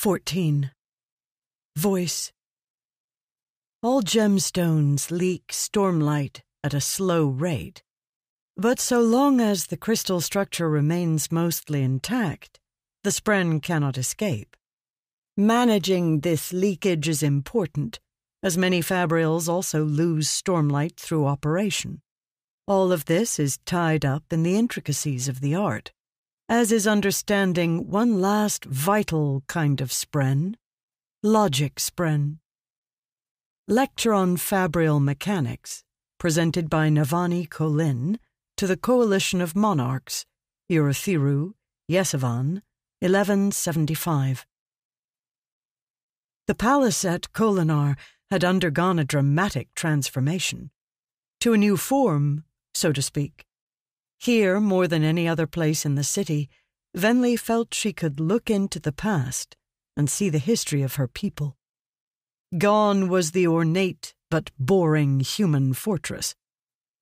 [0.00, 0.70] 14.
[1.76, 2.32] Voice
[3.82, 7.82] All gemstones leak stormlight at a slow rate,
[8.56, 12.58] but so long as the crystal structure remains mostly intact,
[13.04, 14.56] the spren cannot escape.
[15.36, 18.00] Managing this leakage is important,
[18.42, 22.00] as many fabrials also lose stormlight through operation.
[22.66, 25.92] All of this is tied up in the intricacies of the art,
[26.50, 30.56] as is understanding one last vital kind of spren
[31.22, 32.38] logic spren.
[33.68, 35.84] Lecture on Fabrial Mechanics,
[36.18, 38.16] presented by Navani Kholin
[38.56, 40.24] to the Coalition of Monarchs,
[40.70, 41.52] Urithiru,
[41.90, 42.62] Yesevan,
[43.00, 44.46] 1175.
[46.46, 47.96] The palace at Kholinar
[48.30, 50.70] had undergone a dramatic transformation
[51.40, 52.44] to a new form,
[52.74, 53.44] so to speak.
[54.20, 56.50] Here, more than any other place in the city,
[56.94, 59.56] Venli felt she could look into the past
[59.96, 61.56] and see the history of her people.
[62.58, 66.34] Gone was the ornate but boring human fortress.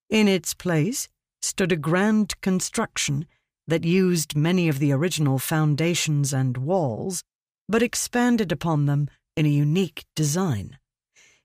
[0.08, 1.08] In its place
[1.42, 3.26] stood a grand construction
[3.66, 7.24] that used many of the original foundations and walls,
[7.68, 10.78] but expanded upon them in a unique design.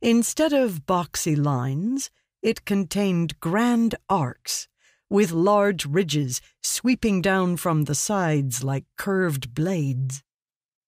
[0.01, 2.11] Instead of boxy lines,
[2.43, 4.67] it contained grand arcs,
[5.13, 10.23] with large ridges sweeping down from the sides like curved blades.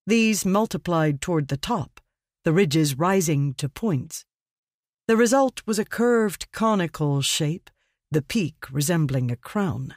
[0.08, 2.02] These multiplied toward the top,
[2.44, 4.26] the ridges rising to points.
[5.08, 7.70] The result was a curved conical shape,
[8.10, 9.94] the peak resembling a crown.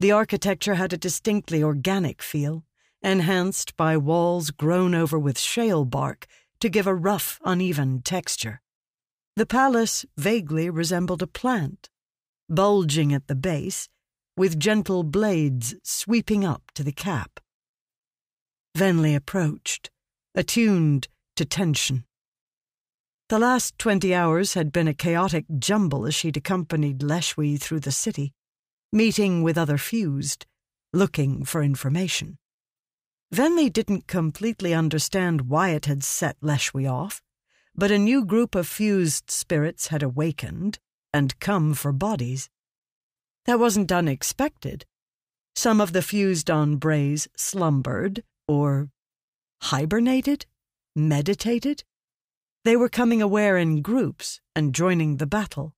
[0.00, 2.64] The architecture had a distinctly organic feel,
[3.02, 6.24] enhanced by walls grown over with shalebark
[6.58, 8.62] to give a rough, uneven texture.
[9.36, 11.88] The palace vaguely resembled a plant,
[12.48, 13.88] bulging at the base,
[14.36, 17.40] with gentle blades sweeping up to the cap.
[18.76, 19.90] Venli approached,
[20.34, 22.04] attuned to tension.
[23.28, 27.92] The last twenty hours had been a chaotic jumble as she'd accompanied Leshwi through the
[27.92, 28.32] city,
[28.92, 30.46] meeting with other fused,
[30.92, 32.38] looking for information.
[33.34, 37.22] Venli didn't completely understand why it had set Leshwi off,
[37.74, 40.78] but a new group of fused spirits had awakened
[41.14, 42.50] and come for bodies.
[43.46, 44.84] That wasn't unexpected.
[45.54, 48.90] Some of the fused on Braize slumbered, or
[49.62, 50.46] hibernated,
[50.96, 51.84] meditated.
[52.64, 55.74] They were coming aware in groups and joining the battle.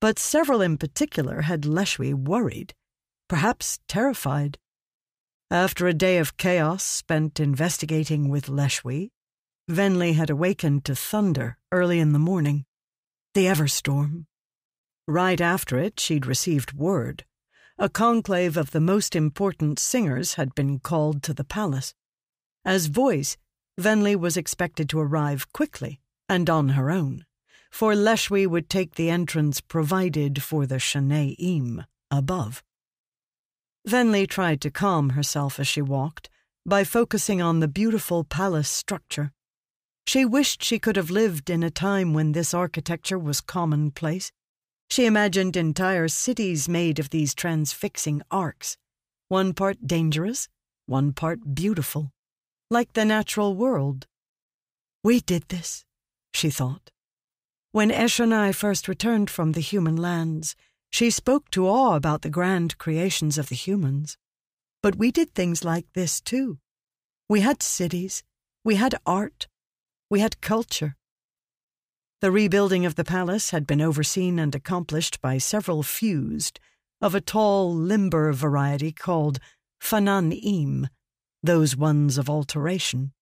[0.00, 2.72] But several in particular had Leshwi worried,
[3.28, 4.58] perhaps terrified.
[5.50, 9.10] After a day of chaos spent investigating with Leshwi,
[9.70, 12.64] Venli had awakened to thunder early in the morning.
[13.34, 14.26] The Everstorm.
[15.06, 17.24] Right after it, she'd received word.
[17.78, 21.94] A conclave of the most important singers had been called to the palace.
[22.64, 23.36] As voice,
[23.78, 27.26] Venli was expected to arrive quickly and on her own,
[27.70, 32.62] for Leshwi would take the entrance provided for the Shanay-im above.
[33.86, 36.30] Venli tried to calm herself as she walked
[36.64, 39.32] by focusing on the beautiful palace structure.
[40.06, 44.32] She wished she could have lived in a time when this architecture was commonplace.
[44.90, 48.76] She imagined entire cities made of these transfixing arcs,
[49.28, 50.48] one part dangerous,
[50.86, 52.12] one part beautiful,
[52.70, 54.06] like the natural world.
[55.02, 55.84] We did this,
[56.32, 56.90] she thought.
[57.72, 60.54] When Eshonai first returned from the human lands,
[60.90, 64.16] she spoke to awe about the grand creations of the humans.
[64.80, 66.58] But we did things like this too.
[67.28, 68.22] We had cities,
[68.64, 69.48] we had art,
[70.08, 70.94] we had culture.
[72.24, 76.58] The rebuilding of the palace had been overseen and accomplished by several fused,
[77.02, 79.38] of a tall, limber variety called
[79.78, 80.88] Fanan Im,
[81.42, 83.12] those ones of alteration.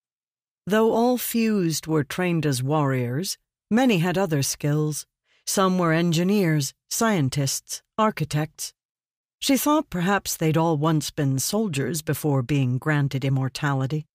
[0.68, 5.04] Though all fused were trained as warriors, many had other skills.
[5.48, 8.72] Some were engineers, scientists, architects.
[9.40, 14.06] She thought perhaps they'd all once been soldiers before being granted immortality,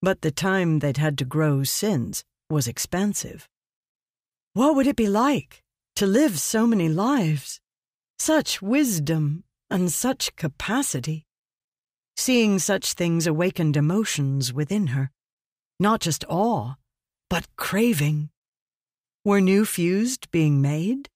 [0.00, 3.46] but the time they'd had to grow since was expansive.
[4.52, 5.62] What would it be like
[5.94, 7.60] to live so many lives?
[8.18, 11.26] Such wisdom and such capacity.
[12.16, 15.12] Seeing such things awakened emotions within her.
[15.78, 16.74] Not just awe,
[17.28, 18.30] but craving.
[19.24, 21.08] Were new fused being made?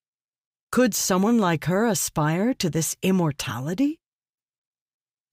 [0.71, 3.99] Could someone like her aspire to this immortality?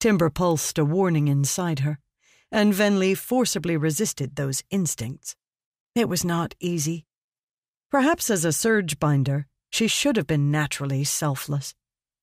[0.00, 2.00] Timbre pulsed a warning inside her,
[2.50, 5.36] and Venli forcibly resisted those instincts.
[5.94, 7.06] It was not easy.
[7.92, 11.74] Perhaps as a Surgebinder, she should have been naturally selfless,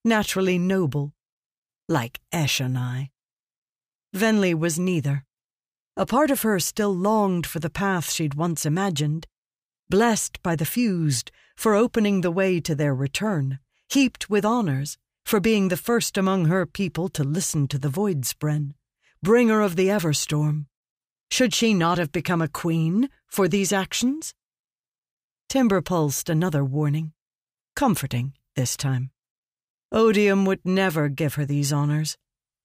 [0.04, 1.14] naturally noble,
[1.88, 3.12] like Eshonai.
[4.12, 5.26] Venli was neither.
[5.96, 9.28] A part of her still longed for the path she'd once imagined,
[9.92, 15.40] blessed by the fused for opening the way to their return, heaped with honors for
[15.40, 18.74] being the first among her people to listen to the Voidspren,
[19.22, 20.66] bringer of the Everstorm.
[21.30, 24.34] Should she not have become a queen for these actions?
[25.50, 27.12] Timbre pulsed another warning,
[27.76, 29.10] comforting this time.
[29.92, 32.18] Odium would never give her these honors.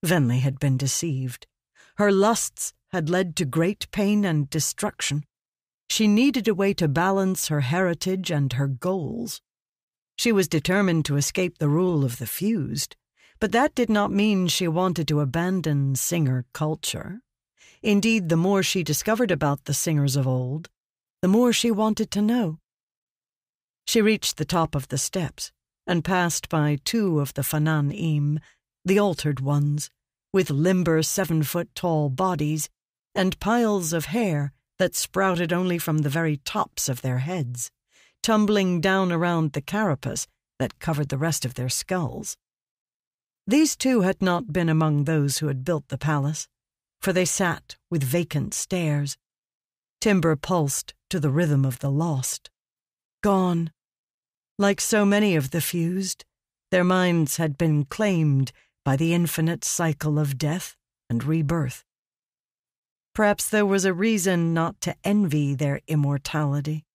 [0.05, 1.47] Venli had been deceived.
[1.97, 5.25] Her lusts had led to great pain and destruction.
[5.89, 9.41] She needed a way to balance her heritage and her goals.
[10.15, 12.95] She was determined to escape the rule of the fused,
[13.39, 17.21] but that did not mean she wanted to abandon singer culture.
[17.81, 20.69] Indeed, the more she discovered about the singers of old,
[21.23, 22.59] the more she wanted to know.
[23.85, 25.51] She reached the top of the steps
[25.87, 28.39] and passed by two of the Fanan Im,
[28.83, 29.89] the altered ones,
[30.33, 32.69] with limber seven foot tall bodies
[33.13, 37.71] and piles of hair that sprouted only from the very tops of their heads,
[38.21, 40.27] tumbling down around the carapace
[40.59, 42.37] that covered the rest of their skulls.
[43.47, 46.47] These two had not been among those who had built the palace,
[46.99, 49.17] for they sat with vacant stares.
[50.01, 52.49] Timbre pulsed to the rhythm of the lost.
[53.25, 53.71] Gone.
[54.59, 56.25] Like so many of the fused,
[56.69, 58.51] their minds had been claimed
[58.83, 60.75] by the infinite cycle of death
[61.09, 61.83] and rebirth.
[63.15, 66.85] Perhaps there was a reason not to envy their immortality.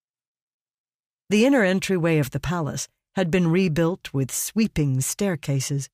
[1.30, 2.86] The inner entryway of the palace
[3.16, 5.88] had been rebuilt with sweeping staircases.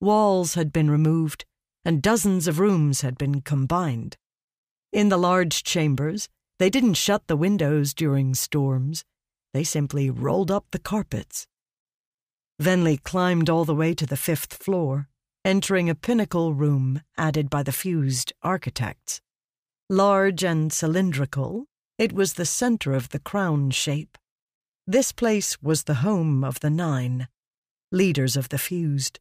[0.00, 1.44] Walls had been removed,
[1.84, 4.16] and dozens of rooms had been combined.
[4.92, 6.28] In the large chambers,
[6.58, 9.04] they didn't shut the windows during storms.
[9.52, 11.46] They simply rolled up the carpets.
[12.60, 15.08] Venli climbed all the way to the fifth floor,
[15.44, 19.20] entering a pinnacle room added by the fused architects.
[19.88, 21.66] Large and cylindrical,
[21.98, 24.18] it was the center of the crown shape.
[24.86, 27.28] This place was the home of the Nine,
[27.92, 29.20] leaders of the fused.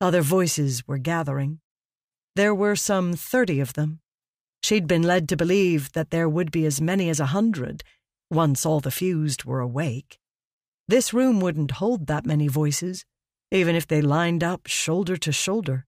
[0.00, 1.60] Other voices were gathering.
[2.36, 4.00] There were some thirty of them.
[4.62, 7.82] She'd been led to believe that there would be as many as a hundred
[8.30, 10.18] once all the fused were awake.
[10.88, 13.04] This room wouldn't hold that many voices,
[13.50, 15.86] even if they lined up shoulder to shoulder.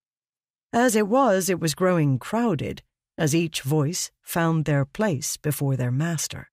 [0.72, 2.82] As it was, it was growing crowded
[3.18, 6.50] as each voice found their place before their master.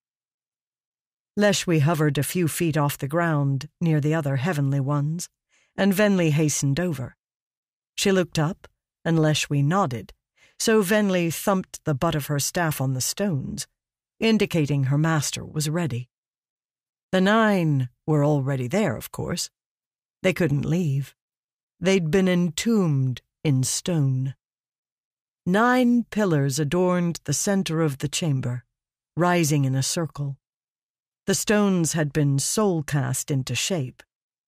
[1.38, 5.30] Leshwi hovered a few feet off the ground near the other heavenly ones,
[5.78, 7.16] and Venli hastened over.
[7.96, 8.68] She looked up,
[9.06, 10.14] and Leshwi nodded,
[10.60, 13.68] so Venli thumped the butt of her staff on the stones,
[14.20, 16.10] indicating her master was ready.
[17.12, 19.50] The nine were already there, of course.
[20.22, 21.16] They couldn't leave.
[21.80, 24.36] They'd been entombed in stone.
[25.46, 28.66] Nine pillars adorned the center of the chamber,
[29.16, 30.38] rising in a circle.
[31.26, 34.04] The stones had been Soulcast into shape,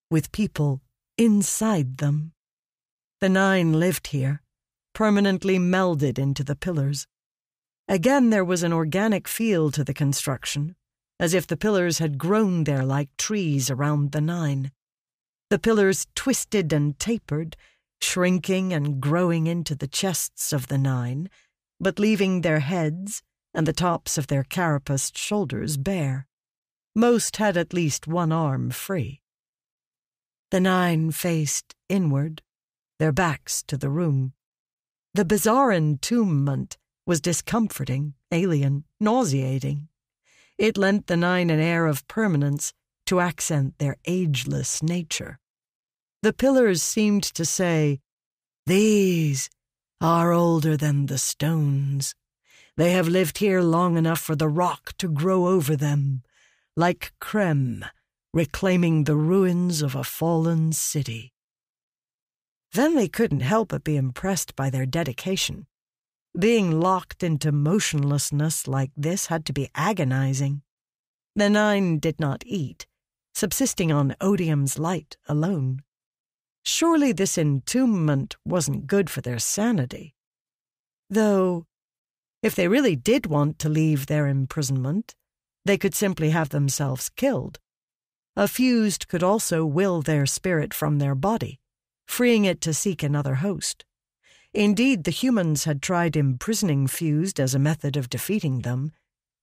[0.10, 0.82] with people
[1.18, 2.34] inside them.
[3.20, 4.42] The nine lived here,
[4.94, 7.08] permanently melded into the pillars.
[7.92, 10.78] Again, there was an organic feel to the construction,
[11.20, 14.72] as if the pillars had grown there like trees around the nine.
[15.50, 17.58] The pillars twisted and tapered,
[18.02, 21.30] shrinking and growing into the chests of the nine,
[21.82, 23.24] but leaving their heads
[23.54, 26.28] and the tops of their carapaced shoulders bare.
[26.96, 29.22] Most had at least one arm free.
[30.50, 32.42] The nine faced inward,
[33.00, 34.32] their backs to the room.
[35.14, 39.88] The bizarre entombment was discomforting, alien, nauseating.
[40.58, 42.74] It lent the nine an air of permanence
[43.08, 45.40] to accent their ageless nature.
[46.22, 48.00] The pillars seemed to say,
[48.68, 49.50] These
[50.00, 52.16] are older than the stones.
[52.78, 56.24] They have lived here long enough for the rock to grow over them,
[56.78, 57.84] like crem,
[58.34, 61.34] reclaiming the ruins of a fallen city.
[62.74, 65.68] Then they couldn't help but be impressed by their dedication.
[66.38, 70.62] Being locked into motionlessness like this had to be agonizing.
[71.36, 72.88] The nine did not eat,
[73.34, 75.82] subsisting on odium's light alone.
[76.64, 80.16] Surely this entombment wasn't good for their sanity.
[81.10, 81.66] Though,
[82.42, 85.16] if they really did want to leave their imprisonment,
[85.66, 87.60] they could simply have themselves killed.
[88.36, 91.60] A fused could also will their spirit from their body,
[92.08, 93.84] freeing it to seek another host.
[94.54, 98.92] Indeed, the humans had tried imprisoning fused as a method of defeating them,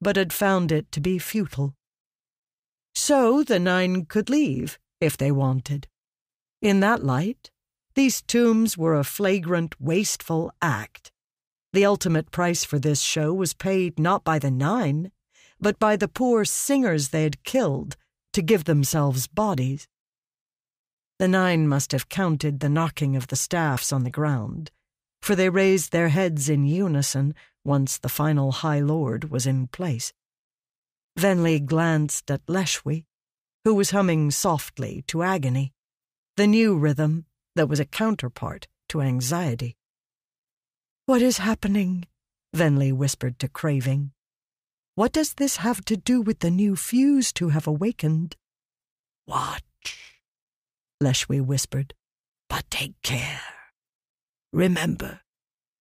[0.00, 1.74] but had found it to be futile.
[2.94, 5.88] So the nine could leave, if they wanted.
[6.60, 7.50] In that light,
[7.94, 11.10] these tombs were a flagrant, wasteful act.
[11.72, 15.10] The ultimate price for this show was paid not by the nine,
[15.60, 17.96] but by the poor singers they had killed
[18.32, 19.88] to give themselves bodies.
[21.18, 24.70] The nine must have counted the knocking of the staffs on the ground,
[25.20, 27.34] for they raised their heads in unison
[27.64, 30.12] once the final High Lord was in place.
[31.18, 33.04] Venli glanced at Leshwi,
[33.64, 35.72] who was humming softly to agony,
[36.36, 39.76] the new rhythm that was a counterpart to anxiety.
[41.06, 42.06] What is happening?
[42.54, 44.12] Venli whispered to Craving.
[44.94, 48.36] What does this have to do with the new fuse to have awakened?
[49.26, 50.22] Watch,
[51.02, 51.94] Leshwi whispered,
[52.48, 53.57] but take care.
[54.52, 55.20] Remember,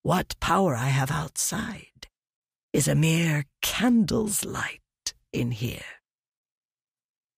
[0.02, 2.08] what power I have outside
[2.72, 6.02] is a mere candle's light in here.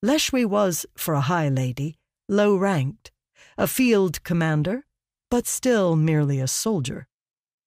[0.04, 1.96] Leshwi was, for a high lady,
[2.28, 3.12] low ranked,
[3.56, 4.84] a field commander,
[5.30, 7.06] but still merely a soldier.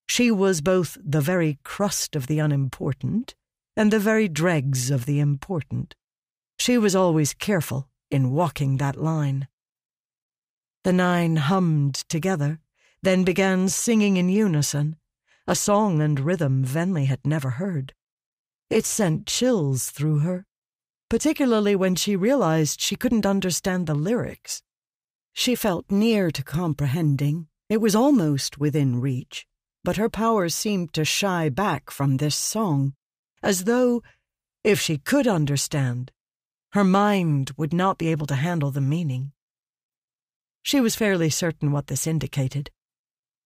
[0.08, 3.36] She was both the very crust of the unimportant
[3.78, 5.96] and the very dregs of the important.
[6.60, 9.48] She was always careful in walking that line.
[10.84, 12.60] The nine hummed together,
[13.04, 14.96] then began singing in unison,
[15.46, 17.94] a song and rhythm Venli had never heard.
[18.70, 20.46] It sent chills through her,
[21.10, 24.64] particularly when she realized she couldn't understand the lyrics.
[25.34, 29.46] She felt near to comprehending, it was almost within reach,
[29.84, 32.94] but her powers seemed to shy back from this song,
[33.44, 34.02] as though,
[34.64, 36.12] if she could understand,
[36.72, 39.34] her mind would not be able to handle the meaning.
[40.62, 42.72] She was fairly certain what this indicated.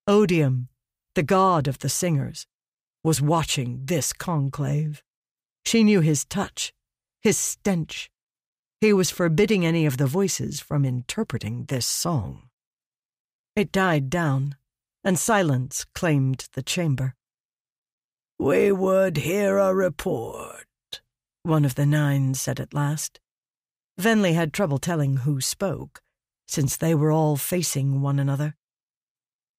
[0.07, 0.69] Odium,
[1.15, 2.47] the god of the singers,
[3.03, 5.03] was watching this conclave.
[5.65, 6.73] She knew his touch,
[7.21, 8.09] his stench.
[8.79, 12.43] He was forbidding any of the voices from interpreting this song.
[13.53, 14.55] It died down,
[15.03, 17.15] and silence claimed the chamber.
[18.39, 21.01] We would hear a report,
[21.43, 23.19] one of the nine said at last.
[23.99, 26.01] Venli had trouble telling who spoke,
[26.47, 28.55] since they were all facing one another.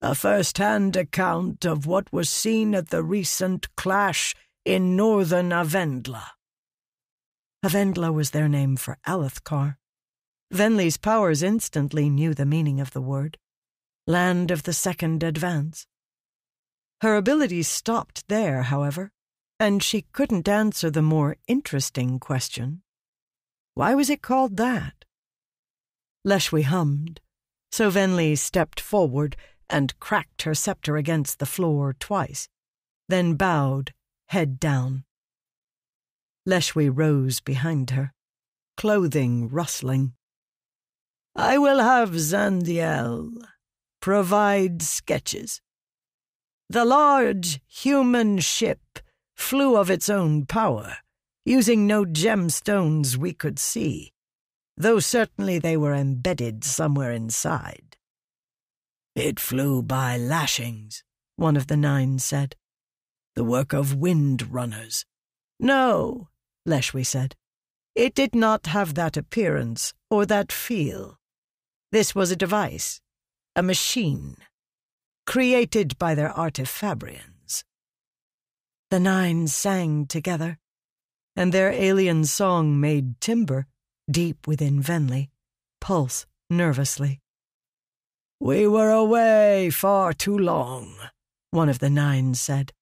[0.01, 6.25] A first hand account of what was seen at the recent clash in northern Avendla.
[7.65, 9.77] Avendla was their name for Alethkar.
[10.55, 13.39] Venli's powers instantly knew the meaning of the word
[14.09, 15.87] land of the second advance.
[17.03, 19.13] Her abilities stopped there, however,
[19.61, 22.81] and she couldn't answer the more interesting question.
[23.75, 25.05] Why was it called that?
[26.27, 27.21] Leshwi hummed,
[27.71, 29.37] so Venli stepped forward
[29.71, 32.49] and cracked her scepter against the floor twice,
[33.09, 33.93] then bowed,
[34.27, 35.05] head down.
[36.47, 38.13] Leshwi rose behind her,
[38.77, 40.15] clothing rustling.
[41.35, 43.31] I will have Zandiel
[44.01, 45.61] provide sketches.
[46.71, 49.01] The large human ship
[49.35, 50.99] flew of its own power,
[51.45, 54.13] using no gemstones we could see,
[54.77, 57.88] though certainly they were embedded somewhere inside.
[59.19, 61.03] It flew by lashings,
[61.35, 62.55] one of the nine said.
[63.35, 65.05] The work of Windrunners.
[65.59, 66.29] No,
[66.65, 67.35] Leshwi said.
[67.97, 71.19] It did not have that appearance or that feel.
[71.91, 73.01] This was a device,
[73.57, 74.37] a machine,
[75.27, 77.65] created by their artifabrians.
[78.93, 80.61] The nine sang together,
[81.35, 83.67] and their alien song made timbre,
[84.09, 85.31] deep within Venli,
[85.81, 87.21] pulse nervously.
[88.41, 90.95] We were away far too long,
[91.51, 92.73] one of the nine said.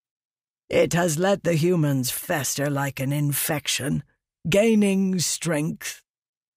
[0.68, 4.02] It has let the humans fester like an infection,
[4.48, 6.02] gaining strength.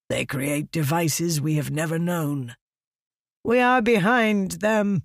[0.09, 2.55] They create devices we have never known,
[3.43, 5.03] we are behind them,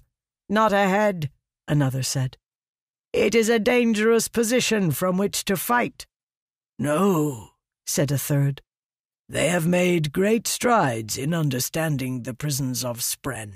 [0.49, 1.31] not ahead,
[1.69, 2.37] another said.
[3.13, 6.07] It is a dangerous position from which to fight.
[6.79, 7.51] No,
[7.87, 8.61] said a third.
[9.29, 13.53] They have made great strides in understanding the prisons of Spren,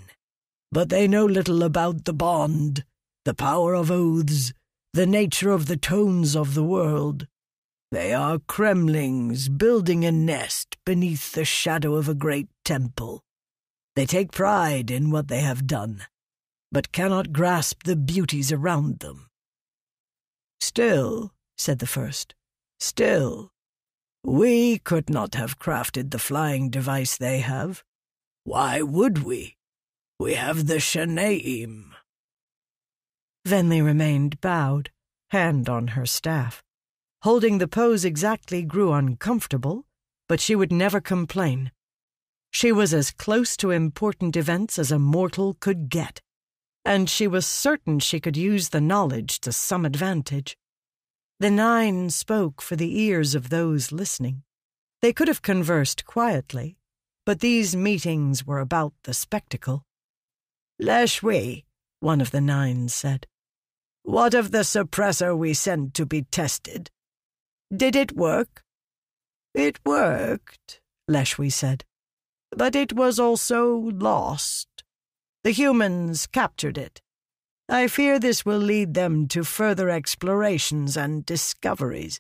[0.71, 2.85] but they know little about the bond,
[3.25, 4.53] the power of oaths,
[4.93, 7.27] the nature of the tones of the world.
[7.91, 13.23] They are cremlings building a nest beneath the shadow of a great temple.
[13.97, 16.03] They take pride in what they have done,
[16.71, 19.29] but cannot grasp the beauties around them.
[20.61, 22.35] Still, said the first,
[22.79, 23.53] still,
[24.25, 27.83] we could not have crafted the flying device they have.
[28.45, 29.58] Why would we?
[30.21, 31.95] We have the Shanay-im.
[33.47, 34.91] Venli remained bowed,
[35.31, 36.61] hand on her staff.
[37.23, 39.87] Holding the pose exactly grew uncomfortable,
[40.29, 41.71] but she would never complain.
[42.51, 46.21] She was as close to important events as a mortal could get,
[46.85, 50.57] and she was certain she could use the knowledge to some advantage.
[51.39, 54.43] The nine spoke for the ears of those listening.
[55.01, 56.77] They could have conversed quietly,
[57.25, 59.85] but these meetings were about the spectacle.
[60.81, 61.65] Leshwi,
[62.01, 63.27] one of the nine said,
[64.09, 66.91] what of the suppressor we sent to be tested?
[67.71, 68.63] Did it work?
[69.55, 70.81] It worked,
[71.11, 71.85] Leshwi said,
[72.51, 74.69] but it was also lost.
[75.45, 77.03] The humans captured it.
[77.69, 82.19] I fear this will lead them to further explorations and discoveries.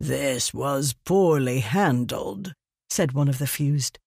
[0.00, 2.54] This was poorly handled,
[2.90, 4.00] said one of the fused.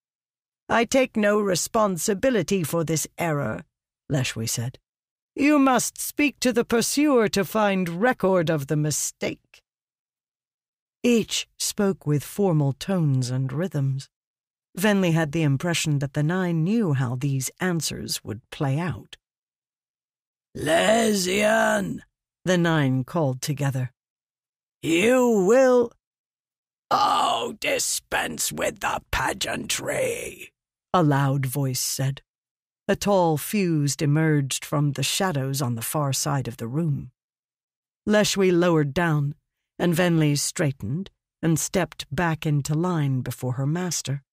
[0.69, 3.63] I take no responsibility for this error,
[4.11, 4.79] Leshwi said.
[5.35, 9.61] You must speak to the pursuer to find record of the mistake.
[11.03, 14.09] Each spoke with formal tones and rhythms.
[14.77, 19.15] Venli had the impression that the nine knew how these answers would play out.
[20.55, 21.99] Lezian,
[22.45, 23.91] the nine called together.
[24.81, 25.91] You will.
[26.89, 30.51] Oh, dispense with the pageantry,
[30.97, 32.23] a loud voice said.
[32.87, 37.11] A tall fused emerged from the shadows on the far side of the room.
[38.07, 39.35] Leshwi lowered down,
[39.77, 44.23] and Venli straightened and stepped back into line before her master.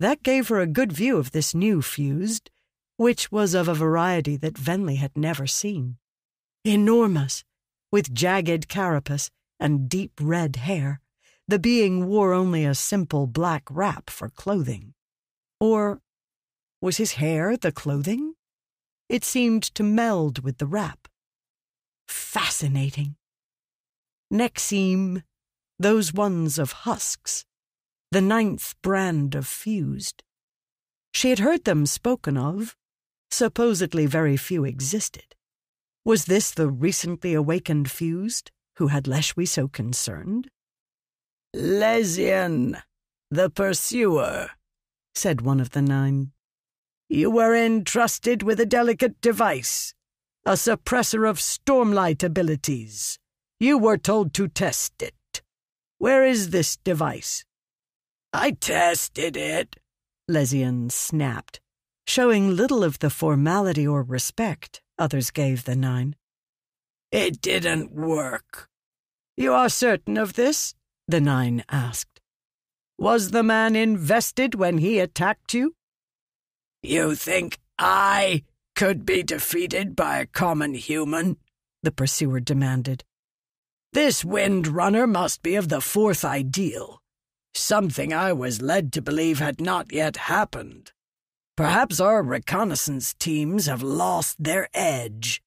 [0.00, 2.50] That gave her a good view of this new fused,
[2.96, 5.98] which was of a variety that Venli had never seen.
[6.64, 7.44] Enormous,
[7.92, 9.30] with jagged carapace
[9.60, 11.00] and deep red hair,
[11.46, 14.94] the being wore only a simple black wrap for clothing.
[15.60, 16.00] Or
[16.80, 18.34] was his hair the clothing?
[19.08, 21.08] It seemed to meld with the wrap.
[22.06, 23.16] Fascinating.
[24.32, 25.22] Nexim,
[25.78, 27.44] those ones of husks,
[28.10, 30.22] the ninth brand of fused.
[31.12, 32.76] She had heard them spoken of,
[33.30, 35.34] Supposedly very few existed.
[36.04, 40.48] Was this the recently awakened fused who had Leshwi so concerned?
[41.54, 42.80] Lezian,
[43.30, 44.50] the pursuer,
[45.14, 46.32] said one of the nine.
[47.08, 49.94] You were entrusted with a delicate device,
[50.44, 53.18] a suppressor of stormlight abilities.
[53.60, 55.42] You were told to test it.
[55.98, 57.44] Where is this device?
[58.32, 59.76] I tested it,
[60.30, 61.60] Lezian snapped
[62.08, 66.16] showing little of the formality or respect others gave the nine.
[67.12, 68.68] It didn't work.
[69.36, 70.74] You are certain of this?
[71.06, 72.17] the nine asked.
[72.98, 75.74] Was the man invested when he attacked you?
[76.82, 78.42] You think I
[78.74, 81.36] could be defeated by a common human?
[81.84, 83.04] the pursuer demanded.
[83.92, 87.00] This Windrunner must be of the fourth ideal,
[87.54, 90.92] something I was led to believe had not yet happened.
[91.56, 95.40] Perhaps our reconnaissance teams have lost their edge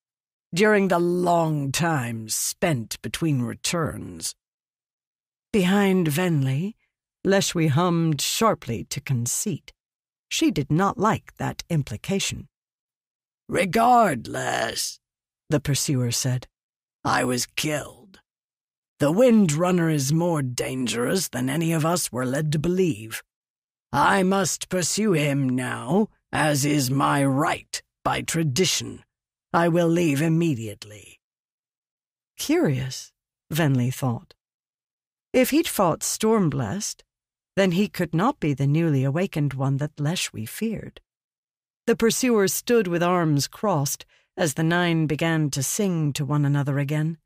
[0.54, 4.36] during the long time spent between returns.
[5.54, 6.76] Behind Venli,
[7.26, 9.74] Leshwi hummed sharply to conceit.
[10.30, 12.48] She did not like that implication.
[13.48, 15.00] Regardless,
[15.50, 16.48] the pursuer said,
[17.04, 18.20] I was killed.
[19.00, 23.22] The Windrunner is more dangerous than any of us were led to believe.
[23.92, 29.04] I must pursue him now, as is my right by tradition.
[29.54, 31.20] I will leave immediately.
[32.38, 33.12] Curious,
[33.52, 34.34] Venli thought.
[35.34, 37.02] If he'd fought Stormblessed,
[37.62, 41.00] then he could not be the newly awakened one that Leshwi feared.
[41.86, 44.04] The pursuers stood with arms crossed
[44.36, 47.20] as the nine began to sing to one another again,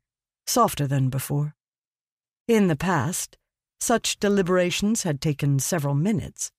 [0.46, 1.54] softer than before.
[2.46, 3.38] In the past,
[3.80, 6.52] such deliberations had taken several minutes.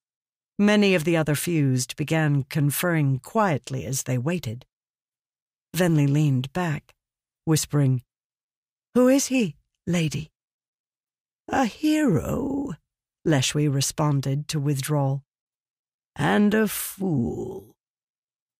[0.58, 4.66] Many of the other fused began conferring quietly as they waited.
[5.72, 6.96] Venli leaned back,
[7.44, 8.02] whispering,
[8.94, 9.54] Who is he,
[9.86, 10.32] lady?
[11.46, 12.72] A hero,
[13.28, 15.22] Leshwi responded to withdrawal.
[16.16, 17.76] And a fool.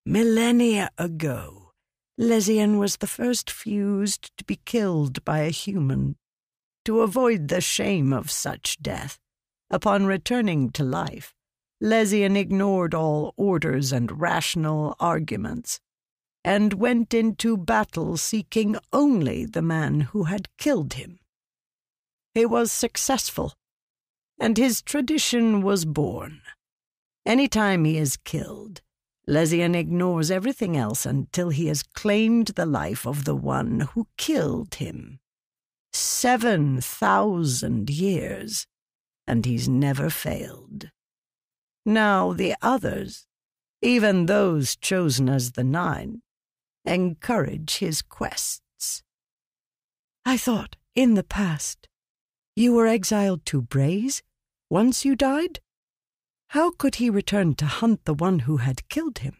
[0.04, 1.72] Millennia ago,
[2.20, 6.16] Lezian was the first fused to be killed by a human.
[6.84, 9.18] To avoid the shame of such death,
[9.70, 11.34] upon returning to life,
[11.82, 15.80] Lezian ignored all orders and rational arguments,
[16.44, 21.20] and went into battle seeking only the man who had killed him.
[22.34, 23.54] He was successful,
[24.40, 26.40] and his tradition was born.
[27.26, 28.80] Any time he is killed,
[29.28, 34.76] Lezian ignores everything else until he has claimed the life of the one who killed
[34.76, 35.20] him.
[35.92, 38.66] Seven thousand years,
[39.26, 40.90] and he's never failed.
[41.84, 43.26] Now the others,
[43.82, 46.22] even those chosen as the nine,
[46.84, 49.02] encourage his quests.
[50.24, 51.88] I thought, in the past,
[52.56, 54.22] you were exiled to Braize
[54.70, 55.60] once you died?
[56.48, 59.36] How could he return to hunt the one who had killed him?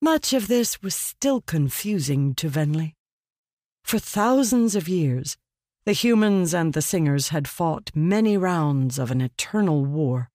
[0.00, 2.94] Much of this was still confusing to Venli.
[3.82, 5.36] For thousands of years,
[5.84, 10.30] the humans and the singers had fought many rounds of an eternal war.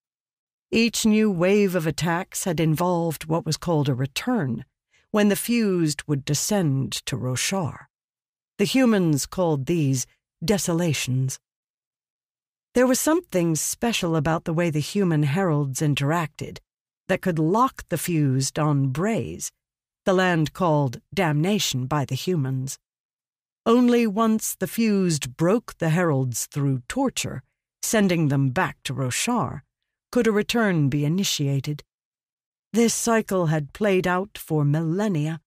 [0.71, 4.65] Each new wave of attacks had involved what was called a return,
[5.09, 7.87] when the fused would descend to Roshar.
[8.59, 10.05] The humans called these
[10.45, 11.39] desolations.
[12.75, 16.59] There was something special about the way the human heralds interacted
[17.07, 19.51] that could lock the fused on Braize,
[20.05, 22.77] the land called damnation by the humans.
[23.65, 27.41] Only once the fused broke the heralds through torture,
[27.81, 29.61] sending them back to Roshar,
[30.11, 31.83] could a return be initiated.
[32.71, 35.41] This cycle had played out for millennia,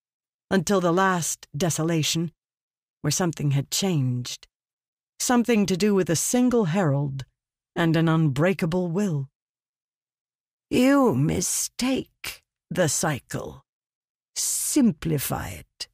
[0.50, 2.32] until the last desolation,
[3.00, 4.48] where something had changed.
[5.22, 7.26] Something to do with a single herald
[7.76, 9.30] and an unbreakable will.
[10.68, 13.64] You mistake the cycle.
[14.34, 15.86] Simplify it,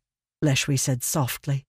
[0.42, 1.66] Leshwi said softly.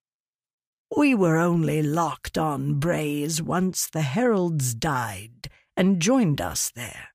[0.95, 7.09] We were only locked on Braize once the heralds died and joined us there.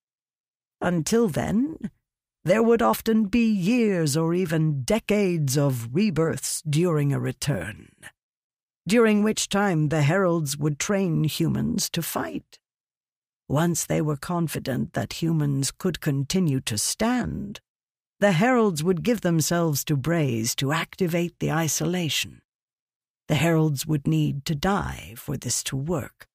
[0.79, 1.91] Until then,
[2.45, 7.89] there would often be years or even decades of rebirths during a return,
[8.87, 12.59] during which time the heralds would train humans to fight.
[13.49, 17.61] Once they were confident that humans could continue to stand,
[18.21, 22.41] the heralds would give themselves to Braize to activate the isolation.
[23.29, 26.27] The heralds would need to die for this to work.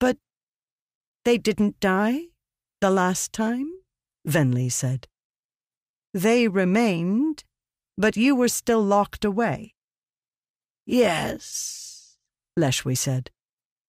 [0.00, 0.16] But
[1.24, 2.26] they didn't die
[2.80, 3.70] the last time?
[4.26, 5.08] Venli said.
[6.14, 7.44] They remained,
[7.96, 9.74] but you were still locked away.
[10.90, 12.16] Yes,
[12.58, 13.30] Leshwi said.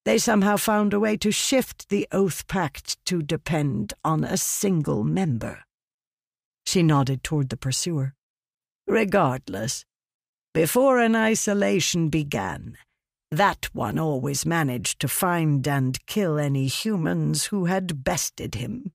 [0.04, 5.64] They somehow found a way to shift the Oathpact to depend on a single member.
[6.66, 8.16] She nodded toward the pursuer.
[8.86, 9.86] Regardless,
[10.54, 12.78] before an isolation began,
[13.32, 18.92] that one always managed to find and kill any humans who had bested him.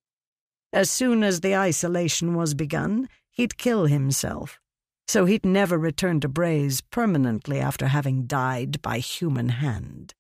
[0.75, 4.61] As soon as the isolation was begun, he'd kill himself,
[5.07, 10.15] so he'd never return to Braize permanently after having died by human hand.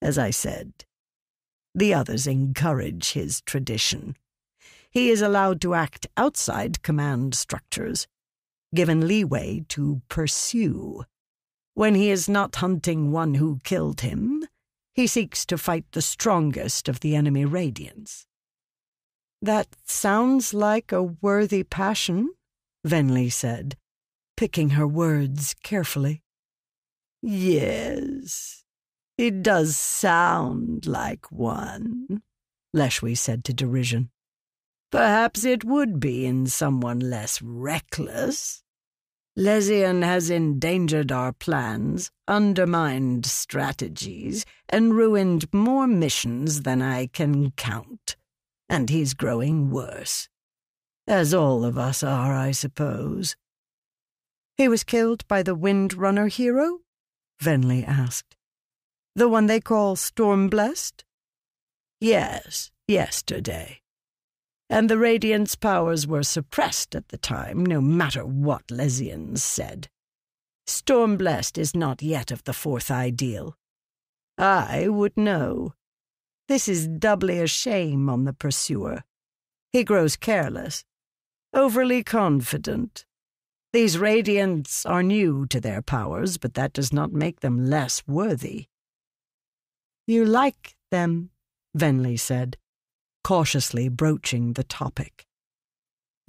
[0.00, 0.84] As I said,
[1.74, 4.16] the others encourage his tradition.
[4.90, 8.06] He is allowed to act outside command structures,
[8.74, 11.04] given leeway to pursue.
[11.74, 14.46] When he is not hunting one who killed him,
[14.94, 18.26] he seeks to fight the strongest of the enemy Radiants.
[19.42, 22.30] That sounds like a worthy passion,
[22.86, 23.76] Venli said,
[24.36, 26.22] picking her words carefully.
[27.22, 28.64] Yes,
[29.16, 32.22] it does sound like one,
[32.74, 34.10] Leshwi said to derision.
[34.90, 38.62] Perhaps it would be in someone less reckless.
[39.36, 48.16] Lezian has endangered our plans, undermined strategies, and ruined more missions than I can count.
[48.68, 50.28] And he's growing worse.
[51.06, 53.36] As all of us are, I suppose.
[54.56, 56.80] He was killed by the Windrunner hero?
[57.42, 58.36] Venli asked.
[59.14, 61.04] The one they call Stormblessed?
[62.00, 63.82] Yes, yesterday
[64.70, 69.88] and the Radiant's powers were suppressed at the time, no matter what Lezians said.
[70.66, 73.56] Stormblessed is not yet of the fourth ideal.
[74.38, 75.74] I would know.
[76.48, 79.04] This is doubly a shame on the pursuer.
[79.72, 80.84] He grows careless,
[81.54, 83.04] overly confident.
[83.72, 88.66] These Radiants are new to their powers, but that does not make them less worthy.
[90.06, 91.30] You like them,
[91.76, 92.56] Venli said
[93.24, 95.26] cautiously broaching the topic.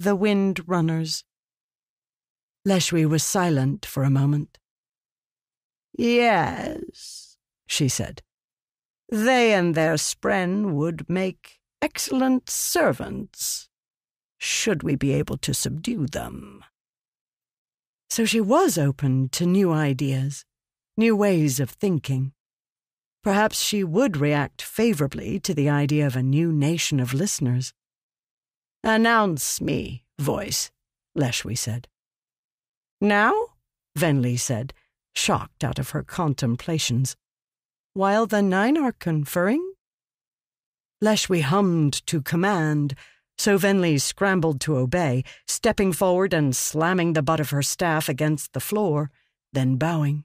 [0.00, 1.22] The Windrunners.
[2.66, 4.58] Leshwi was silent for a moment.
[5.96, 7.36] Yes,
[7.68, 8.22] she said.
[9.08, 13.68] They and their spren would make excellent servants,
[14.38, 16.64] should we be able to subdue them.
[18.08, 20.44] So she was open to new ideas,
[20.96, 22.32] new ways of thinking.
[23.22, 27.72] Perhaps she would react favorably to the idea of a new nation of listeners.
[28.84, 30.70] Announce me, voice,
[31.18, 31.88] Leshwi said.
[33.00, 33.34] Now?
[33.98, 34.72] Venli said,
[35.14, 37.16] shocked out of her contemplations.
[37.94, 39.72] While the nine are conferring?
[41.02, 42.94] Leshwi hummed to command,
[43.38, 48.52] So Venli scrambled to obey, stepping forward and slamming the butt of her staff against
[48.52, 49.10] the floor,
[49.52, 50.24] then bowing.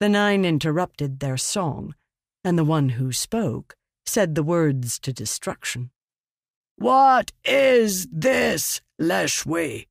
[0.00, 1.94] The nine interrupted their song,
[2.42, 5.90] and the one who spoke said the words to destruction.
[6.76, 9.86] What is this, Leshwi?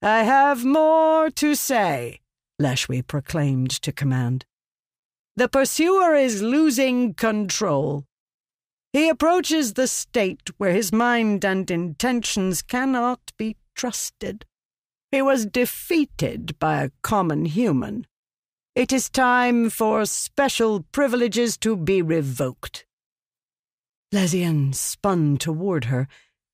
[0.00, 2.20] I have more to say,
[2.60, 4.44] Leshwi proclaimed to command.
[5.36, 8.06] The pursuer is losing control.
[8.94, 14.46] He approaches the state where his mind and intentions cannot be trusted.
[15.10, 18.06] He was defeated by a common human.
[18.76, 22.86] It is time for special privileges to be revoked.
[24.12, 26.06] Lezian spun toward her,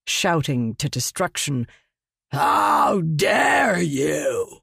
[0.07, 1.67] shouting to destruction,
[2.31, 4.61] How dare you!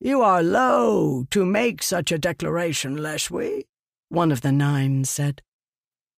[0.00, 3.64] You are low to make such a declaration, Leshwi,
[4.08, 5.42] one of the nine said.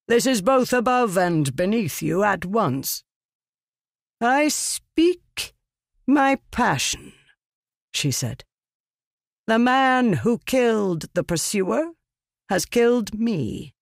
[0.06, 3.04] This is both above and beneath you at once.
[4.20, 5.54] I speak
[6.06, 7.12] my passion,
[7.92, 8.44] she said.
[9.46, 11.92] The man who killed the pursuer
[12.48, 13.74] has killed me.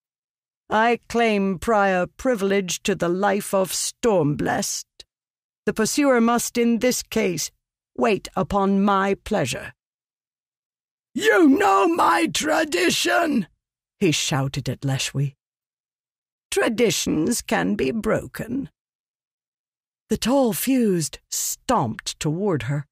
[0.71, 4.87] I claim prior privilege to the life of Stormblessed.
[5.67, 7.51] The pursuer must, in this case,
[7.97, 9.73] wait upon my pleasure.
[11.15, 13.49] You know my tradition,
[14.01, 15.35] he shouted at Leshwi.
[16.53, 18.69] Traditions can be broken.
[20.11, 22.85] The tall fused stomped toward her,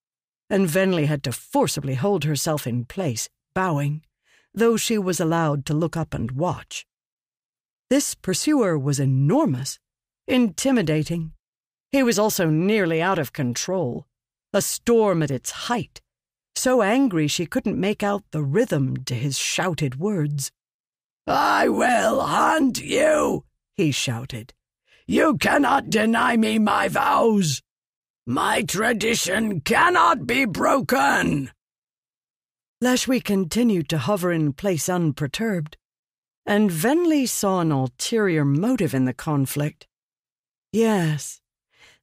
[0.49, 4.03] and Venli had to forcibly hold herself in place, bowing,
[4.55, 6.87] though she was allowed to look up and watch.
[7.91, 9.79] This pursuer was enormous,
[10.27, 11.33] intimidating.
[11.93, 14.07] He was also nearly out of control,
[14.55, 16.01] a storm at its height,
[16.55, 20.51] so angry she couldn't make out the rhythm to his shouted words.
[21.27, 23.45] I will hunt you,
[23.77, 24.53] he shouted.
[25.07, 27.63] You cannot deny me my vows.
[28.27, 31.51] My tradition cannot be broken.
[32.83, 35.77] Leshwi continued to hover in place unperturbed
[36.51, 39.87] and Venli saw an ulterior motive in the conflict.
[40.73, 41.41] Yes,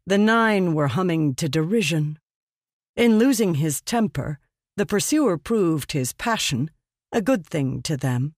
[0.05, 2.17] the nine were humming to derision.
[2.95, 4.39] In losing his temper,
[4.77, 6.71] the pursuer proved his passion,
[7.11, 8.35] a good thing to them,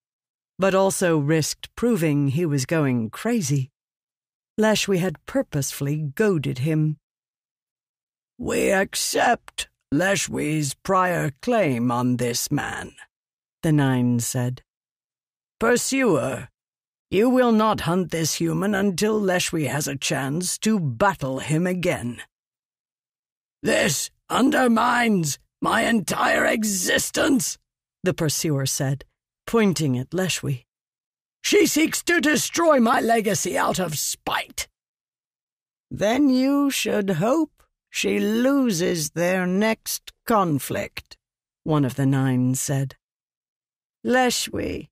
[0.60, 3.72] but also risked proving he was going crazy.
[4.60, 6.98] Leshwi had purposefully goaded him.
[8.38, 12.92] We accept Leshwi's prior claim on this man,
[13.64, 14.62] the nine said.
[15.60, 16.50] Pursuer,
[17.10, 22.22] you will not hunt this human until Leshwi has a chance to battle him again.
[23.64, 27.58] This undermines my entire existence,
[28.04, 29.06] the pursuer said,
[29.50, 30.66] pointing at Leshwi.
[31.42, 34.68] She seeks to destroy my legacy out of spite.
[35.90, 41.18] Then you should hope she loses their next conflict,
[41.64, 42.96] one of the nine said.
[44.06, 44.90] Leshwi,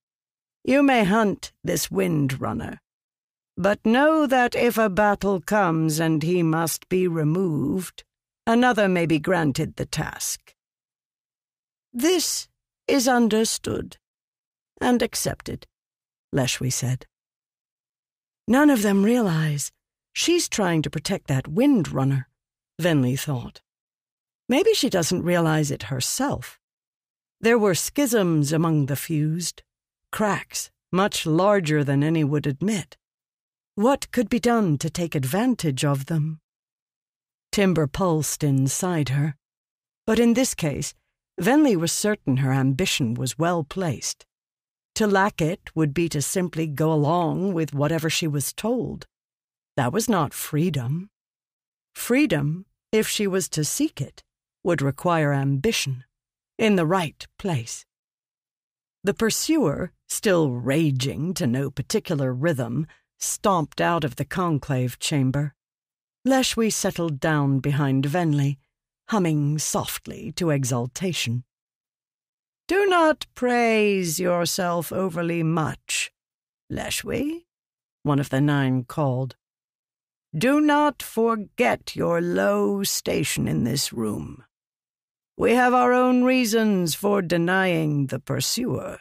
[0.63, 2.79] you may hunt this Windrunner,
[3.55, 8.03] but know that if a battle comes and he must be removed,
[8.47, 10.55] another may be granted the task.
[11.93, 12.47] This
[12.87, 13.97] is understood
[14.79, 15.65] and accepted,
[16.33, 17.05] Leshwi said.
[18.47, 19.71] None of them realize
[20.13, 22.25] she's trying to protect that Windrunner,
[22.81, 23.61] Venli thought.
[24.49, 26.59] Maybe she doesn't realize it herself.
[27.41, 29.63] There were schisms among the fused,
[30.11, 32.97] cracks much larger than any would admit.
[33.75, 36.39] What could be done to take advantage of them?
[37.51, 39.35] Timbre pulsed inside her.
[40.05, 40.93] But in this case,
[41.39, 44.25] Venli was certain her ambition was well placed.
[44.97, 49.05] To lack it would be to simply go along with whatever she was told.
[49.75, 51.11] That was not freedom.
[51.93, 54.23] Freedom, if she was to seek it,
[54.63, 56.03] would require ambition,
[56.57, 57.85] in the right place.
[59.03, 62.87] The pursuer, still raging to no particular rhythm,
[63.19, 65.53] stomped out of the conclave chamber.
[66.25, 68.57] Leshwi settled down behind Venli,
[69.09, 71.43] humming softly to exultation.
[72.67, 76.11] Do not praise yourself overly much,
[76.69, 77.45] Leshwi,
[78.03, 79.37] one of the nine called.
[80.37, 84.43] Do not forget your low station in this room.
[85.37, 88.99] We have our own reasons for denying the pursuer.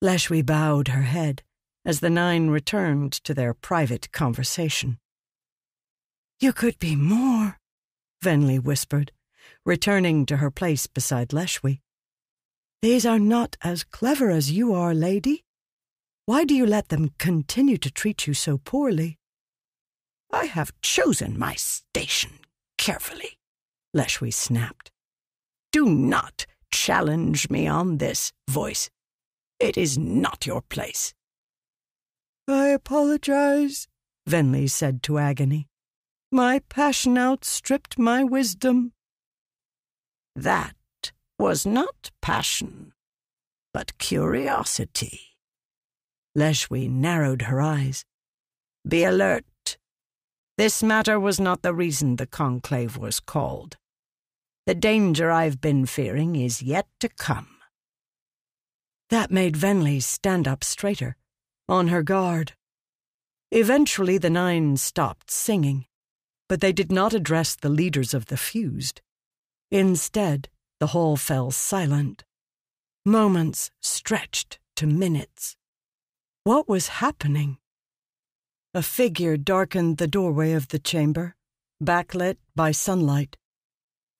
[0.00, 1.42] Leshwi bowed her head
[1.84, 4.98] as the nine returned to their private conversation.
[6.38, 7.58] You could be more,
[8.22, 9.10] Venli whispered,
[9.64, 11.80] returning to her place beside Leshwi.
[12.82, 15.44] These are not as clever as you are, lady.
[16.26, 19.18] Why do you let them continue to treat you so poorly?
[20.32, 22.32] I have chosen my station
[22.78, 23.38] carefully,
[23.96, 24.90] Leshwi snapped.
[25.72, 28.90] Do not challenge me on this, voice.
[29.58, 31.14] It is not your place.
[32.46, 33.88] I apologize,
[34.28, 35.66] Venli said to Agony.
[36.30, 38.92] My passion outstripped my wisdom.
[40.34, 40.75] That
[41.38, 42.92] was not passion,
[43.74, 45.20] but curiosity.
[46.36, 48.04] Leshwi narrowed her eyes.
[48.86, 49.78] Be alert.
[50.58, 53.76] This matter was not the reason the conclave was called.
[54.66, 57.48] The danger I've been fearing is yet to come.
[59.10, 61.16] That made Venli stand up straighter,
[61.68, 62.54] on her guard.
[63.52, 65.86] Eventually, the nine stopped singing,
[66.48, 69.00] but they did not address the leaders of the fused.
[69.70, 70.48] Instead,
[70.80, 72.24] the hall fell silent.
[73.04, 75.56] Moments stretched to minutes.
[76.44, 77.58] What was happening?
[78.74, 81.34] A figure darkened the doorway of the chamber,
[81.82, 83.36] backlit by sunlight.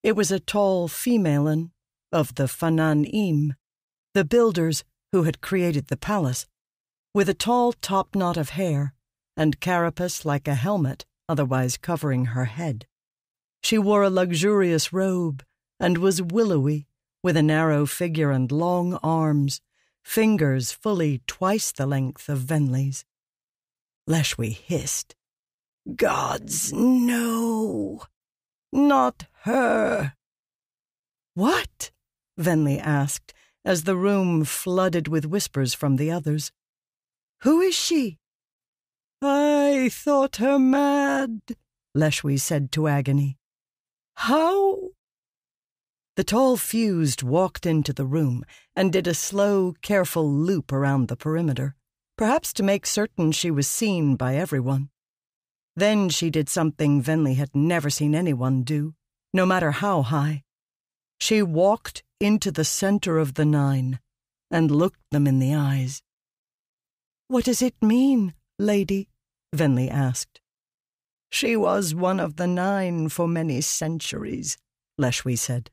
[0.02, 1.70] It was a tall female
[2.12, 3.54] of the Fanan Im,
[4.14, 6.46] the builders who had created the palace,
[7.12, 8.94] with a tall top knot of hair
[9.36, 12.86] and carapace like a helmet otherwise covering her head.
[13.62, 15.42] She wore a luxurious robe
[15.78, 16.86] and was willowy,
[17.22, 19.60] with a narrow figure and long arms
[20.02, 23.04] fingers fully twice the length of Venli's.
[24.08, 25.16] Leshwi hissed.
[25.96, 28.04] Gods, no!
[28.72, 30.14] Not her!
[31.34, 31.90] What?
[32.38, 33.34] Venli asked,
[33.64, 36.52] as the room flooded with whispers from the others.
[37.42, 38.18] Who is she?
[39.20, 41.40] I thought her mad,
[41.96, 43.38] Leshwi said to Agony.
[44.14, 44.90] How
[46.16, 48.42] the tall fused walked into the room
[48.74, 51.74] and did a slow, careful loop around the perimeter,
[52.16, 54.88] perhaps to make certain she was seen by everyone.
[55.76, 58.94] Then she did something Venli had never seen anyone do,
[59.34, 60.42] no matter how high.
[61.20, 63.98] She walked into the center of the nine
[64.50, 66.02] and looked them in the eyes.
[67.28, 69.10] What does it mean, lady?
[69.54, 70.40] Venli asked.
[71.30, 74.56] She was one of the nine for many centuries,
[74.98, 75.70] Leshwi said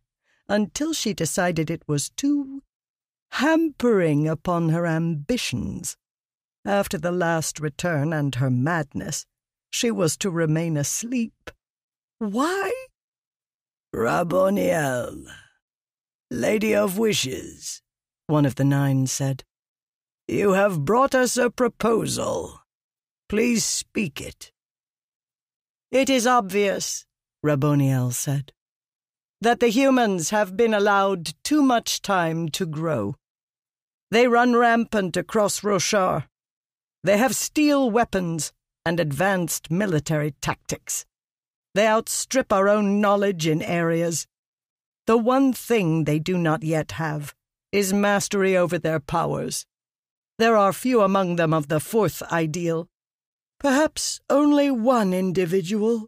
[0.54, 2.62] until she decided it was too
[3.32, 5.98] hampering upon her ambitions.
[6.64, 9.26] After the last return and her madness,
[9.72, 11.50] she was to remain asleep.
[12.20, 12.72] Why?
[13.96, 15.26] Raboniel,
[16.30, 17.82] Lady of Wishes,
[18.28, 19.44] one of the nine said.
[20.28, 22.60] You have brought us a proposal.
[23.28, 24.52] Please speak it.
[25.90, 27.08] It is obvious,
[27.44, 28.54] Raboniel said
[29.44, 33.14] that the humans have been allowed too much time to grow.
[34.10, 36.28] They run rampant across Roshar.
[37.04, 38.54] They have steel weapons
[38.86, 41.06] and advanced military tactics.
[41.76, 44.28] They outstrip our own knowledge in areas.
[45.08, 47.36] The one thing they do not yet have
[47.74, 49.66] is mastery over their powers.
[50.40, 52.88] There are few among them of the fourth ideal.
[53.60, 56.08] Perhaps only one individual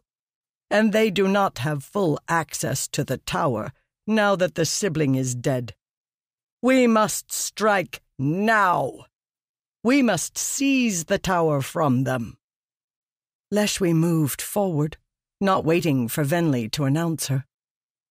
[0.70, 3.72] and they do not have full access to the tower
[4.06, 5.74] now that the sibling is dead.
[6.62, 9.06] We must strike now.
[9.82, 12.38] We must seize the tower from them.
[13.52, 14.96] Leshwi moved forward,
[15.40, 17.44] not waiting for Venli to announce her.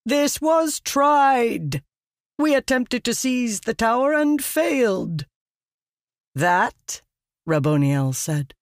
[0.05, 1.81] This was tried.
[2.37, 5.25] We attempted to seize the tower and failed.
[6.35, 7.01] That,
[7.47, 8.53] Raboniel said,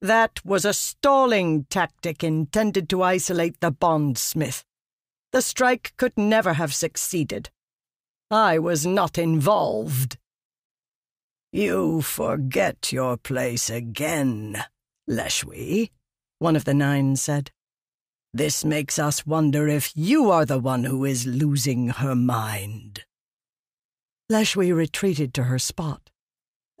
[0.00, 4.64] that was a stalling tactic intended to isolate the bondsmith.
[5.32, 7.50] The strike could never have succeeded.
[8.30, 10.16] I was not involved.
[11.52, 14.62] You forget your place again,
[15.08, 15.90] Leshwi,
[16.38, 17.50] one of the nine said.
[18.32, 23.04] This makes us wonder if you are the one who is losing her mind.
[24.30, 26.09] Leshwi retreated to her spot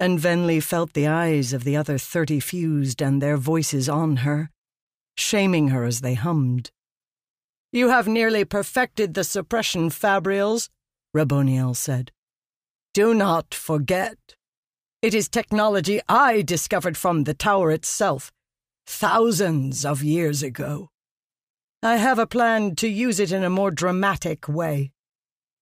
[0.00, 4.50] and Venli felt the eyes of the other thirty fused and their voices on her,
[5.16, 6.70] shaming her as they hummed.
[7.70, 10.70] You have nearly perfected the suppression fabrials,
[11.14, 12.10] Raboniel said.
[12.94, 14.16] Do not forget.
[15.02, 18.32] It is technology I discovered from the tower itself,
[18.86, 20.88] thousands of years ago.
[21.82, 24.92] I have a plan to use it in a more dramatic way.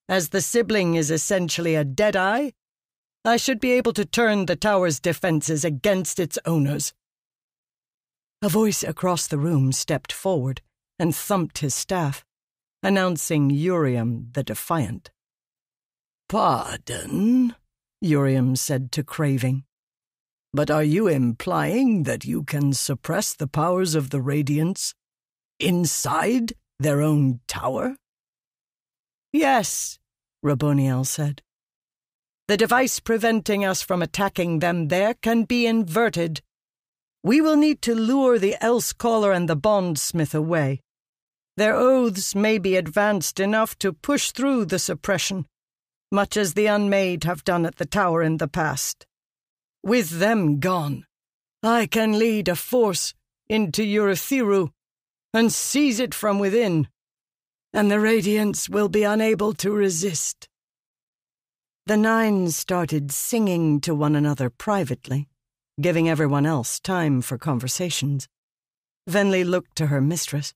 [0.09, 2.51] As the sibling is essentially a deadeye,
[3.25, 6.93] I should be able to turn the tower's defenses against its owners.
[8.41, 10.63] A voice across the room stepped forward
[10.99, 12.25] and thumped his staff,
[12.83, 15.11] announcing Urium the Defiant.
[16.29, 17.55] Pardon,
[18.03, 19.65] Urium said to Craving.
[20.53, 24.95] But are you implying that you can suppress the powers of the Radiants
[25.59, 27.97] inside their own tower?
[29.33, 29.99] Yes,
[30.45, 31.43] Raboniel said.
[32.49, 36.41] The device preventing us from attacking them there can be inverted.
[37.23, 40.81] We will need to lure the Elsecaller and the Bondsmith away.
[41.59, 45.45] Their oaths may be advanced enough to push through the suppression,
[46.11, 49.05] much as the Unmade have done at the tower in the past.
[49.83, 51.05] With them gone,
[51.63, 53.13] I can lead a force
[53.47, 54.71] into Urithiru
[55.35, 56.89] and seize it from within,
[57.75, 60.49] and the Radiants will be unable to resist.
[61.89, 65.27] The nine started singing to one another privately,
[65.81, 68.29] giving everyone else time for conversations.
[69.09, 70.53] Venli looked to her mistress.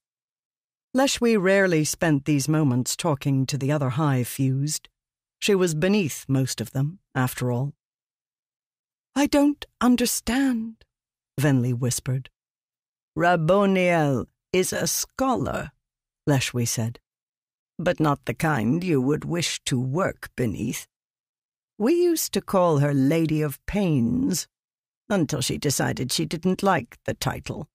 [0.94, 4.90] Leshwi rarely spent these moments talking to the other high fused.
[5.38, 7.72] She was beneath most of them, after all.
[9.16, 10.84] I don't understand,
[11.40, 12.28] Venli whispered.
[13.16, 15.70] Raboniel is a scholar,
[16.28, 17.00] Leshwi said,
[17.78, 20.86] but not the kind you would wish to work beneath.
[21.82, 24.46] We used to call her Lady of Pains,
[25.08, 27.66] until she decided she didn't like the title.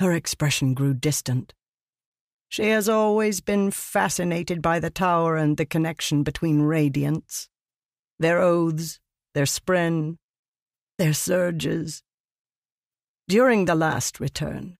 [0.00, 1.54] Her expression grew distant.
[2.48, 7.46] She has always been fascinated by the tower and the connection between radiants.
[8.18, 8.98] Their oaths,
[9.32, 10.16] their spren,
[10.98, 12.02] their surges.
[13.28, 14.76] During the last return,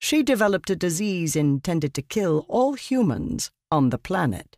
[0.00, 4.57] she developed a disease intended to kill all humans on the planet.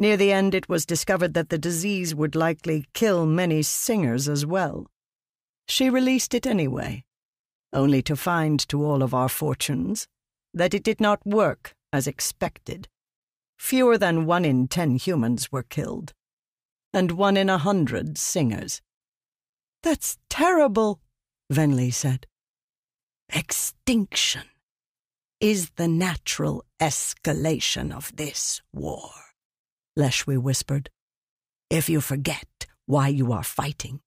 [0.00, 4.46] Near the end, it was discovered that the disease would likely kill many singers as
[4.46, 4.86] well.
[5.66, 7.04] She released it anyway,
[7.72, 10.06] only to find, to all of our fortunes,
[10.54, 12.86] that it did not work as expected.
[13.58, 16.14] Fewer than one in ten humans were killed,
[16.94, 18.80] and one in a hundred singers.
[19.82, 21.00] That's terrible,
[21.52, 22.26] Venli said.
[23.34, 24.44] Extinction
[25.40, 29.10] is the natural escalation of this war.
[29.98, 30.90] Leshwi whispered.
[31.68, 34.00] If you forget why you are fighting,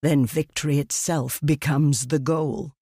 [0.00, 2.72] then victory itself becomes the goal.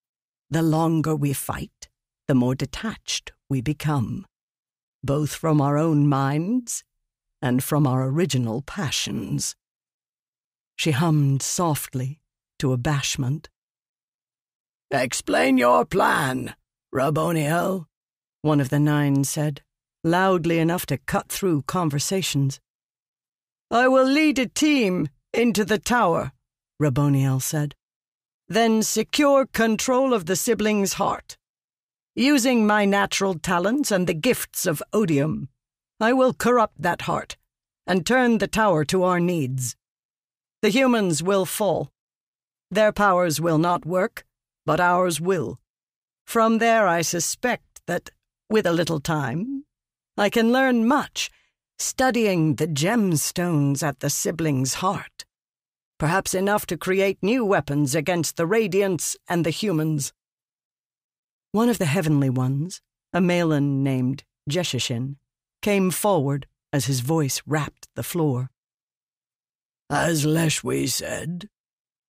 [0.51, 1.89] The longer we fight,
[2.29, 4.27] the more detached we become,
[5.03, 6.85] both from our own minds
[7.43, 9.57] and from our original passions.
[10.77, 12.21] She hummed softly
[12.59, 13.47] to abashment.
[14.91, 16.55] Explain your plan,
[16.95, 17.87] Raboniel,
[18.43, 19.63] one of the nine said
[20.03, 22.61] loudly enough to cut through conversations.
[23.71, 26.33] I will lead a team into the tower,
[26.81, 27.75] Raboniel said.
[28.49, 31.37] Then secure control of the sibling's heart.
[32.17, 35.49] Using my natural talents and the gifts of odium,
[36.01, 37.37] I will corrupt that heart
[37.87, 39.77] and turn the tower to our needs.
[40.63, 41.91] The humans will fall.
[42.71, 44.25] Their powers will not work,
[44.67, 45.59] but ours will.
[46.27, 48.11] From there, I suspect that,
[48.49, 49.65] with a little time,
[50.21, 51.31] I can learn much,
[51.79, 55.25] studying the gemstones at the sibling's heart.
[55.99, 60.13] Perhaps enough to create new weapons against the Radiants and the humans.
[61.53, 62.83] One of the Heavenly Ones,
[63.15, 65.17] a Malin named Jeshishin,
[65.63, 68.51] came forward as his voice rapped the floor.
[69.89, 71.49] As Leshwi said,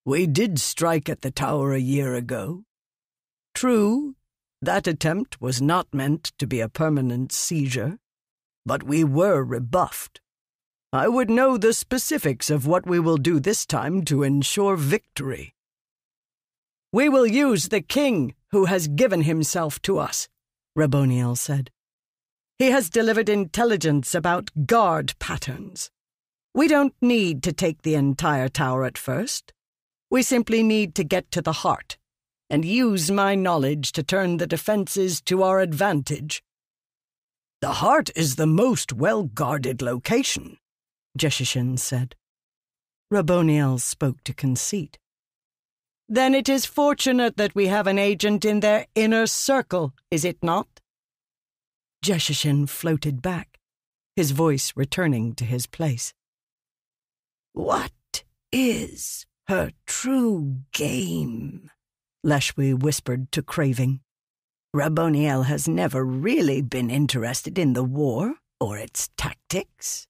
[0.04, 2.66] we did strike at the tower a year ago.
[3.56, 4.16] True,
[4.62, 7.98] that attempt was not meant to be a permanent seizure,
[8.66, 10.22] but we were rebuffed.
[10.94, 15.56] I would know the specifics of what we will do this time to ensure victory.
[16.92, 20.28] We will use the king who has given himself to us,
[20.78, 21.72] Raboniel said.
[22.60, 25.90] He has delivered intelligence about guard patterns.
[26.54, 29.54] We don't need to take the entire tower at first.
[30.10, 31.98] We simply need to get to the heart
[32.50, 36.44] and use my knowledge to turn the defenses to our advantage.
[37.62, 40.58] The heart is the most well guarded location,
[41.16, 42.16] Jeshishin said.
[43.14, 44.98] Raboniel spoke to conceit.
[46.10, 50.38] Then it is fortunate that we have an agent in their inner circle, is it
[50.42, 50.82] not?
[52.04, 53.60] Jeshishin floated back,
[54.16, 56.16] his voice returning to his place.
[57.54, 61.70] What is her true game?
[62.26, 64.00] Leshwi whispered to Craving.
[64.74, 70.08] Raboniel has never really been interested in the war or its tactics.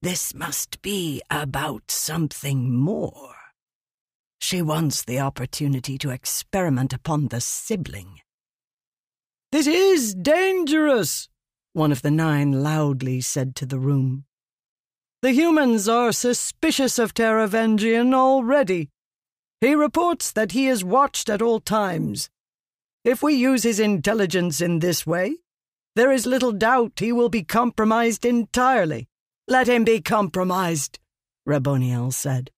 [0.00, 3.34] This must be about something more.
[4.40, 8.20] She wants the opportunity to experiment upon the sibling.
[9.50, 11.28] This is dangerous,
[11.72, 14.24] one of the nine loudly said to the room.
[15.22, 18.88] The humans are suspicious of Taravangian already.
[19.60, 22.30] He reports that he is watched at all times.
[23.04, 25.36] If we use his intelligence in this way,
[25.96, 29.08] there is little doubt he will be compromised entirely.
[29.48, 30.98] Let him be compromised,
[31.48, 32.50] Raboniel said.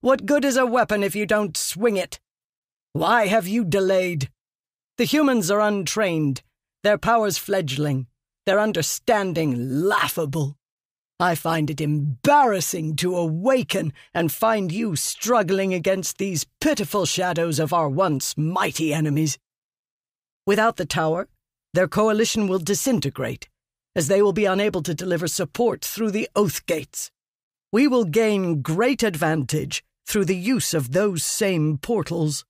[0.00, 2.18] What good is a weapon if you don't swing it?
[2.92, 4.30] Why have you delayed?
[4.96, 6.42] The humans are untrained,
[6.82, 8.08] their powers fledgling,
[8.46, 9.54] their understanding
[9.86, 10.56] laughable.
[11.20, 17.72] I find it embarrassing to awaken and find you struggling against these pitiful shadows of
[17.72, 19.38] our once mighty enemies.
[20.48, 21.28] Without the tower,
[21.74, 23.50] their coalition will disintegrate,
[23.94, 27.10] as they will be unable to deliver support through the Oathgates.
[27.70, 32.46] We will gain great advantage through the use of those same portals.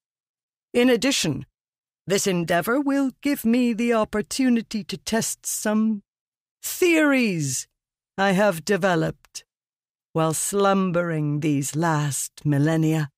[0.73, 1.45] In addition,
[2.07, 6.05] this endeavor will give me the opportunity to test some
[6.63, 7.67] theories
[8.17, 9.45] I have developed
[10.13, 13.11] while slumbering these last millennia.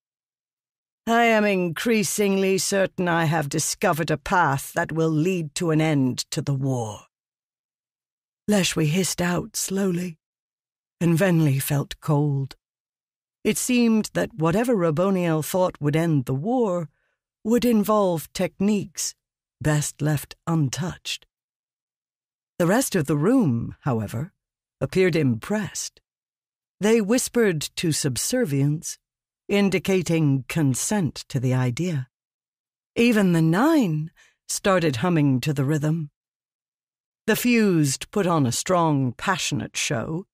[1.06, 6.18] I am increasingly certain I have discovered a path that will lead to an end
[6.30, 7.00] to the war.
[8.48, 10.18] Leshwi hissed out slowly,
[11.00, 12.56] and Venli felt cold.
[13.42, 16.88] It seemed that whatever Raboniel thought would end the war
[17.42, 19.14] would involve techniques
[19.60, 21.26] best left untouched.
[22.58, 24.32] The rest of the room, however,
[24.80, 26.00] appeared impressed.
[26.80, 28.98] They whispered to subservience,
[29.50, 32.08] indicating consent to the idea.
[32.94, 34.12] Even the nine
[34.48, 36.10] started humming to the rhythm.
[37.26, 40.26] The fused put on a strong, passionate show,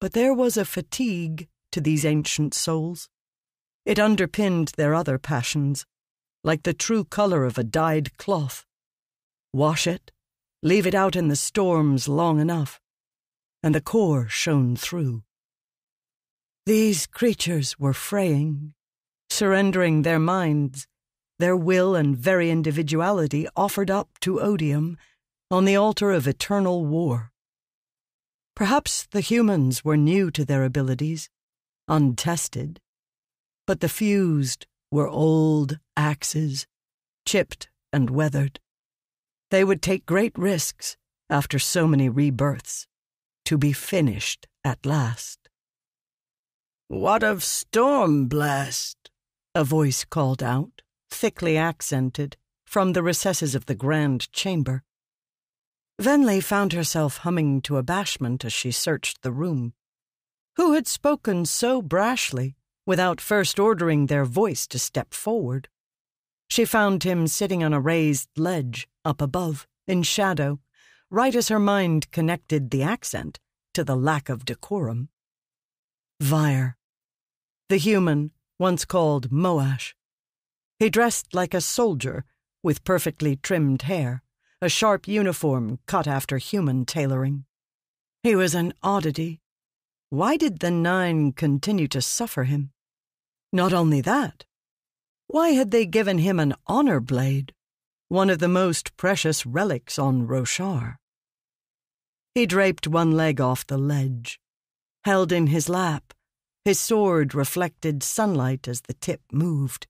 [0.00, 3.08] but there was a fatigue to these ancient souls.
[3.84, 5.84] It underpinned their other passions,
[6.44, 8.64] like the true color of a dyed cloth.
[9.52, 10.12] Wash it,
[10.62, 12.80] leave it out in the storms long enough,
[13.64, 15.24] and the core shone through.
[16.66, 18.72] These creatures were fraying,
[19.28, 20.86] surrendering their minds,
[21.38, 24.96] their will and very individuality offered up to odium
[25.50, 27.32] on the altar of eternal war.
[28.56, 31.28] Perhaps the humans were new to their abilities,
[31.86, 32.80] untested,
[33.66, 36.66] but the fused were old axes,
[37.26, 38.58] chipped and weathered.
[39.50, 40.96] They would take great risks
[41.28, 42.86] after so many rebirths
[43.44, 45.43] to be finished at last.
[46.94, 49.10] What of Stormblessed?
[49.52, 50.80] A voice called out,
[51.10, 54.84] thickly accented, from the recesses of the grand chamber.
[56.00, 59.72] Venli found herself humming to abashment as she searched the room.
[60.54, 62.54] Who had spoken so brashly
[62.86, 65.68] without first ordering their voice to step forward?
[66.48, 70.60] She found him sitting on a raised ledge up above, in shadow,
[71.10, 73.40] right as her mind connected the accent
[73.74, 75.08] to the lack of decorum.
[76.20, 76.76] Vyre,
[77.68, 79.94] the human once called Moash.
[80.78, 82.24] He dressed like a soldier
[82.62, 84.22] with perfectly trimmed hair,
[84.60, 87.44] a sharp uniform cut after human tailoring.
[88.22, 89.40] He was an oddity.
[90.10, 92.70] Why did the Nine continue to suffer him?
[93.52, 94.44] Not only that,
[95.26, 97.50] why had they given him an Honorblade?
[98.14, 100.98] one of the most precious relics on Roshar.
[102.32, 104.38] He draped one leg off the ledge.
[105.02, 106.13] Held in his lap,
[106.64, 109.86] his sword reflected sunlight as the tip moved.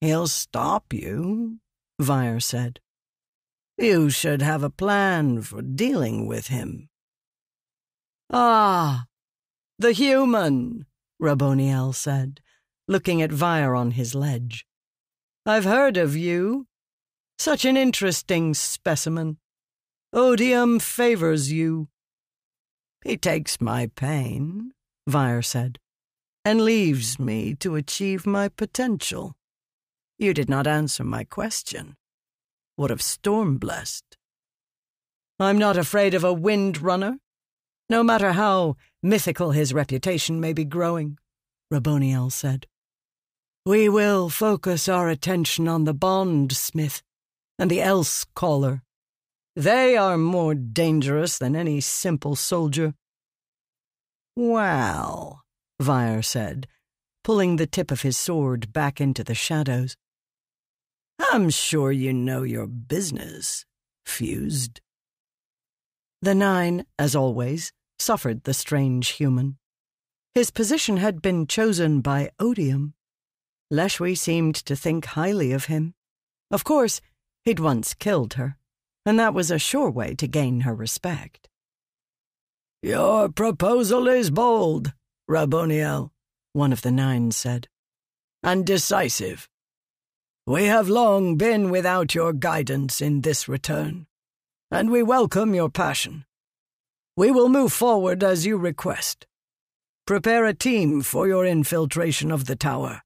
[0.00, 1.58] He'll stop you,
[2.00, 2.80] Vyre said.
[3.78, 6.88] You should have a plan for dealing with him.
[8.30, 9.06] Ah,
[9.78, 10.86] the human,
[11.20, 12.40] Raboniel said,
[12.86, 14.66] looking at Vyre on his ledge.
[15.46, 16.66] I've heard of you.
[17.38, 19.38] Such an interesting specimen.
[20.12, 21.88] Odium favors you.
[23.02, 24.72] He takes my pain,
[25.06, 25.78] Vyre said,
[26.44, 29.34] and leaves me to achieve my potential.
[30.18, 31.96] You did not answer my question.
[32.76, 34.16] What of Stormblessed?
[35.38, 37.18] I'm not afraid of a windrunner,
[37.88, 41.18] no matter how mythical his reputation may be growing,
[41.72, 42.66] Raboniel said.
[43.66, 47.02] We will focus our attention on the bondsmith
[47.58, 48.82] and the else caller.
[49.54, 52.94] They are more dangerous than any simple soldier.
[54.42, 55.42] Well,
[55.82, 56.66] Vyre said,
[57.22, 59.98] pulling the tip of his sword back into the shadows.
[61.18, 63.66] I'm sure you know your business,
[64.06, 64.80] Fused.
[66.22, 69.58] The Nine, as always, suffered the strange human.
[70.34, 72.94] His position had been chosen by odium.
[73.70, 75.92] Leshwi seemed to think highly of him.
[76.50, 77.02] Of course,
[77.44, 78.56] He'd once killed her,
[79.04, 81.49] and that was a sure way to gain her respect.
[82.82, 84.94] Your proposal is bold,
[85.28, 86.12] Raboniel,
[86.54, 87.68] one of the nine said.
[88.42, 89.50] and decisive.
[90.46, 94.06] We have long been without your guidance in this return,
[94.70, 96.24] and we welcome your passion.
[97.18, 99.26] We will move forward as you request.
[100.06, 103.02] Prepare a team for your infiltration of the tower,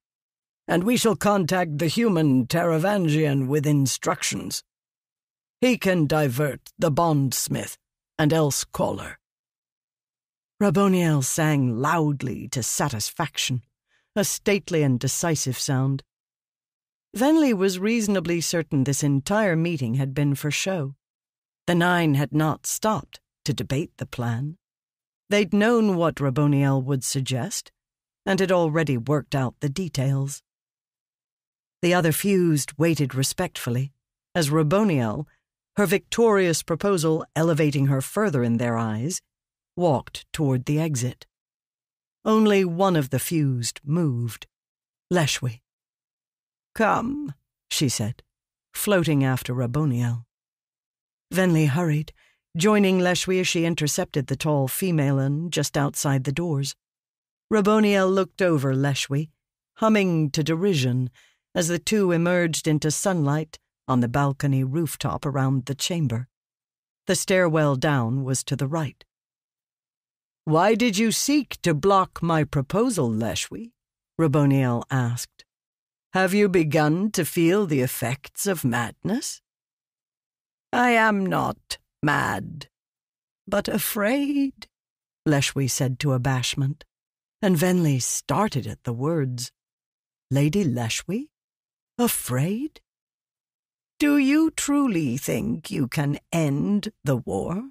[0.68, 4.62] and we shall contact the human Taravangian with instructions.
[5.60, 7.76] He can divert the bondsmith
[8.20, 9.16] and elsecaller.
[10.64, 13.60] Raboniel sang loudly to satisfaction,
[14.16, 16.02] a stately and decisive sound.
[17.14, 20.94] Venli was reasonably certain this entire meeting had been for show.
[21.66, 24.56] The nine had not stopped to debate the plan.
[25.28, 27.70] They'd known what Raboniel would suggest,
[28.24, 30.42] and had already worked out the details.
[31.82, 33.92] The other fused waited respectfully,
[34.34, 35.26] as Raboniel,
[35.76, 39.20] her victorious proposal elevating her further in their eyes,
[39.76, 41.26] walked toward the exit.
[42.24, 44.46] Only one of the fused moved.
[45.12, 45.60] Leshwi.
[46.74, 47.34] Come,
[47.70, 48.22] she said,
[48.72, 50.24] floating after Raboniel.
[51.32, 52.12] Venli hurried,
[52.56, 56.74] joining Leshwi as she intercepted the tall female and just outside the doors.
[57.52, 59.30] Raboniel looked over Leshwi,
[59.76, 61.10] humming to derision
[61.54, 66.28] as the two emerged into sunlight on the balcony rooftop around the chamber.
[67.06, 69.04] The stairwell down was to the right.
[70.46, 73.72] Why did you seek to block my proposal, Leshwi?
[74.20, 75.44] Raboniel asked.
[76.12, 79.40] Have you begun to feel the effects of madness?
[80.70, 82.68] I am not mad,
[83.48, 84.68] but afraid,
[85.26, 86.82] Leshwi said to abashment,
[87.40, 89.50] and Venli started at the words.
[90.30, 91.28] Lady Leshwi?
[91.98, 92.80] Afraid?
[93.98, 97.70] Do you truly think you can end the war?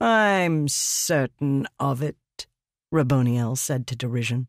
[0.00, 2.46] I'm certain of it,
[2.92, 4.48] Raboniel said to derision.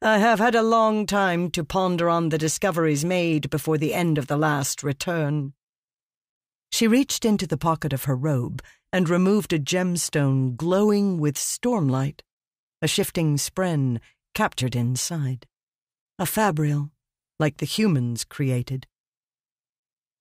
[0.00, 4.18] I have had a long time to ponder on the discoveries made before the end
[4.18, 5.54] of the last return.
[6.70, 12.20] She reached into the pocket of her robe and removed a gemstone glowing with stormlight,
[12.82, 13.98] a shifting spren
[14.34, 15.46] captured inside.
[16.18, 16.90] A fabrial,
[17.40, 18.86] like the humans created.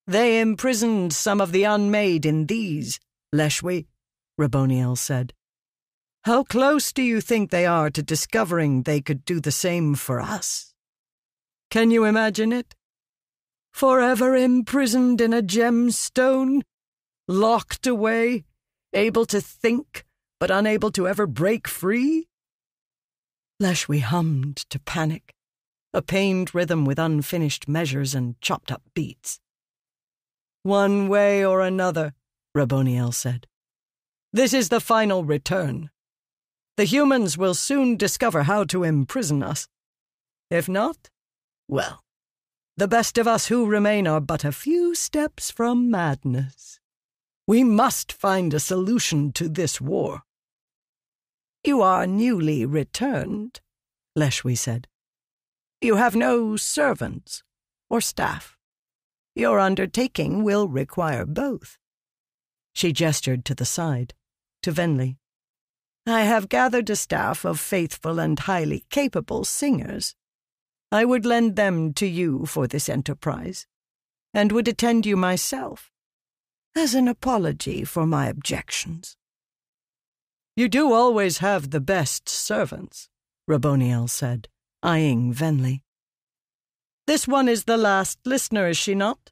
[0.07, 2.99] They imprisoned some of the unmade in these,
[3.33, 3.87] Leshwi,
[4.39, 5.33] Raboniel said.
[6.23, 10.21] How close do you think they are to discovering they could do the same for
[10.21, 10.73] us?
[11.69, 12.75] Can you imagine it?
[13.73, 16.61] Forever imprisoned in a gemstone,
[17.27, 18.45] locked away,
[18.93, 20.05] able to think,
[20.39, 22.27] but unable to ever break free?
[23.61, 25.33] Leshwi hummed to panic,
[25.93, 29.39] a pained rhythm with unfinished measures and chopped up beats.
[30.63, 32.13] One way or another,
[32.55, 33.47] Raboniel said.
[34.35, 35.91] This is the final return.
[36.75, 39.67] The humans will soon discover how to imprison us.
[40.49, 41.11] If not,
[41.67, 42.03] well,
[42.75, 46.79] the best of us who remain are but a few steps from madness.
[47.45, 50.23] We must find a solution to this war.
[51.63, 53.61] You are newly returned,
[54.17, 54.87] Leshwi said.
[55.79, 57.43] You have no servants
[57.87, 58.57] or staff.
[59.35, 61.77] Your undertaking will require both.
[62.73, 64.15] She gestured to the side
[64.63, 65.17] to Venli.
[66.05, 70.15] I have gathered a staff of faithful and highly capable singers.
[70.91, 73.67] I would lend them to you for this enterprise,
[74.33, 75.91] and would attend you myself,
[76.75, 79.15] as an apology for my objections.
[80.55, 83.09] You do always have the best servants,
[83.49, 84.49] Raboniel said,
[84.83, 85.81] eyeing Venli.
[87.07, 89.31] This one is the last listener, is she not?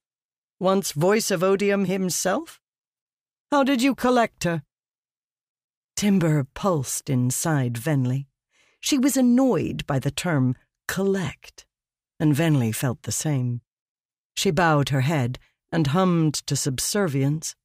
[0.59, 2.59] Once voice of Odium himself?
[3.51, 4.63] How did you collect her?
[5.95, 8.25] Timbre pulsed inside Venli.
[8.79, 10.55] She was annoyed by the term
[10.87, 11.65] collect,
[12.19, 13.61] and Venli felt the same.
[14.35, 15.37] She bowed her head
[15.71, 17.55] and hummed to subservience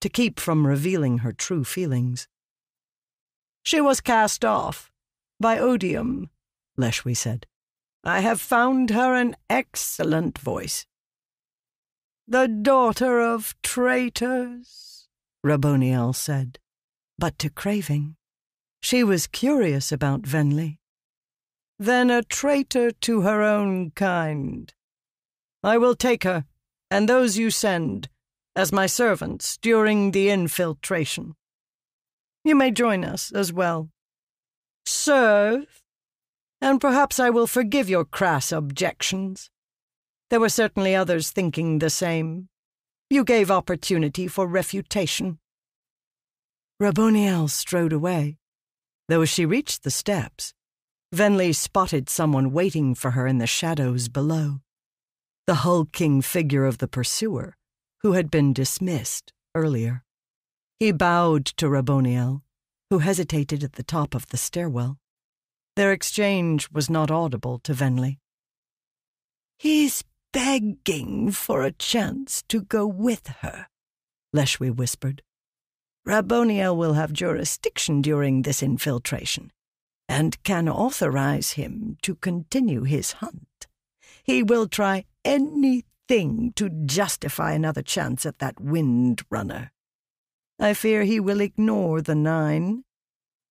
[0.00, 2.28] to keep from revealing her true feelings.
[3.62, 4.92] She was cast off
[5.40, 6.30] by odium,
[6.78, 7.46] Leshwi said.
[8.04, 10.86] I have found her an excellent voice.
[12.28, 15.08] The daughter of traitors,
[15.44, 16.58] Raboniel said
[17.18, 18.16] but to craving.
[18.80, 20.78] She was curious about Venli.
[21.78, 24.72] Then a traitor to her own kind.
[25.62, 26.44] I will take her,
[26.90, 28.08] and those you send,
[28.54, 31.34] as my servants during the infiltration.
[32.44, 33.90] You may join us as well.
[34.86, 35.82] Serve,
[36.60, 39.50] and perhaps I will forgive your crass objections.
[40.30, 42.48] There were certainly others thinking the same.
[43.10, 45.38] You gave opportunity for refutation.
[46.78, 48.36] Raboniel strode away,
[49.08, 50.52] though as she reached the steps,
[51.14, 54.60] Venli spotted someone waiting for her in the shadows below.
[55.46, 57.56] The hulking figure of the pursuer,
[58.02, 60.04] who had been dismissed earlier.
[60.78, 62.42] He bowed to Raboniel,
[62.90, 64.98] who hesitated at the top of the stairwell.
[65.76, 68.18] Their exchange was not audible to Venli.
[69.58, 73.68] He's begging for a chance to go with her,
[74.34, 75.22] Leshwi whispered.
[76.06, 79.50] Raboniel will have jurisdiction during this infiltration
[80.08, 83.66] and can authorize him to continue his hunt.
[84.22, 89.70] He will try anything to justify another chance at that windrunner.
[90.60, 92.84] I fear he will ignore the nine,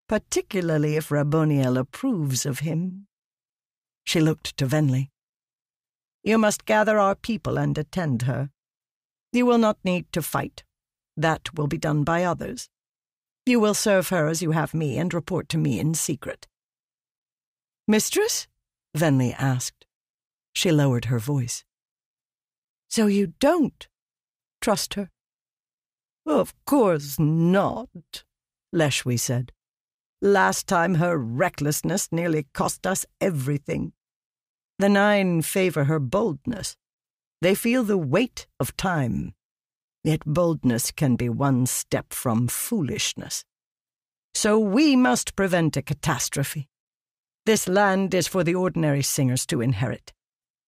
[0.08, 3.08] particularly if Raboniel approves of him.
[4.06, 5.10] She looked to Venli.
[6.24, 8.50] You must gather our people and attend her.
[9.34, 10.64] You will not need to fight.
[11.18, 12.70] That will be done by others.
[13.46, 16.48] You will serve her as you have me and report to me in secret.
[17.88, 18.48] Mistress?
[18.98, 19.86] Venli asked.
[20.54, 21.64] She lowered her voice.
[22.90, 23.88] So you don't
[24.62, 25.12] trust her?
[26.26, 28.24] Of course not,
[28.74, 29.52] Leshwi said.
[30.22, 33.94] Last time her recklessness nearly cost us everything.
[34.80, 36.78] The Nine favor her boldness.
[37.42, 39.36] They feel the weight of time.
[40.06, 43.44] Yet boldness can be one step from foolishness.
[44.36, 46.70] So we must prevent a catastrophe.
[47.48, 50.14] This land is for the ordinary singers to inherit.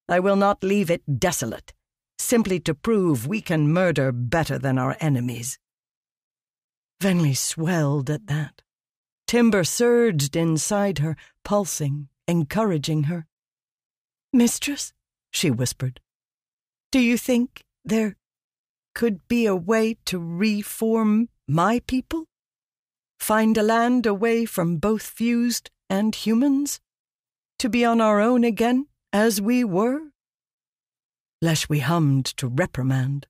[0.09, 1.73] I will not leave it desolate
[2.17, 5.59] simply to prove we can murder better than our enemies.
[6.99, 8.63] Venli swelled at that.
[9.27, 13.27] Timbre surged inside her, pulsing, encouraging her.
[14.33, 14.93] Mistress,
[15.29, 15.99] she whispered,
[16.91, 18.15] do you think there
[18.97, 22.25] could be a way to reform my people?
[23.19, 26.79] Find a land away from both fused and humans?
[27.59, 29.99] To be on our own again, as we were?
[31.43, 33.27] Leshwi hummed to reprimand,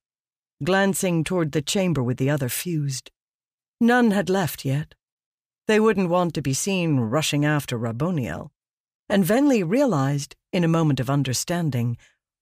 [0.64, 3.12] glancing toward the chamber with the other fused.
[3.82, 4.96] None had left yet.
[5.68, 8.52] They wouldn't want to be seen rushing after Raboniel,
[9.10, 11.98] and Venli realized, in a moment of understanding,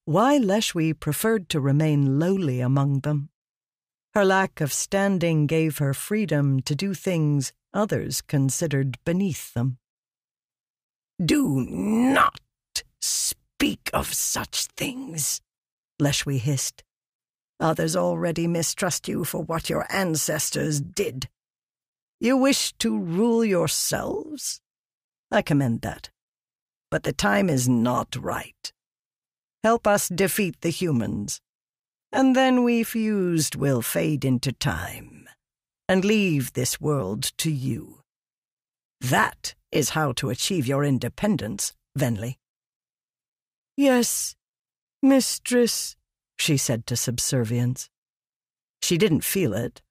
[0.06, 3.28] why Leshwi preferred to remain lowly among them.
[4.14, 9.78] Her lack of standing gave her freedom to do things others considered beneath them.
[11.22, 12.40] Do not
[13.00, 15.40] speak of such things,
[16.00, 16.84] Leshwi hissed.
[17.58, 21.28] Others already mistrust you for what your ancestors did.
[22.20, 24.60] You wish to rule yourselves?
[25.32, 26.10] I commend that.
[26.90, 28.72] But the time is not right.
[29.66, 31.40] Help us defeat the humans,
[32.12, 35.28] and then we fused will fade into time
[35.88, 37.98] and leave this world to you.
[39.00, 42.36] That is how to achieve your independence, Venli.
[43.76, 44.36] Yes,
[45.02, 45.96] Mistress,
[46.38, 47.90] she said to subservience.
[48.82, 49.82] She didn't feel it,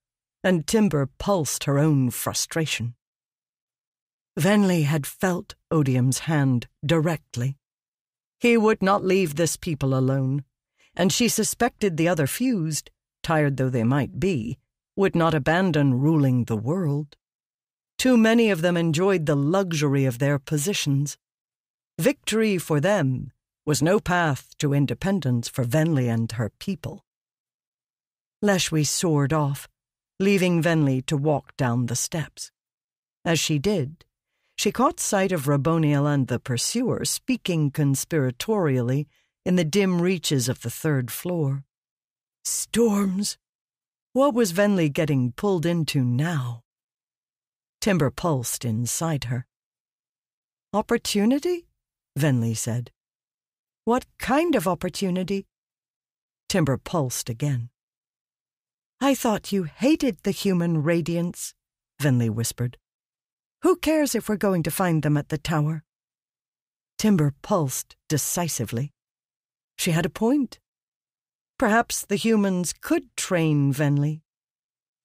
[0.42, 2.96] and Timbre pulsed her own frustration.
[4.40, 7.58] Venli had felt Odium's hand directly.
[8.46, 10.44] He would not leave this people alone,
[10.96, 12.92] and she suspected the other fused,
[13.24, 14.60] tired though they might be,
[14.96, 17.18] would not abandon ruling the world.
[17.98, 21.18] Too many of them enjoyed the luxury of their positions.
[21.98, 23.32] Victory for them
[23.66, 27.04] was no path to independence for Venli and her people.
[28.44, 29.68] Leshwi soared off,
[30.20, 32.52] leaving Venli to walk down the steps.
[33.26, 34.06] As she did,
[34.56, 39.08] she caught sight of Raboniel and the pursuer speaking conspiratorially
[39.46, 41.64] in the dim reaches of the third floor.
[42.44, 43.38] Storms!
[44.14, 46.64] What was Venli getting pulled into now?
[47.82, 49.46] Timbre pulsed inside her.
[50.74, 51.68] Opportunity?
[52.18, 52.92] Venli said.
[53.84, 55.46] What kind of opportunity?
[56.50, 57.70] Timbre pulsed again.
[59.02, 61.54] I thought you hated the human radiants,
[62.02, 62.78] Venli whispered.
[63.66, 65.84] Who cares if we're going to find them at the tower?
[67.00, 68.94] Timbre pulsed decisively.
[69.76, 70.60] She had a point.
[71.58, 74.22] Perhaps the humans could train Venli.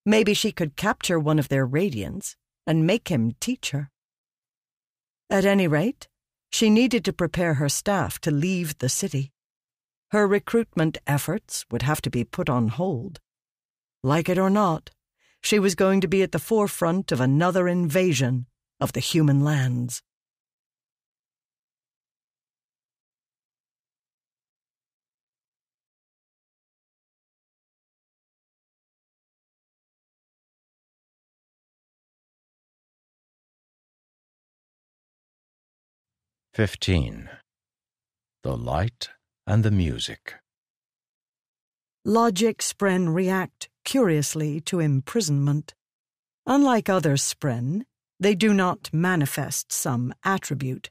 [0.05, 2.37] Maybe she could capture one of their radiants
[2.67, 3.91] and make him teach her.
[5.31, 6.09] At any rate,
[6.53, 9.33] she needed to prepare her staff to leave the city.
[10.11, 13.21] Her recruitment efforts would have to be put on hold.
[14.03, 14.91] Like it or not,
[15.43, 18.45] she was going to be at the forefront of another invasion
[18.81, 20.03] of the human lands.
[36.61, 37.31] 15.
[38.43, 39.09] The Light
[39.47, 40.35] and the Music.
[42.05, 45.74] Logic spren react curiously to imprisonment.
[46.47, 47.85] Unlike other spren,
[48.21, 50.91] they do not manifest some attribute.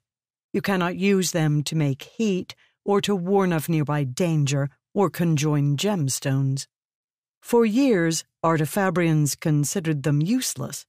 [0.51, 5.77] You cannot use them to make heat or to warn of nearby danger or conjoin
[5.77, 6.65] gemstones.
[7.39, 10.85] For years, artifabrians considered them useless.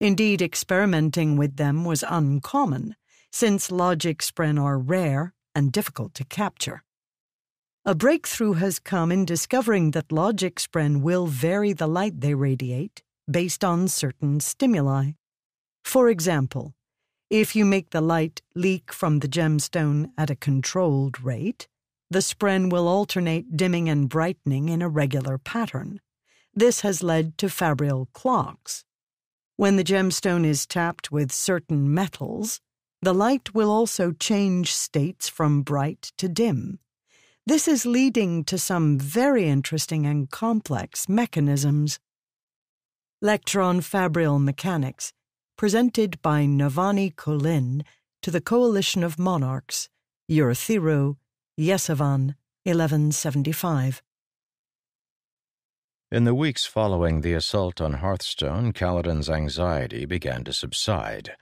[0.00, 2.96] Indeed, experimenting with them was uncommon,
[3.30, 6.82] since logic spren are rare and difficult to capture.
[7.86, 13.02] A breakthrough has come in discovering that logic spren will vary the light they radiate
[13.30, 15.12] based on certain stimuli.
[15.84, 16.74] For example,
[17.30, 21.68] if you make the light leak from the gemstone at a controlled rate,
[22.10, 26.00] the spren will alternate dimming and brightening in a regular pattern.
[26.54, 28.84] This has led to fabrial clocks.
[29.56, 32.60] When the gemstone is tapped with certain metals,
[33.02, 36.78] the light will also change states from bright to dim.
[37.46, 41.98] This is leading to some very interesting and complex mechanisms.
[43.20, 45.12] Lectron Fabrial Mechanics,
[45.56, 47.82] presented by Navani Kholin
[48.22, 49.88] to the Coalition of Monarchs,
[50.30, 51.16] Urithiru,
[51.58, 52.34] Jesevan,
[52.64, 54.02] 1175.
[56.10, 61.36] In the weeks following the assault on Hearthstone, Kaladin's anxiety began to subside,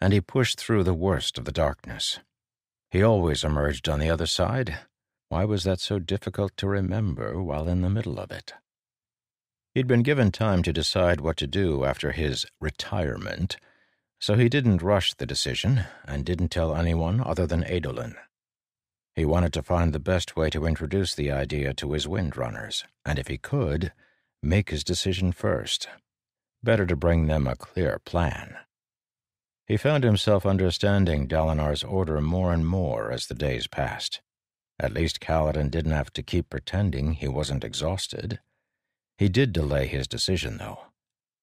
[0.00, 2.20] and he pushed through the worst of the darkness.
[2.90, 4.78] He always emerged on the other side.
[5.28, 8.52] Why was that so difficult to remember while in the middle of it?
[9.74, 13.56] He'd been given time to decide what to do after his retirement,
[14.20, 18.14] so he didn't rush the decision and didn't tell anyone other than Adolin.
[19.14, 23.18] He wanted to find the best way to introduce the idea to his windrunners, and
[23.18, 23.92] if he could,
[24.42, 25.88] make his decision first.
[26.62, 28.56] Better to bring them a clear plan.
[29.66, 34.20] He found himself understanding Dalinar's order more and more as the days passed.
[34.78, 38.40] At least Kaladin didn't have to keep pretending he wasn't exhausted.
[39.18, 40.80] He did delay his decision, though.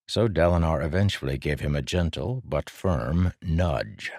[0.08, 4.12] So Dalinar eventually gave him a gentle but firm nudge.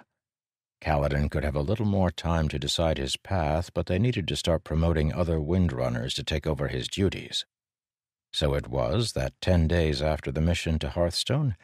[0.80, 4.36] Kaladin could have a little more time to decide his path, but they needed to
[4.36, 7.44] start promoting other windrunners to take over his duties.
[8.32, 11.56] So it was that ten days after the mission to Hearthstone,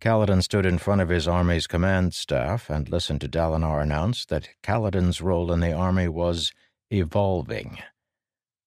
[0.00, 4.50] Kaladin stood in front of his army's command staff and listened to Dalinar announce that
[4.62, 6.52] Kaladin's role in the army was
[6.90, 7.78] evolving.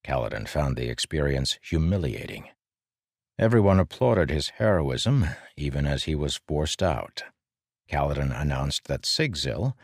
[0.03, 2.49] Kaladin found the experience humiliating.
[3.39, 7.21] Everyone applauded his heroism, even as he was forced out.
[7.87, 9.75] Kaladin announced that Sigzil,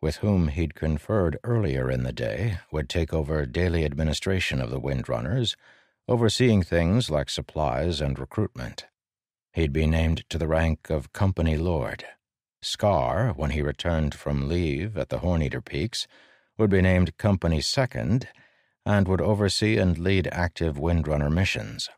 [0.00, 4.80] with whom he'd conferred earlier in the day, would take over daily administration of the
[4.80, 5.54] Windrunners,
[6.08, 8.86] overseeing things like supplies and recruitment.
[9.52, 12.04] He'd be named to the rank of Company Lord.
[12.60, 16.08] Scar, when he returned from leave at the Horneater Peaks,
[16.58, 18.28] would be named Company Second
[18.84, 21.88] and would oversee and lead active Windrunner missions.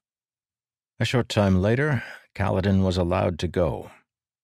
[1.00, 2.02] A short time later,
[2.34, 3.90] Kaladin was allowed to go,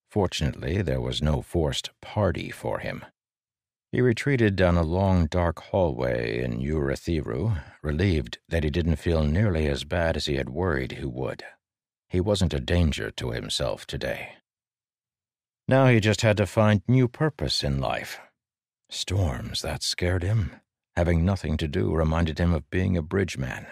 [0.09, 3.03] Fortunately, there was no forced party for him.
[3.91, 9.67] He retreated down a long, dark hallway in Urithiru, relieved that he didn't feel nearly
[9.67, 11.43] as bad as he had worried he would.
[12.07, 14.35] He wasn't a danger to himself today.
[15.67, 18.19] Now he just had to find new purpose in life.
[18.89, 20.61] Storms, that scared him.
[20.95, 23.67] Having nothing to do reminded him of being a bridge man.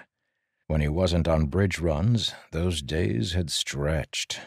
[0.73, 4.39] When he wasn't on bridge runs, those days had stretched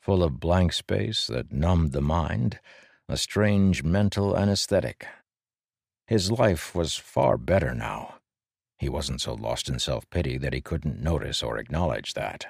[0.00, 2.58] full of blank space that numbed the mind,
[3.08, 5.06] a strange mental anesthetic.
[6.08, 8.16] His life was far better now.
[8.76, 12.46] He wasn't so lost in self pity that he couldn't notice or acknowledge that.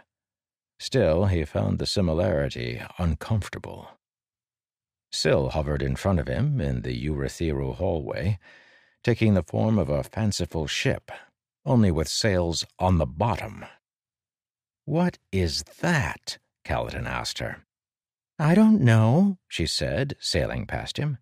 [0.78, 3.90] Still, he found the similarity uncomfortable.
[5.10, 8.38] Syl hovered in front of him in the Urithiru hallway,
[9.04, 11.12] taking the form of a fanciful ship,
[11.64, 13.64] only with sails on the bottom.
[14.84, 16.38] What is that?
[16.64, 17.64] Kaladin asked her.
[18.38, 21.18] I don't know, she said, sailing past him.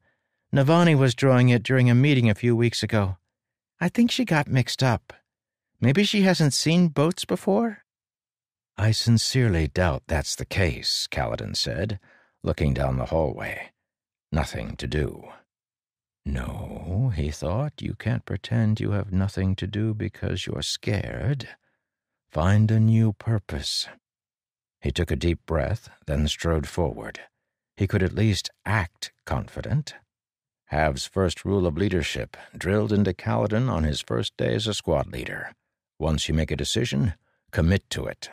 [0.54, 3.18] Navani was drawing it during a meeting a few weeks ago.
[3.80, 5.12] I think she got mixed up.
[5.80, 7.84] Maybe she hasn't seen boats before?
[8.76, 11.98] I sincerely doubt that's the case, Kaladin said,
[12.42, 13.70] looking down the hallway.
[14.32, 15.28] Nothing to do.
[16.24, 21.48] No, he thought, you can't pretend you have nothing to do because you're scared.
[22.30, 23.88] Find a new purpose.
[24.80, 27.20] He took a deep breath, then strode forward.
[27.76, 29.94] He could at least act confident.
[30.66, 35.10] Hav's first rule of leadership drilled into Kaladin on his first day as a squad
[35.12, 35.52] leader.
[35.98, 37.14] Once you make a decision,
[37.50, 38.30] commit to it.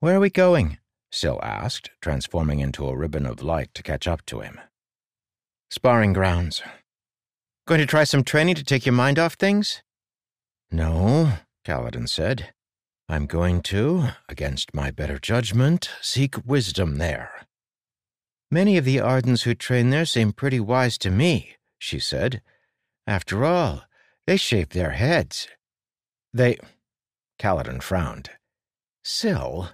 [0.00, 0.78] Where are we going?
[1.10, 4.60] Syl asked, transforming into a ribbon of light to catch up to him.
[5.70, 6.62] Sparring grounds.
[7.66, 9.82] Going to try some training to take your mind off things?
[10.70, 12.54] No, Kaladin said.
[13.06, 17.46] I'm going to, against my better judgment, seek wisdom there.
[18.50, 22.40] Many of the Ardents who train there seem pretty wise to me, she said.
[23.06, 23.82] After all,
[24.26, 25.48] they shave their heads.
[26.32, 26.58] They.
[27.38, 28.30] Kaladin frowned.
[29.04, 29.70] Syl,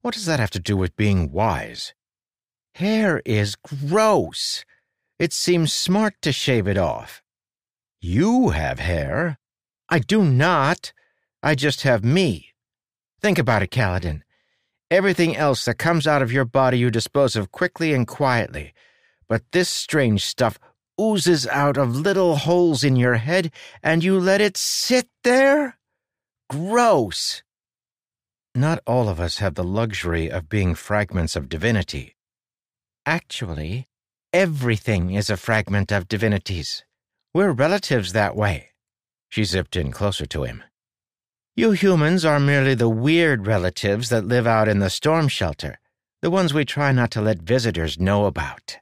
[0.00, 1.92] what does that have to do with being wise?
[2.76, 4.64] Hair is gross.
[5.18, 7.22] It seems smart to shave it off.
[8.00, 9.38] You have hair.
[9.88, 10.92] I do not.
[11.42, 12.54] I just have me.
[13.20, 14.22] Think about it, Kaladin.
[14.90, 18.74] Everything else that comes out of your body you dispose of quickly and quietly.
[19.28, 20.58] But this strange stuff
[21.00, 23.52] oozes out of little holes in your head
[23.82, 25.78] and you let it sit there?
[26.50, 27.42] Gross.
[28.54, 32.16] Not all of us have the luxury of being fragments of divinity.
[33.06, 33.88] Actually,
[34.34, 36.84] everything is a fragment of divinities.
[37.32, 38.70] We're relatives that way.
[39.28, 40.64] She zipped in closer to him.
[41.54, 45.78] You humans are merely the weird relatives that live out in the storm shelter,
[46.20, 48.78] the ones we try not to let visitors know about.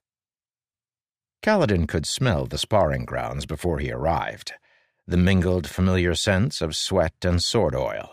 [1.43, 4.55] Kaladin could smell the sparring grounds before he arrived,
[5.07, 8.09] the mingled familiar scents of sweat and sword oil.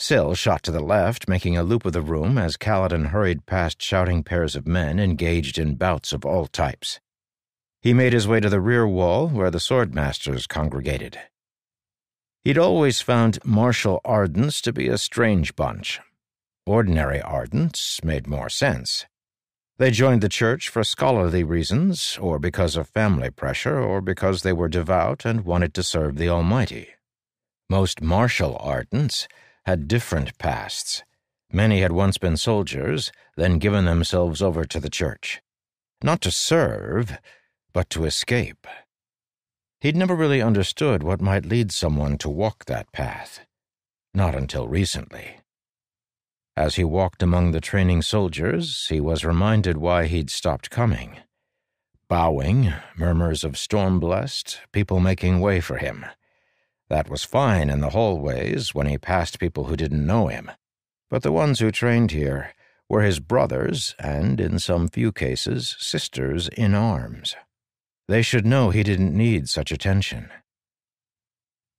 [0.00, 3.82] Syl shot to the left, making a loop of the room as Kaladin hurried past
[3.82, 7.00] shouting pairs of men engaged in bouts of all types.
[7.82, 11.18] He made his way to the rear wall where the swordmasters congregated.
[12.44, 15.98] He'd always found martial ardents to be a strange bunch.
[16.64, 19.04] Ordinary ardents made more sense.
[19.78, 24.52] They joined the church for scholarly reasons, or because of family pressure, or because they
[24.52, 26.90] were devout and wanted to serve the Almighty.
[27.68, 29.26] Most martial ardents
[29.68, 31.02] had different pasts.
[31.52, 35.42] Many had once been soldiers, then given themselves over to the church.
[36.02, 37.18] Not to serve,
[37.74, 38.66] but to escape.
[39.82, 43.40] He'd never really understood what might lead someone to walk that path.
[44.14, 45.40] Not until recently.
[46.56, 51.18] As he walked among the training soldiers, he was reminded why he'd stopped coming.
[52.08, 56.06] Bowing, murmurs of Stormblessed, people making way for him.
[56.90, 60.50] That was fine in the hallways when he passed people who didn't know him.
[61.10, 62.54] But the ones who trained here
[62.88, 67.36] were his brothers and, in some few cases, sisters in arms.
[68.08, 70.30] They should know he didn't need such attention.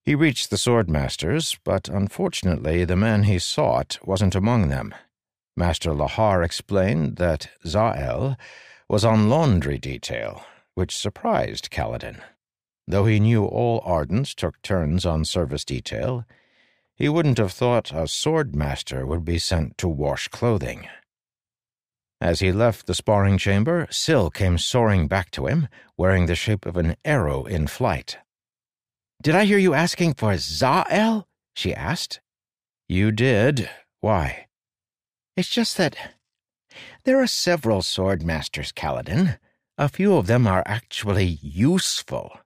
[0.06, 4.94] He reached the swordmasters, but unfortunately the man he sought wasn't among them.
[5.58, 8.38] Master Lahar explained that Zahel
[8.88, 12.22] was on laundry detail, which surprised Kaladin.
[12.90, 16.26] Though he knew all Ardents took turns on service detail,
[16.96, 20.88] he wouldn't have thought a swordmaster would be sent to wash clothing.
[22.20, 25.68] As he left the sparring chamber, Syl came soaring back to him,
[25.98, 28.18] wearing the shape of an arrow in flight.
[29.22, 31.28] Did I hear you asking for Zahel?
[31.54, 32.22] she asked.
[32.88, 33.70] You did.
[34.02, 34.48] Why?
[35.38, 35.96] It's just that
[37.04, 39.38] there are several sword masters, Kaladin.
[39.78, 42.40] A few of them are actually useful.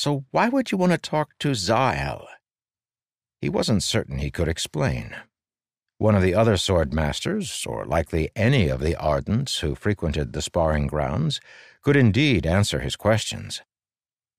[0.00, 2.26] So why would you want to talk to Zahel?
[3.42, 5.14] He wasn't certain he could explain.
[5.98, 10.40] One of the other sword masters, or likely any of the Ardents who frequented the
[10.40, 11.38] sparring grounds,
[11.82, 13.60] could indeed answer his questions.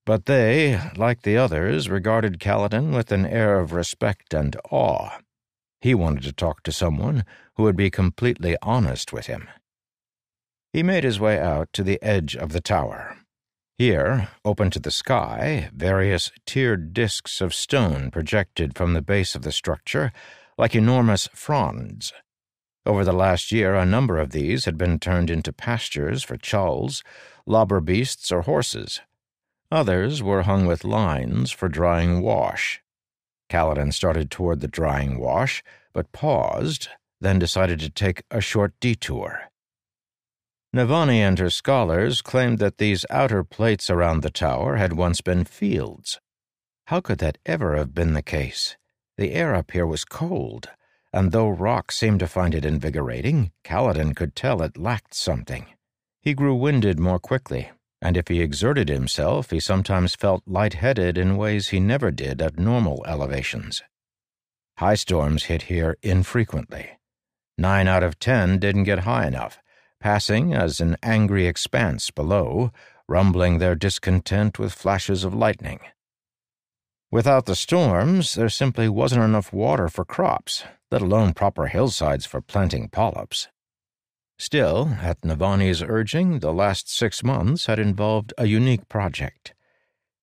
[0.04, 5.20] But they, like the others, regarded Kaladin with an air of respect and awe.
[5.80, 9.48] He wanted to talk to someone who would be completely honest with him.
[10.74, 13.21] He made his way out to the edge of the tower.
[13.82, 19.42] Here, open to the sky, various tiered disks of stone projected from the base of
[19.42, 20.12] the structure
[20.56, 22.14] like enormous fronds.
[22.86, 27.04] Over the last year, a number of these had been turned into pastures for chulls,
[27.48, 29.02] lobber beasts, or horses.
[29.72, 32.84] Others were hung with lines for drying wash.
[33.50, 36.88] Kaladin started toward the drying wash, but paused,
[37.20, 39.51] then decided to take a short detour.
[40.74, 45.44] Navani and her scholars claimed that these outer plates around the tower had once been
[45.44, 46.22] fields.
[46.86, 48.78] How could that ever have been the case?
[49.18, 50.70] The air up here was cold,
[51.12, 55.66] and though Rock seemed to find it invigorating, Kaladin could tell it lacked something.
[56.22, 57.70] He grew winded more quickly,
[58.02, 62.58] and if he exerted himself, he sometimes felt light-headed in ways he never did at
[62.58, 63.84] normal elevations.
[64.78, 66.92] High storms hit here infrequently.
[67.58, 69.60] Nine out of ten didn't get high enough,
[70.02, 72.72] passing as an angry expanse below,
[73.08, 75.80] rumbling their discontent with flashes of lightning.
[77.12, 82.42] Without the storms, there simply wasn't enough water for crops, let alone proper hillsides for
[82.42, 83.48] planting polyps.
[84.38, 89.54] Still, at Navani's urging, the last six months had involved a unique project.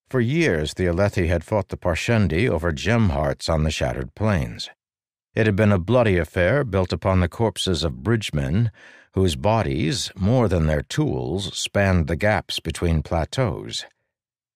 [0.08, 4.70] For years, the Alethi had fought the Parshendi over gem hearts on the Shattered Plains.
[5.38, 8.72] It had been a bloody affair built upon the corpses of bridgemen
[9.12, 13.84] whose bodies, more than their tools, spanned the gaps between plateaus.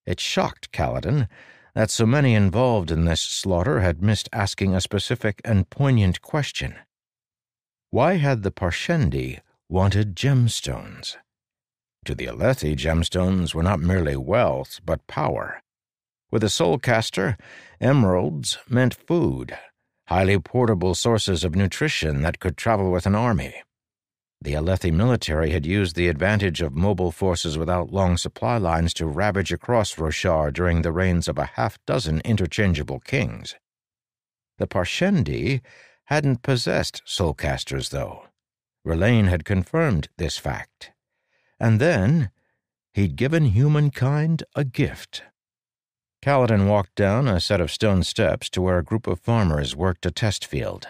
[0.07, 1.29] It shocked Kaladin
[1.77, 6.75] that so many involved in this slaughter had missed asking a specific and poignant question.
[7.91, 11.17] Why had the Parshendi wanted gemstones?
[12.07, 15.63] To the Alethi, gemstones were not merely wealth, but power.
[16.33, 17.39] With a soulcaster,
[17.81, 19.57] emeralds meant food,
[20.07, 23.55] highly portable sources of nutrition that could travel with an army.
[24.41, 29.07] The Alethi military had used the advantage of mobile forces without long supply lines to
[29.07, 33.55] ravage across Roshar during the reigns of a half dozen interchangeable kings.
[34.59, 35.61] The Parshendi
[36.07, 38.25] hadn't possessed soulcasters, though.
[38.85, 40.91] Rlain had confirmed this fact.
[41.61, 42.31] And then
[42.93, 45.23] he'd given humankind a gift.
[46.23, 50.07] Kaladin walked down a set of stone steps to where a group of farmers worked
[50.07, 50.87] a test field.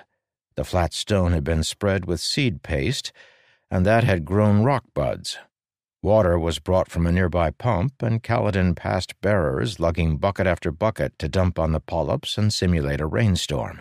[0.56, 3.12] The flat stone had been spread with seed paste
[3.72, 5.38] and that had grown rock buds.
[6.02, 11.18] Water was brought from a nearby pump, and Kaladin passed bearers lugging bucket after bucket
[11.18, 13.80] to dump on the polyps and simulate a rainstorm.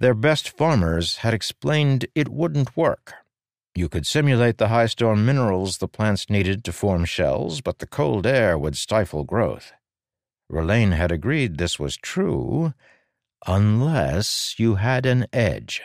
[0.00, 3.12] Their best farmers had explained it wouldn't work.
[3.76, 7.86] You could simulate the high storm minerals the plants needed to form shells, but the
[7.86, 9.72] cold air would stifle growth.
[10.50, 12.74] Rlain had agreed this was true,
[13.46, 15.80] unless you had an edge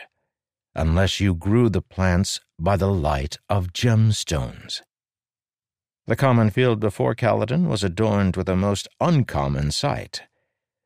[0.76, 4.82] unless you grew the plants by the light of gemstones.
[6.06, 10.22] The common field before Kaladin was adorned with a most uncommon sight.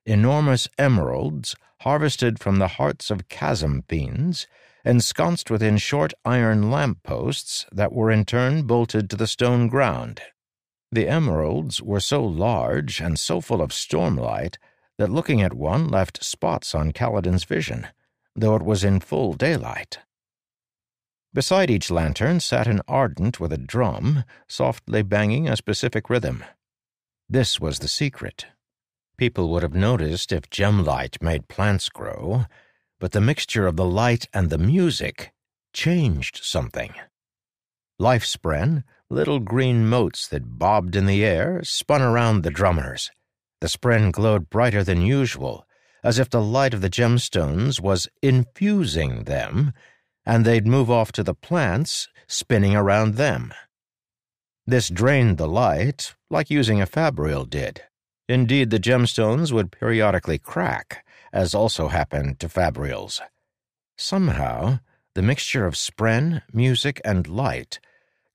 [0.06, 4.46] Enormous emeralds, harvested from the hearts of chasm fiends,
[4.84, 10.22] ensconced within short iron lamp posts that were in turn bolted to the stone ground.
[10.92, 14.56] The emeralds were so large and so full of stormlight
[14.98, 17.88] that looking at one left spots on Kaladin's vision
[18.34, 19.98] though it was in full daylight.
[21.32, 26.44] Beside each lantern sat an ardent with a drum, softly banging a specific rhythm.
[27.28, 28.46] This was the secret.
[29.16, 32.46] People would have noticed if gem light made plants grow,
[32.98, 35.32] but the mixture of the light and the music
[35.72, 36.94] changed something.
[37.98, 43.10] Life spren, little green motes that bobbed in the air, spun around the drummers.
[43.60, 45.66] The spren glowed brighter than usual,
[46.04, 49.72] as if the light of the gemstones was infusing them,
[50.24, 53.52] and they'd move off to the plants, spinning around them.
[54.64, 57.82] This drained the light, like using a fabrial did.
[58.28, 63.20] Indeed, the gemstones would periodically crack, as also happened to fabrials.
[63.98, 64.78] Somehow,
[65.16, 67.80] the mixture of spren, music, and light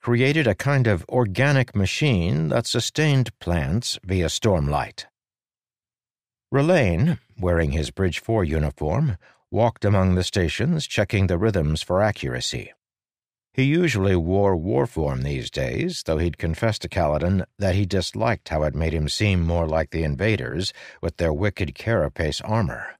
[0.05, 5.05] created a kind of organic machine that sustained plants via stormlight.
[6.51, 9.17] Rlain, wearing his Bridge 4 uniform,
[9.49, 12.71] walked among the stations checking the rhythms for accuracy.
[13.51, 18.49] He usually wore war form these days, though he'd confessed to Kaladin that he disliked
[18.49, 22.93] how it made him seem more like the invaders with their wicked carapace armor.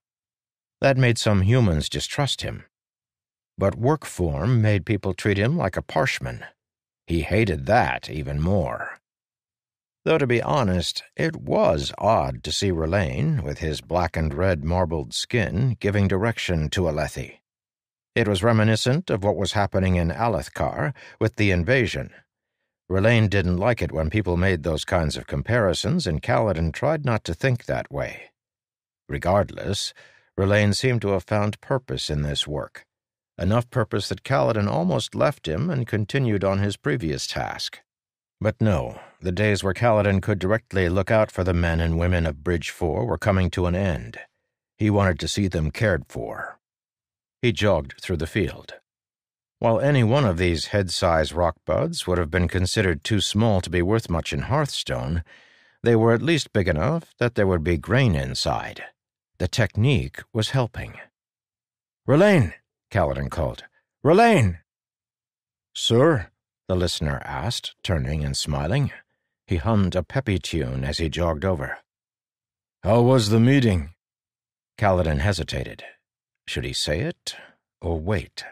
[0.82, 2.66] That made some humans distrust him.
[3.60, 6.46] But work form made people treat him like a parshman.
[7.08, 9.00] He hated that even more.
[10.06, 14.64] Though, to be honest, it was odd to see Rlain, with his black and red
[14.64, 17.40] marbled skin, giving direction to Alethi.
[18.16, 22.12] It was reminiscent of what was happening in Alethkar with the invasion.
[22.88, 27.24] Rlain didn't like it when people made those kinds of comparisons, and Kaladin tried not
[27.24, 28.30] to think that way.
[29.10, 29.94] Regardless,
[30.38, 32.86] Rlain seemed to have found purpose in this work,
[33.38, 37.80] enough purpose that Kaladin almost left him and continued on his previous task.
[38.42, 42.26] But no, the days where Kaladin could directly look out for the men and women
[42.26, 44.20] of Bridge 4 were coming to an end.
[44.78, 46.60] He wanted to see them cared for.
[47.42, 48.76] He jogged through the field.
[49.60, 53.70] While any one of these head-size rock buds would have been considered too small to
[53.70, 55.24] be worth much in Hearthstone,
[55.82, 58.84] they were at least big enough that there would be grain inside.
[59.38, 60.96] The technique was helping.
[62.06, 62.54] Rlain,
[62.92, 63.64] Kaladin called.
[64.04, 64.60] Rlain!
[65.74, 66.28] Sir?
[66.68, 68.92] the listener asked, turning and smiling.
[69.48, 71.78] He hummed a peppy tune as he jogged over.
[72.84, 73.94] How was the meeting?
[74.78, 75.84] Kaladin hesitated.
[76.48, 77.36] Should he say it
[77.82, 78.46] or wait?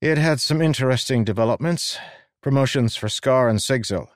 [0.00, 1.98] It had some interesting developments.
[2.42, 4.08] Promotions for Scar and Sigzil.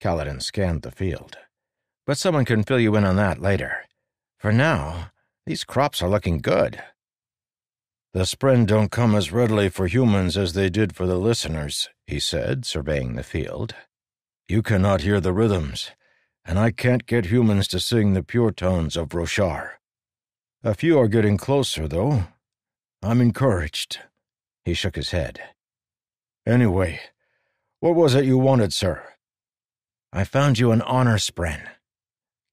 [0.00, 1.38] Kaladin scanned the field.
[2.06, 3.86] But someone can fill you in on that later.
[4.38, 5.10] For now,
[5.46, 6.82] these crops are looking good.
[8.16, 12.18] The spren don't come as readily for humans as they did for the listeners, he
[12.18, 13.74] said, surveying the field.
[14.48, 15.90] You cannot hear the rhythms,
[16.42, 19.72] and I can't get humans to sing the pure tones of Roshar.
[20.64, 22.24] A few are getting closer, though.
[23.02, 23.98] I'm encouraged.
[24.64, 25.38] He shook his head.
[26.46, 27.00] Anyway,
[27.80, 29.02] what was it you wanted, sir?
[30.10, 31.68] I found you an honor spren.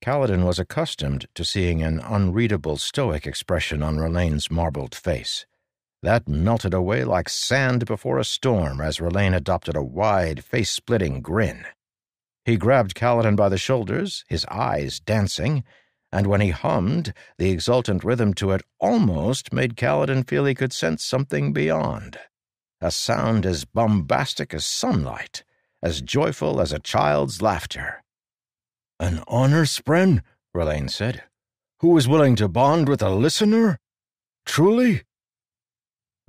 [0.03, 5.45] Kaladin was accustomed to seeing an unreadable stoic expression on Rlain's marbled face.
[6.03, 11.65] That melted away like sand before a storm as Rlain adopted a wide, face-splitting grin.
[12.43, 15.63] He grabbed Kaladin by the shoulders, his eyes dancing,
[16.11, 20.73] and when he hummed, the exultant rhythm to it almost made Kaladin feel he could
[20.73, 22.19] sense something beyond.
[22.81, 25.45] A sound as bombastic as sunlight,
[25.81, 28.03] as joyful as a child's laughter.
[28.99, 30.21] An honor, Spren?
[30.53, 31.23] Rlain said.
[31.79, 33.79] Who is willing to bond with a listener?
[34.45, 35.03] Truly?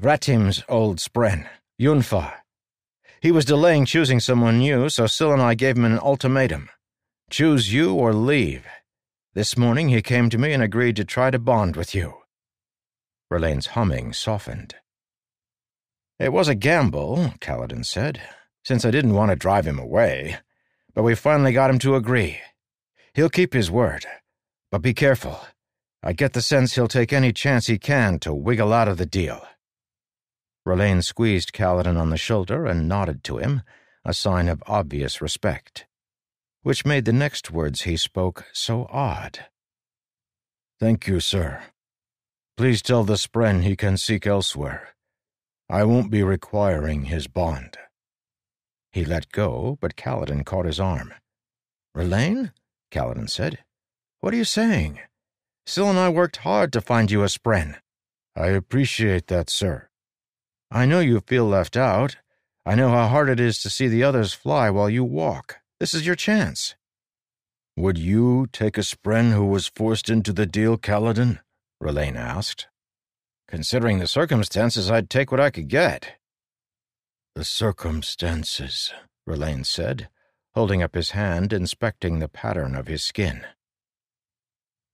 [0.01, 1.47] Vratim's old spren,
[1.81, 2.33] Yunfah.
[3.21, 6.69] He was delaying choosing someone new, so Syl and I gave him an ultimatum.
[7.31, 8.67] Choose you or leave.
[9.35, 12.15] This morning he came to me and agreed to try to bond with you.
[13.31, 14.75] Rlain's humming softened.
[16.19, 18.21] It was a gamble, Kaladin said,
[18.65, 20.39] since I didn't want to drive him away,
[20.93, 22.41] but we finally got him to agree.
[23.15, 24.07] He'll keep his word,
[24.71, 25.41] but be careful.
[26.03, 29.07] I get the sense he'll take any chance he can to wiggle out of the
[29.07, 29.47] deal.
[30.67, 33.63] Rlain squeezed Kaladin on the shoulder and nodded to him,
[34.05, 35.87] a sign of obvious respect,
[36.63, 39.47] which made the next words he spoke so odd.
[40.81, 41.63] Thank you, sir.
[42.57, 44.95] Please tell the Spren he can seek elsewhere.
[45.69, 47.77] I won't be requiring his bond.
[48.93, 51.13] He let go, but Kaladin caught his arm.
[51.95, 52.53] Rlain?
[52.91, 53.65] Kaladin said.
[54.21, 55.01] What are you saying?
[55.67, 57.77] Syl and I worked hard to find you a Spren.
[58.37, 59.89] I appreciate that, sir.
[60.75, 62.17] I know you feel left out.
[62.67, 65.59] I know how hard it is to see the others fly while you walk.
[65.79, 66.75] This is your chance.
[67.77, 71.39] Would you take a spren who was forced into the deal, Kaladin?
[71.81, 72.67] Rlain asked.
[73.47, 76.17] Considering the circumstances, I'd take what I could get.
[77.37, 78.93] The circumstances,
[79.29, 80.09] Rlain said,
[80.57, 83.47] holding up his hand, inspecting the pattern of his skin.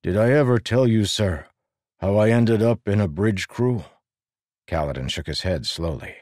[0.02, 1.46] Did I ever tell you, sir,
[2.00, 3.84] how I ended up in a bridge crew?
[4.70, 6.14] Kaladin shook his head slowly.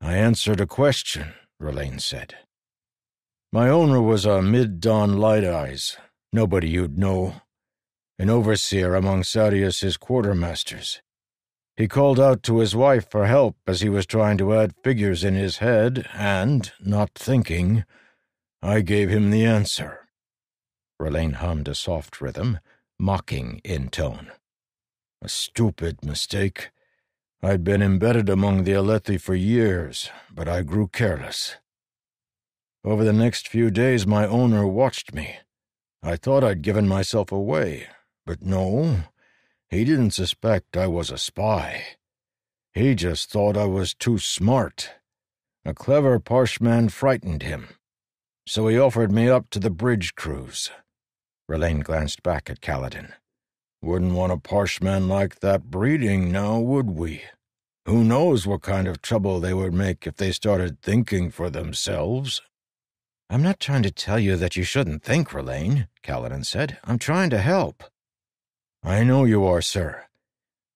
[0.00, 2.34] I answered a question, Rlain said.
[3.52, 5.96] My owner was a mid-dawn light-eyes,
[6.32, 7.42] nobody you'd know,
[8.18, 11.00] an overseer among Sadeas's quartermasters.
[11.76, 15.22] He called out to his wife for help as he was trying to add figures
[15.22, 17.84] in his head, and, not thinking,
[18.60, 20.08] I gave him the answer.
[20.98, 22.58] Rlain hummed a soft rhythm,
[22.98, 24.32] mocking in tone.
[25.22, 26.70] A stupid mistake.
[27.42, 31.56] I'd been embedded among the Alethi for years, but I grew careless.
[32.84, 35.36] Over the next few days, my owner watched me.
[36.02, 37.86] I thought I'd given myself away,
[38.26, 39.04] but no,
[39.70, 41.84] he didn't suspect I was a spy.
[42.74, 44.90] He just thought I was too smart.
[45.64, 47.68] A clever Parshman frightened him,
[48.46, 50.70] so he offered me up to the bridge crews.
[51.48, 53.14] Rlain glanced back at Kaladin.
[53.82, 57.22] Wouldn't want a Parshman like that breeding now, would we?
[57.86, 62.42] Who knows what kind of trouble they would make if they started thinking for themselves?
[63.30, 66.78] I'm not trying to tell you that you shouldn't think, Rlain, Kaladin said.
[66.84, 67.84] I'm trying to help.
[68.82, 70.04] I know you are, sir.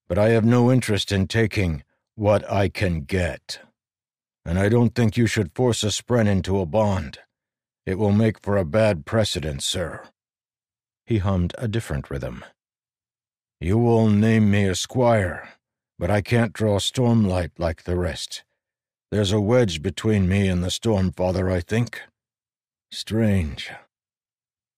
[0.09, 1.83] But I have no interest in taking
[2.15, 3.59] what I can get.
[4.47, 7.19] And I don't think you should force a Spren into a bond.
[7.85, 10.03] It will make for a bad precedent, sir.
[11.05, 12.45] He hummed a different rhythm.
[13.65, 15.49] You will name me a squire,
[15.99, 18.45] but I can't draw stormlight like the rest.
[19.11, 22.03] There's a wedge between me and the Stormfather, I think.
[22.93, 23.71] Strange.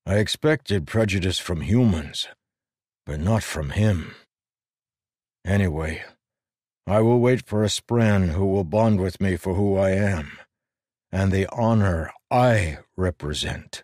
[0.06, 2.28] I expected prejudice from humans,
[3.04, 4.14] but not from him.
[5.44, 6.04] Anyway,
[6.86, 10.38] I will wait for a Spren who will bond with me for who I am,
[11.10, 13.82] and the honor I represent.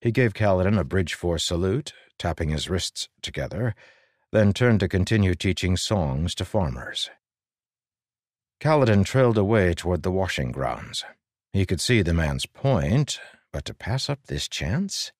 [0.00, 3.74] He gave Kaladin a bridge four salute tapping his wrists together,
[4.32, 7.10] then turned to continue teaching songs to farmers.
[8.60, 11.04] Kaladin trailed away toward the washing grounds.
[11.52, 13.20] He could see the man's point,
[13.52, 15.12] but to pass up this chance?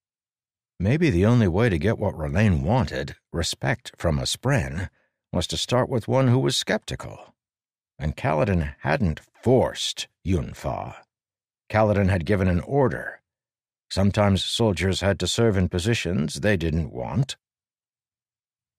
[0.78, 4.90] Maybe the only way to get what Rlain wanted, respect from a Spren,
[5.32, 7.34] was to start with one who was skeptical.
[7.98, 10.96] And Kaladin hadn't forced Yunfah.
[11.70, 13.20] Kaladin had given an order,
[13.90, 17.36] Sometimes soldiers had to serve in positions they didn't want.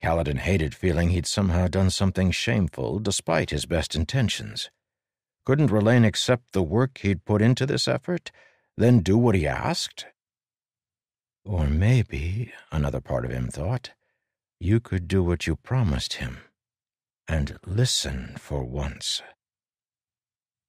[0.03, 4.69] Kaladin hated feeling he'd somehow done something shameful despite his best intentions.
[5.45, 8.31] Couldn't Rlain accept the work he'd put into this effort,
[8.75, 10.05] then do what he asked?
[11.43, 13.91] Or maybe, another part of him thought,
[14.59, 16.39] you could do what you promised him
[17.27, 19.21] and listen for once.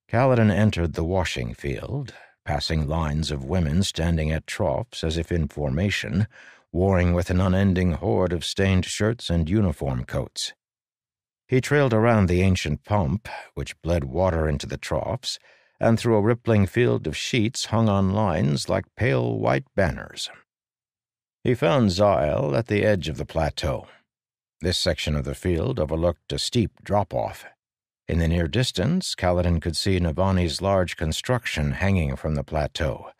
[0.09, 2.13] Kaladin entered the washing field,
[2.49, 6.25] passing lines of women standing at troughs as if in formation,
[6.71, 10.53] warring with an unending horde of stained shirts and uniform coats.
[11.47, 15.37] He trailed around the ancient pump, which bled water into the troughs,
[15.79, 20.31] and through a rippling field of sheets hung on lines like pale white banners.
[21.43, 23.85] He found Zahel at the edge of the plateau.
[24.59, 27.45] This section of the field overlooked a steep drop-off.
[28.09, 33.11] In the near distance, Kaladin could see Navani's large construction hanging from the plateau,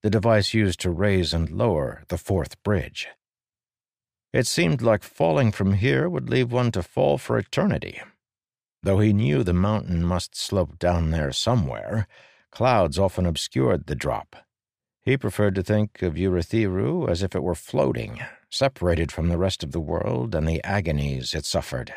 [0.00, 3.08] the device used to raise and lower the fourth bridge.
[4.32, 8.00] It seemed like falling from here would leave one to fall for eternity.
[8.82, 12.08] Though he knew the mountain must slope down there somewhere,
[12.50, 14.34] clouds often obscured the drop.
[15.02, 19.62] He preferred to think of Urithiru as if it were floating, separated from the rest
[19.62, 21.92] of the world and the agonies it suffered.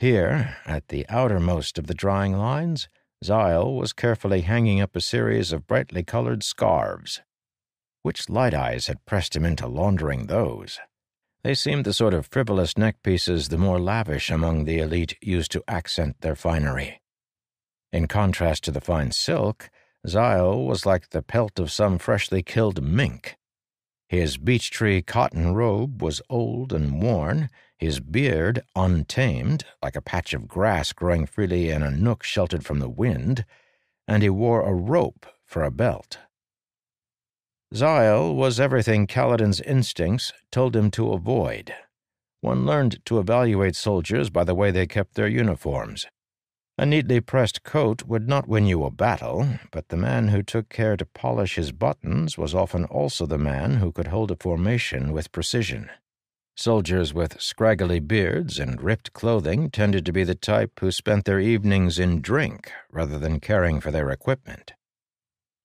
[0.00, 2.88] Here, at the outermost of the drying lines,
[3.22, 7.20] Zahel was carefully hanging up a series of brightly colored scarves.
[8.00, 10.78] Which light eyes had pressed him into laundering those?
[11.42, 15.52] They seemed the sort of frivolous neck pieces the more lavish among the elite used
[15.52, 17.02] to accent their finery.
[17.92, 19.68] In contrast to the fine silk,
[20.08, 23.36] Zahel was like the pelt of some freshly killed mink.
[24.10, 30.34] His beech tree cotton robe was old and worn, his beard untamed, like a patch
[30.34, 33.44] of grass growing freely in a nook sheltered from the wind,
[34.08, 36.18] and he wore a rope for a belt.
[37.72, 41.72] Zahel was everything Kaladin's instincts told him to avoid.
[42.40, 46.08] One learned to evaluate soldiers by the way they kept their uniforms.
[46.80, 50.70] A neatly pressed coat would not win you a battle, but the man who took
[50.70, 55.12] care to polish his buttons was often also the man who could hold a formation
[55.12, 55.90] with precision.
[56.56, 61.38] Soldiers with scraggly beards and ripped clothing tended to be the type who spent their
[61.38, 64.72] evenings in drink rather than caring for their equipment.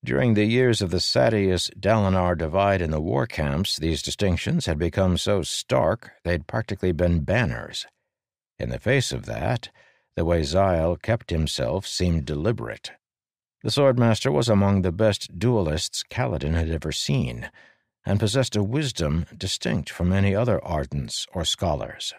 [0.04, 4.78] During the years of the Sadeas Dalinar divide in the war camps, these distinctions had
[4.78, 7.88] become so stark they'd practically been banners.
[8.60, 9.70] In the face of that,
[10.16, 12.92] the way Zahel kept himself seemed deliberate.
[13.64, 17.50] The swordmaster was among the best duelists Kaladin had ever seen,
[18.06, 22.14] and possessed a wisdom distinct from any other ardents or scholars.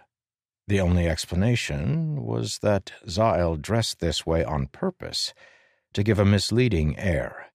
[0.66, 5.32] The only explanation was that Zahel dressed this way on purpose,
[5.92, 7.52] to give a misleading air.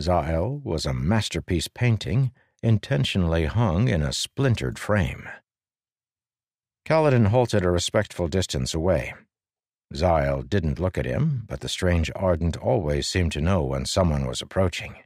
[0.00, 2.32] Zahel was a masterpiece painting,
[2.62, 5.28] intentionally hung in a splintered frame.
[6.86, 9.12] Kaladin halted a respectful distance away.
[9.94, 14.26] Zahel didn't look at him, but the strange ardent always seemed to know when someone
[14.26, 14.96] was approaching.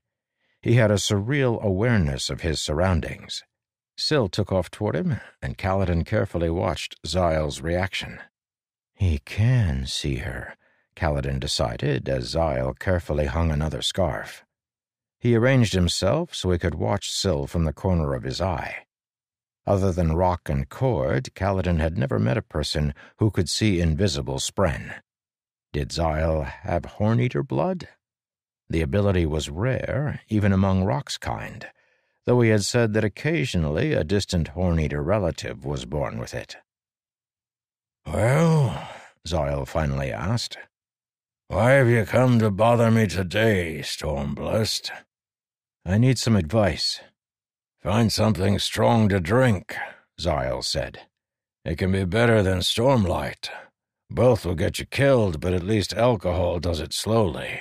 [0.62, 3.42] He had a surreal awareness of his surroundings.
[3.96, 8.20] Syl took off toward him, and Kaladin carefully watched Zahel's reaction.
[8.94, 10.56] He can see her,
[10.96, 14.44] Kaladin decided as Zahel carefully hung another scarf.
[15.18, 18.86] He arranged himself so he could watch Syl from the corner of his eye.
[19.70, 24.38] Other than Rock and Cord, Kaladin had never met a person who could see invisible
[24.38, 24.96] spren.
[25.72, 27.86] Did Zahel have Horn-Eater blood?
[28.68, 31.68] The ability was rare, even among Rock's kind,
[32.26, 36.56] though he had said that occasionally a distant Horn-Eater relative was born with it.
[38.04, 38.88] Well,
[39.24, 40.58] Zahel finally asked,
[41.46, 44.90] why have you come to bother me today, Stormblessed?
[45.86, 47.00] I need some advice.
[47.82, 49.74] Find something strong to drink,
[50.20, 51.00] Zahel said.
[51.64, 53.48] It can be better than Stormlight.
[54.10, 57.60] Both will get you killed, but at least alcohol does it slowly.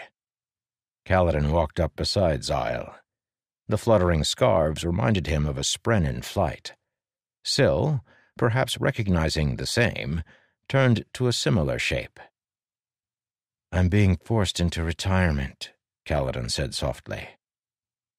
[1.06, 2.96] Kaladin walked up beside Zahel.
[3.70, 6.74] The fluttering scarves reminded him of a spren in flight.
[7.46, 8.04] Syl,
[8.38, 10.24] perhaps recognizing the same,
[10.68, 12.20] turned to a similar shape.
[13.72, 15.72] I'm being forced into retirement,
[16.06, 17.30] Kaladin said softly.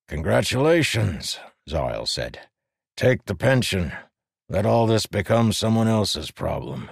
[0.09, 2.41] Congratulations, Zahel said.
[2.97, 3.93] Take the pension.
[4.49, 6.91] Let all this become someone else's problem.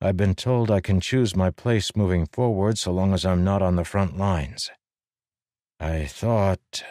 [0.00, 3.60] I've been told I can choose my place moving forward so long as I'm not
[3.60, 4.70] on the front lines.
[5.78, 6.82] I thought.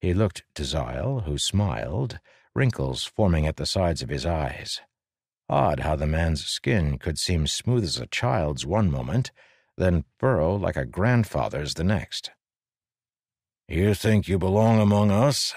[0.00, 2.20] He looked to Zahel, who smiled,
[2.54, 4.80] wrinkles forming at the sides of his eyes.
[5.48, 9.32] Odd how the man's skin could seem smooth as a child's one moment,
[9.76, 12.30] then furrow like a grandfather's the next.
[13.68, 15.52] You think you belong among us?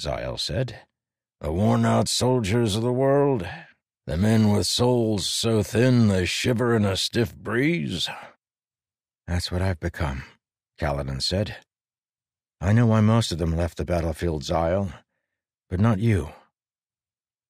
[0.00, 0.80] Zahel said.
[1.40, 3.46] The worn out soldiers of the world?
[4.06, 8.08] The men with souls so thin they shiver in a stiff breeze?
[9.26, 10.24] That's what I've become,
[10.80, 11.56] Kaladin said.
[12.60, 14.92] I know why most of them left the battlefield, Zahel.
[15.68, 16.30] but not you.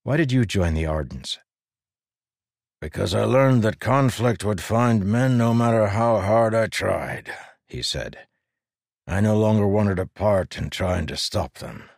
[0.02, 1.38] Why did you join the Ardents?
[2.80, 7.32] Because I learned that conflict would find men no matter how hard I tried,
[7.66, 8.26] he said.
[9.06, 11.88] I no longer wanted a part in trying to stop them.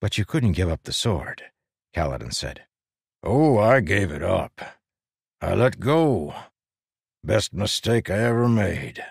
[0.00, 1.42] But you couldn't give up the sword,
[1.94, 2.64] Kaladin said.
[3.22, 4.60] Oh, I gave it up.
[5.40, 6.34] I let go.
[7.24, 9.04] Best mistake I ever made.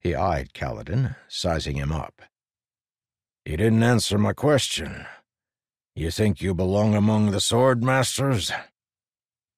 [0.00, 2.22] He eyed Kaladin, sizing him up.
[3.44, 5.06] You didn't answer my question.
[5.94, 8.52] You think you belong among the sword masters?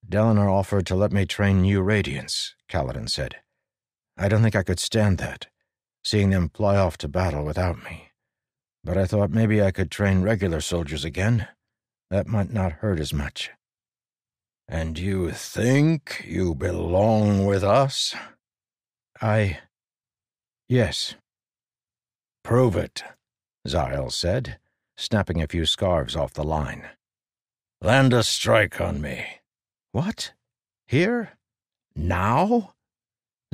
[0.09, 3.37] Dalinar offered to let me train new Radiants, Kaladin said.
[4.17, 5.49] I don't think I could stand that,
[6.05, 8.11] seeing them fly off to battle without me.
[8.85, 11.49] But I thought maybe I could train regular soldiers again.
[12.11, 13.51] That might not hurt as much.
[14.67, 18.15] And you think you belong with us?
[19.21, 19.59] I.
[20.69, 21.15] Yes.
[22.45, 23.03] Prove it,
[23.67, 24.59] Zahel said,
[24.97, 26.89] snapping a few scarves off the line.
[27.83, 29.25] Land a strike on me.
[29.93, 30.33] What?
[30.87, 31.39] Here?
[31.95, 32.75] Now?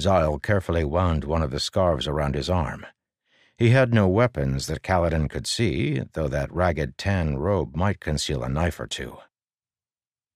[0.01, 2.87] Zahel carefully wound one of the scarves around his arm.
[3.57, 8.43] He had no weapons that Kaladin could see, though that ragged tan robe might conceal
[8.43, 9.19] a knife or two.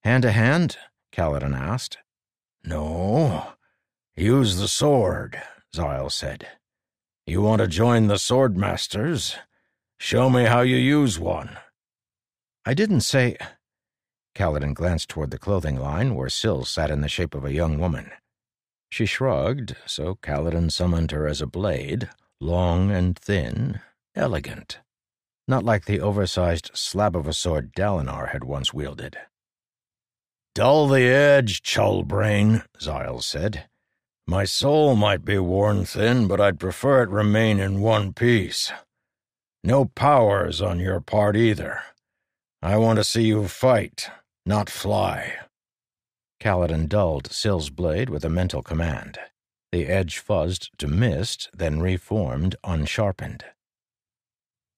[0.04, 0.78] Hand to hand?
[1.12, 1.98] Kaladin asked.
[2.62, 3.54] No.
[4.16, 5.40] Use the sword,
[5.74, 6.46] Zahel said.
[7.26, 9.36] You want to join the swordmasters?
[9.98, 11.58] Show me how you use one.
[12.64, 13.36] I didn't say.
[14.34, 17.78] Kaladin glanced toward the clothing line where Syl sat in the shape of a young
[17.78, 18.12] woman.
[18.90, 22.08] She shrugged, so Kaladin summoned her as a blade,
[22.40, 23.80] long and thin,
[24.14, 24.80] elegant,
[25.46, 29.18] not like the oversized slab of a sword Dalinar had once wielded.
[30.54, 33.68] Dull the edge, Chullbrain, Zahel said.
[34.26, 38.72] My soul might be worn thin, but I'd prefer it remain in one piece.
[39.64, 41.80] No powers on your part either.
[42.60, 44.10] I want to see you fight,
[44.44, 45.36] not fly.
[46.40, 49.18] Kaladin dulled Syl's blade with a mental command.
[49.72, 53.44] The edge fuzzed to mist, then reformed unsharpened.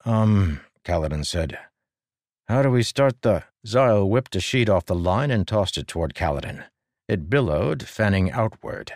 [0.04, 1.58] Um, Kaladin said.
[2.48, 3.44] How do we start the.
[3.66, 6.64] Zahel whipped a sheet off the line and tossed it toward Kaladin.
[7.06, 8.94] It billowed, fanning outward,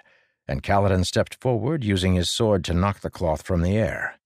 [0.48, 4.18] and Kaladin stepped forward, using his sword to knock the cloth from the air.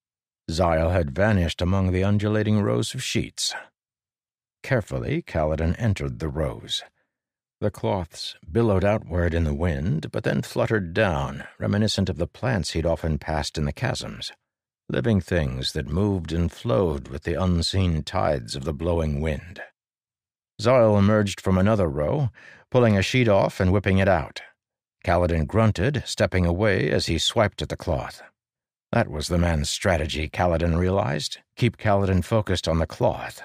[0.51, 3.55] Zahel had vanished among the undulating rows of sheets.
[4.63, 6.85] Carefully, Kaladin entered the rows.
[7.61, 12.71] The cloths billowed outward in the wind, but then fluttered down, reminiscent of the plants
[12.71, 14.31] he'd often passed in the chasms,
[14.89, 19.61] living things that moved and flowed with the unseen tides of the blowing wind.
[20.63, 22.31] Zahel emerged from another row,
[22.71, 24.41] pulling a sheet off and whipping it out.
[25.05, 28.23] Kaladin grunted, stepping away as he swiped at the cloth.
[28.93, 31.39] That was the man's strategy, Kaladin realized.
[31.57, 33.43] Keep Kaladin focused on the cloth.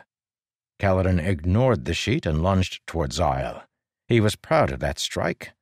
[0.80, 3.64] Kaladin ignored the sheet and lunged toward Zahel.
[4.08, 5.54] He was proud of that strike.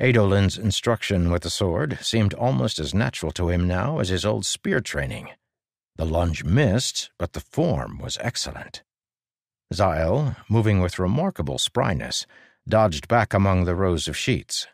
[0.00, 4.46] Adolin's instruction with the sword seemed almost as natural to him now as his old
[4.46, 5.28] spear training.
[5.96, 8.82] The lunge missed, but the form was excellent.
[9.74, 12.24] Zahel, moving with remarkable spryness,
[12.66, 14.66] dodged back among the rows of sheets.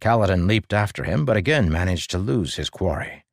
[0.00, 3.24] Kaladin leaped after him, but again managed to lose his quarry.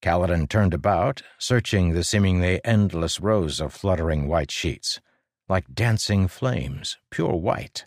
[0.00, 5.00] Kaladin turned about, searching the seemingly endless rows of fluttering white sheets,
[5.48, 7.86] like dancing flames, pure white.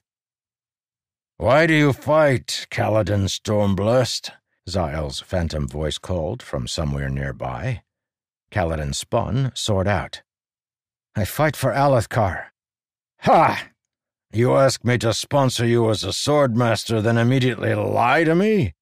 [1.42, 4.30] Why do you fight, Kaladin Stormblessed?
[4.70, 7.82] Zahel's phantom voice called from somewhere nearby.
[8.52, 10.22] Kaladin spun, sword out.
[11.16, 12.50] I fight for Alethkar.
[13.22, 13.70] Ha!
[14.32, 18.76] You ask me to sponsor you as a swordmaster, then immediately lie to me?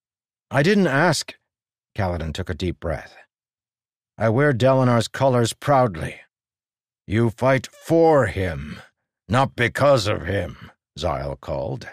[0.52, 1.36] I didn't ask.
[1.98, 3.15] Kaladin took a deep breath.
[4.18, 6.19] I wear Dalinar's colors proudly.
[7.07, 8.81] You fight for him,
[9.30, 11.88] not because of him, Zahel called.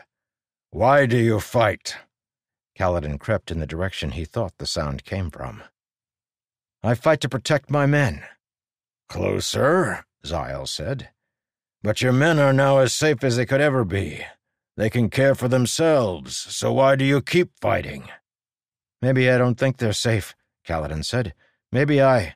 [0.76, 1.96] Why do you fight?
[2.78, 5.62] Kaladin crept in the direction he thought the sound came from.
[6.82, 8.22] I fight to protect my men.
[9.08, 11.08] Closer, Zahel said.
[11.82, 14.26] But your men are now as safe as they could ever be.
[14.76, 18.10] They can care for themselves, so why do you keep fighting?
[19.00, 20.34] Maybe I don't think they're safe,
[20.68, 21.32] Kaladin said.
[21.72, 22.34] Maybe I.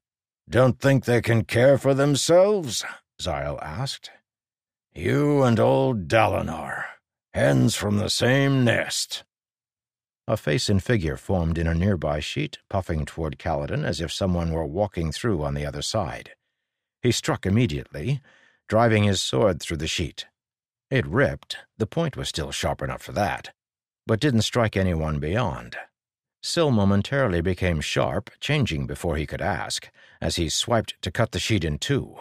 [0.48, 2.86] Don't think they can care for themselves?
[3.20, 4.10] Zahel asked.
[4.94, 6.84] You and old Dalinar.
[7.32, 9.22] Hens from the same nest.
[10.26, 14.50] A face and figure formed in a nearby sheet, puffing toward Kaladin as if someone
[14.50, 16.32] were walking through on the other side.
[17.02, 18.20] He struck immediately,
[18.68, 20.26] driving his sword through the sheet.
[20.90, 23.50] It ripped, the point was still sharp enough for that,
[24.08, 25.76] but didn't strike anyone beyond.
[26.42, 29.88] Syl momentarily became sharp, changing before he could ask,
[30.20, 32.16] as he swiped to cut the sheet in two.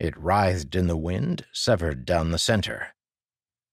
[0.00, 2.88] It writhed in the wind, severed down the center.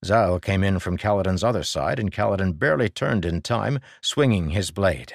[0.05, 4.71] Zahel came in from Kaladin's other side, and Kaladin barely turned in time, swinging his
[4.71, 5.13] blade.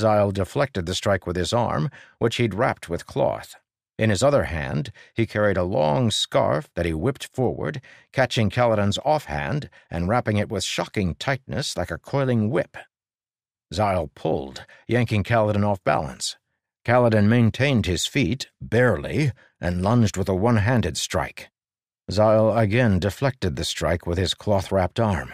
[0.00, 3.56] Zahel deflected the strike with his arm, which he'd wrapped with cloth.
[3.98, 7.80] In his other hand, he carried a long scarf that he whipped forward,
[8.12, 12.76] catching Kaladin's offhand and wrapping it with shocking tightness like a coiling whip.
[13.72, 16.36] Zahel pulled, yanking Kaladin off balance.
[16.84, 21.51] Kaladin maintained his feet, barely, and lunged with a one-handed strike.
[22.12, 25.32] Zahel again deflected the strike with his cloth-wrapped arm.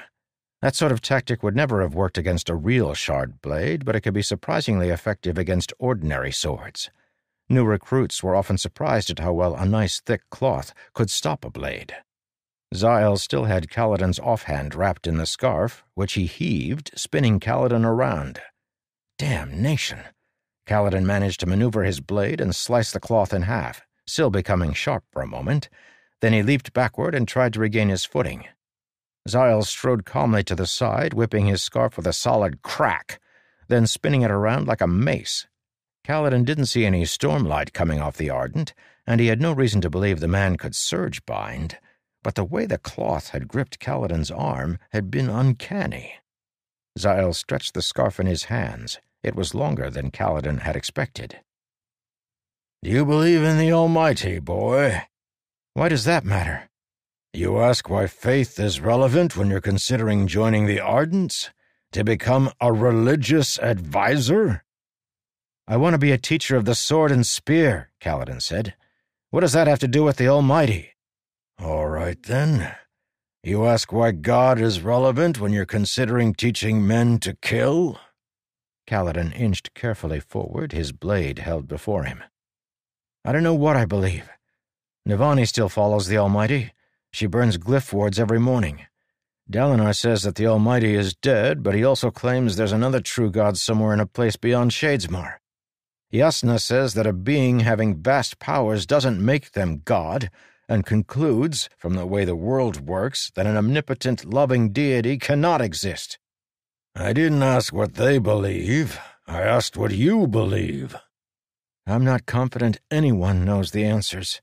[0.62, 4.00] That sort of tactic would never have worked against a real shard blade, but it
[4.00, 6.90] could be surprisingly effective against ordinary swords.
[7.48, 11.50] New recruits were often surprised at how well a nice thick cloth could stop a
[11.50, 11.94] blade.
[12.74, 18.40] Zahel still had Kaladin's offhand wrapped in the scarf, which he heaved, spinning Kaladin around.
[19.16, 20.00] Damnation!
[20.66, 25.04] Kaladin managed to maneuver his blade and slice the cloth in half, still becoming sharp
[25.12, 25.70] for a moment.
[26.20, 28.44] Then he leaped backward and tried to regain his footing.
[29.28, 33.20] Zahel strode calmly to the side, whipping his scarf with a solid crack,
[33.68, 35.46] then spinning it around like a mace.
[36.04, 38.72] Kaladin didn't see any stormlight coming off the Ardent,
[39.06, 41.78] and he had no reason to believe the man could surge bind,
[42.22, 46.14] but the way the cloth had gripped Kaladin's arm had been uncanny.
[46.98, 48.98] Zahel stretched the scarf in his hands.
[49.22, 51.40] It was longer than Kaladin had expected.
[52.82, 55.02] Do you believe in the Almighty, boy?
[55.78, 56.68] Why does that matter?
[57.32, 61.50] You ask why faith is relevant when you're considering joining the Ardents?
[61.92, 64.64] To become a religious advisor?
[65.68, 68.74] I want to be a teacher of the sword and spear, Kaladin said.
[69.30, 70.96] What does that have to do with the Almighty?
[71.62, 72.74] All right, then.
[73.44, 78.00] You ask why God is relevant when you're considering teaching men to kill?
[78.88, 82.24] Kaladin inched carefully forward, his blade held before him.
[83.24, 84.28] I don't know what I believe.
[85.08, 86.72] Navani still follows the Almighty.
[87.10, 88.84] She burns glyph wards every morning.
[89.50, 93.56] Dalinar says that the Almighty is dead, but he also claims there's another true God
[93.56, 95.36] somewhere in a place beyond Shadesmar.
[96.12, 100.30] Jasnah says that a being having vast powers doesn't make them God,
[100.68, 106.18] and concludes, from the way the world works, that an omnipotent, loving deity cannot exist.
[106.94, 109.00] I didn't ask what they believe.
[109.26, 110.96] I asked what you believe.
[111.86, 114.42] I'm not confident anyone knows the answers.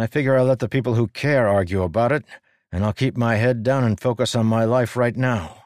[0.00, 2.24] I figure I'll let the people who care argue about it,
[2.70, 5.64] and I'll keep my head down and focus on my life right now.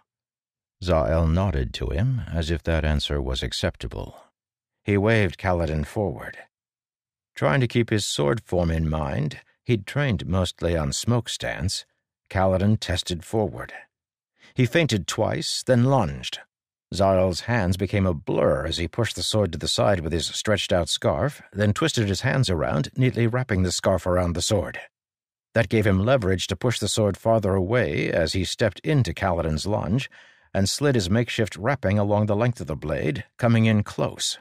[0.82, 4.16] Zahel nodded to him, as if that answer was acceptable.
[4.84, 6.38] He waved Kaladin forward.
[7.34, 11.84] Trying to keep his sword form in mind, he'd trained mostly on smoke stance.
[12.28, 13.72] Kaladin tested forward.
[14.54, 16.40] He feinted twice, then lunged.
[16.92, 20.26] Zahel's hands became a blur as he pushed the sword to the side with his
[20.26, 24.78] stretched out scarf, then twisted his hands around, neatly wrapping the scarf around the sword.
[25.54, 29.66] That gave him leverage to push the sword farther away as he stepped into Kaladin's
[29.66, 30.10] lunge
[30.54, 34.38] and slid his makeshift wrapping along the length of the blade, coming in close.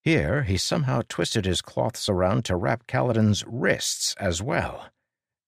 [0.00, 4.86] Here, he somehow twisted his cloths around to wrap Kaladin's wrists as well.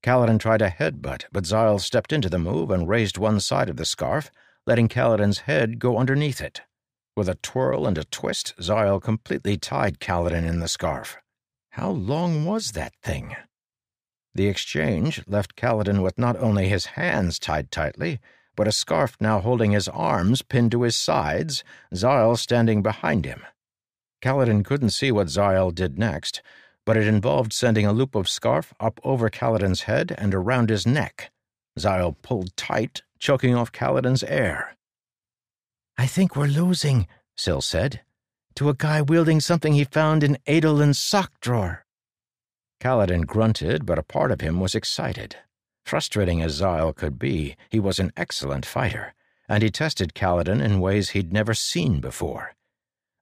[0.03, 3.77] Kaladin tried a headbutt, but Zahel stepped into the move and raised one side of
[3.77, 4.31] the scarf,
[4.69, 6.61] letting Kaladin's head go underneath it.
[7.16, 11.16] With a twirl and a twist, Zahel completely tied Kaladin in the scarf.
[11.70, 13.35] How long was that thing?
[14.35, 18.20] The exchange left Kaladin with not only his hands tied tightly,
[18.57, 21.65] but a scarf now holding his arms pinned to his sides,
[21.95, 23.47] Zahel standing behind him.
[24.20, 26.43] Kaladin couldn't see what Zahel did next,
[26.85, 30.86] but it involved sending a loop of scarf up over Kaladin's head and around his
[30.86, 31.31] neck.
[31.78, 34.77] Zahel pulled tight, choking off Kaladin's air.
[35.97, 38.03] I think we're losing, Syl said,
[38.55, 41.85] to a guy wielding something he found in Adolin's sock drawer.
[42.81, 45.36] Kaladin grunted, but a part of him was excited.
[45.85, 49.15] Frustrating as Zahel could be, he was an excellent fighter,
[49.49, 52.55] and he tested Kaladin in ways he'd never seen before.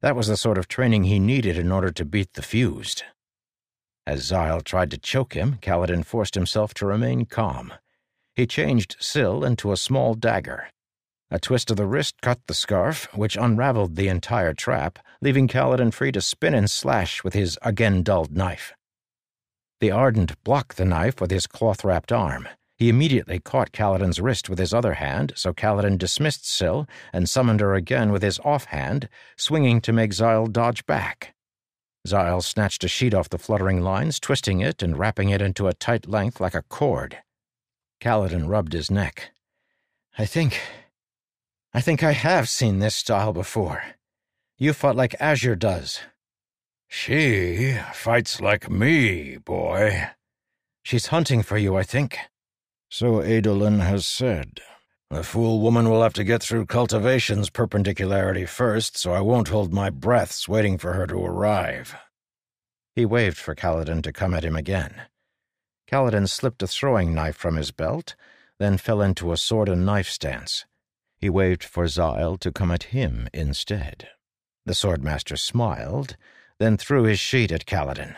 [0.02, 3.04] That was the sort of training he needed in order to beat the fused.
[4.06, 7.72] As Zahel tried to choke him, Kaladin forced himself to remain calm.
[8.36, 10.68] He changed Syl into a small dagger.
[11.30, 15.90] A twist of the wrist cut the scarf, which unraveled the entire trap, leaving Kaladin
[15.90, 18.74] free to spin and slash with his again dulled knife.
[19.80, 22.46] The Ardent blocked the knife with his cloth-wrapped arm.
[22.76, 27.60] He immediately caught Kaladin's wrist with his other hand, so Kaladin dismissed Syl and summoned
[27.60, 29.08] her again with his offhand,
[29.38, 31.34] swinging to make Zahel dodge back.
[32.06, 35.74] Zahel snatched a sheet off the fluttering lines, twisting it and wrapping it into a
[35.74, 37.18] tight length like a cord.
[38.00, 39.30] Kaladin rubbed his neck.
[40.18, 40.60] I think.
[41.72, 43.82] I think I have seen this style before.
[44.58, 46.00] You fought like Azure does.
[46.88, 50.10] She fights like me, boy,
[50.86, 52.16] She's hunting for you, I think.
[52.88, 54.60] So Adolin has said.
[55.10, 59.72] The fool woman will have to get through cultivation's perpendicularity first, so I won't hold
[59.72, 61.96] my breaths waiting for her to arrive.
[62.94, 64.94] He waved for Kaladin to come at him again.
[65.90, 68.14] Kaladin slipped a throwing knife from his belt,
[68.58, 70.64] then fell into a sword and knife stance.
[71.18, 74.08] He waved for Zahel to come at him instead.
[74.64, 76.16] The swordmaster smiled,
[76.58, 78.16] then threw his sheet at Kaladin.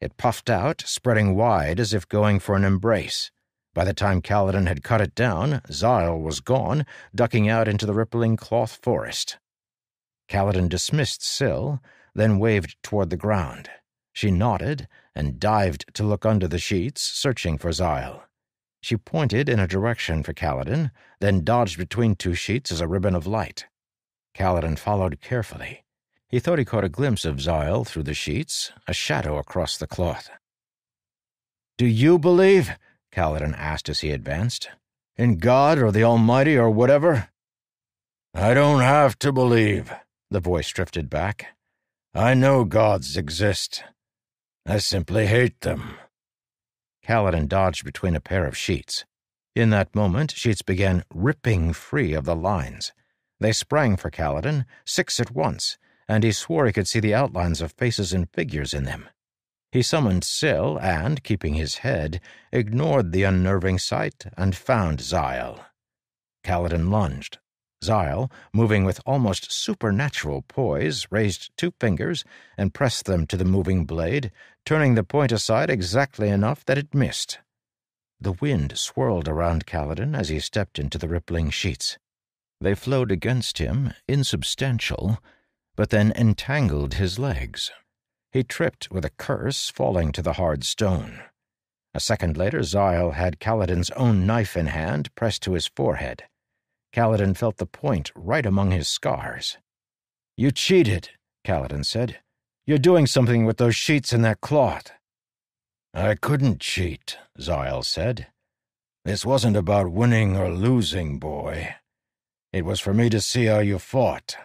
[0.00, 3.30] It puffed out, spreading wide as if going for an embrace.
[3.72, 6.84] By the time Kaladin had cut it down, Zahel was gone,
[7.14, 9.38] ducking out into the rippling cloth forest.
[10.28, 11.80] Kaladin dismissed Syl,
[12.14, 13.70] then waved toward the ground.
[14.12, 18.22] She nodded and dived to look under the sheets, searching for Zahel.
[18.82, 23.14] She pointed in a direction for Kaladin, then dodged between two sheets as a ribbon
[23.14, 23.66] of light.
[24.36, 25.84] Kaladin followed carefully.
[26.28, 29.86] He thought he caught a glimpse of Zahel through the sheets, a shadow across the
[29.86, 30.28] cloth.
[31.78, 32.72] Do you believe?
[33.10, 34.68] Kaladin asked as he advanced.
[35.16, 37.30] In God or the Almighty or whatever?
[38.34, 39.90] I don't have to believe,
[40.30, 41.46] the voice drifted back.
[42.14, 43.82] I know gods exist.
[44.68, 45.96] I simply hate them.
[47.06, 49.04] Kaladin dodged between a pair of sheets.
[49.54, 52.92] In that moment, sheets began ripping free of the lines.
[53.38, 55.78] They sprang for Kaladin, six at once,
[56.08, 59.08] and he swore he could see the outlines of faces and figures in them.
[59.70, 62.20] He summoned Syl and, keeping his head,
[62.50, 65.64] ignored the unnerving sight and found Zahel.
[66.42, 67.38] Kaladin lunged.
[67.84, 72.24] Zahel, moving with almost supernatural poise, raised two fingers
[72.56, 74.32] and pressed them to the moving blade,
[74.66, 77.38] turning the point aside exactly enough that it missed.
[78.20, 81.98] The wind swirled around Kaladin as he stepped into the rippling sheets.
[82.60, 85.18] They flowed against him, insubstantial,
[85.76, 87.70] but then entangled his legs.
[88.32, 91.20] He tripped with a curse, falling to the hard stone.
[91.94, 96.24] A second later, Zahel had Kaladin's own knife in hand, pressed to his forehead.
[96.92, 99.58] Kaladin felt the point right among his scars.
[100.36, 101.10] You cheated,
[101.44, 102.18] Kaladin said.
[102.66, 104.90] You're doing something with those sheets and that cloth.
[105.94, 108.26] I couldn't cheat, Zahel said.
[109.04, 111.76] This wasn't about winning or losing, boy.
[112.52, 114.36] It was for me to see how you fought.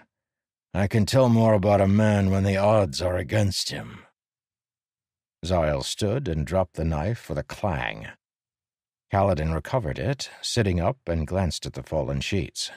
[0.71, 4.05] I can tell more about a man when the odds are against him.
[5.43, 8.07] Zahel stood and dropped the knife with a clang.
[9.11, 12.69] Kaladin recovered it, sitting up and glanced at the fallen sheets.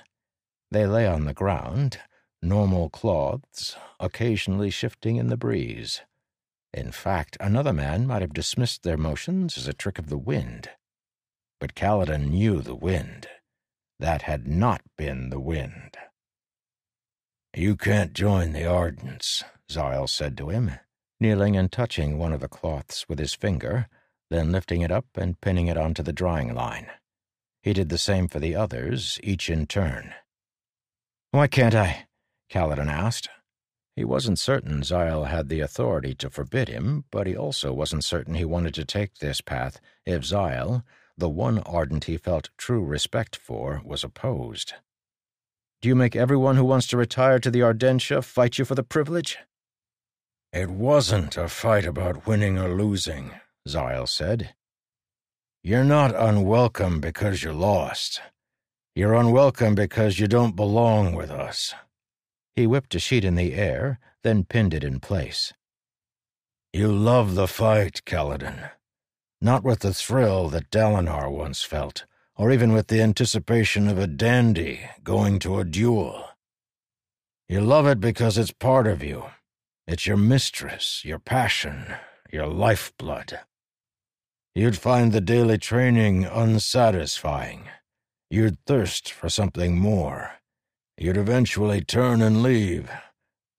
[0.71, 1.99] They lay on the ground,
[2.45, 6.03] normal cloths, occasionally shifting in the breeze.
[6.73, 10.71] In fact, another man might have dismissed their motions as a trick of the wind.
[11.61, 13.29] But Kaladin knew the wind.
[13.99, 15.97] That had not been the wind.
[17.57, 20.73] You can't join the Ardents, Zahel said to him,
[21.21, 23.89] kneeling and touching one of the cloths with his finger,
[24.31, 26.89] then lifting it up and pinning it onto the drying line.
[27.63, 30.13] He did the same for the others, each in turn.
[31.31, 32.07] Why can't I?
[32.51, 33.29] Kaladin asked.
[33.97, 38.35] He wasn't certain Zahel had the authority to forbid him, but he also wasn't certain
[38.35, 40.85] he wanted to take this path if Zahel,
[41.17, 44.75] the one Ardent he felt true respect for, was opposed.
[45.81, 48.83] Do you make everyone who wants to retire to the Ardentia fight you for the
[48.83, 49.39] privilege?
[50.53, 53.33] It wasn't a fight about winning or losing,
[53.69, 54.55] Zahel said.
[55.63, 58.21] You're not unwelcome because you're lost.
[58.95, 61.75] You're unwelcome because you don't belong with us.
[62.57, 65.53] He whipped a sheet in the air, then pinned it in place.
[66.73, 68.71] You love the fight, Kaladin.
[69.41, 72.05] Not with the thrill that Dalinar once felt
[72.37, 76.29] or even with the anticipation of a dandy going to a duel.
[77.49, 79.27] You love it because it's part of you.
[79.87, 81.95] It's your mistress, your passion,
[82.33, 83.39] your lifeblood.
[84.55, 87.69] You'd find the daily training unsatisfying.
[88.31, 90.33] You'd thirst for something more.
[90.97, 92.91] You'd eventually turn and leave,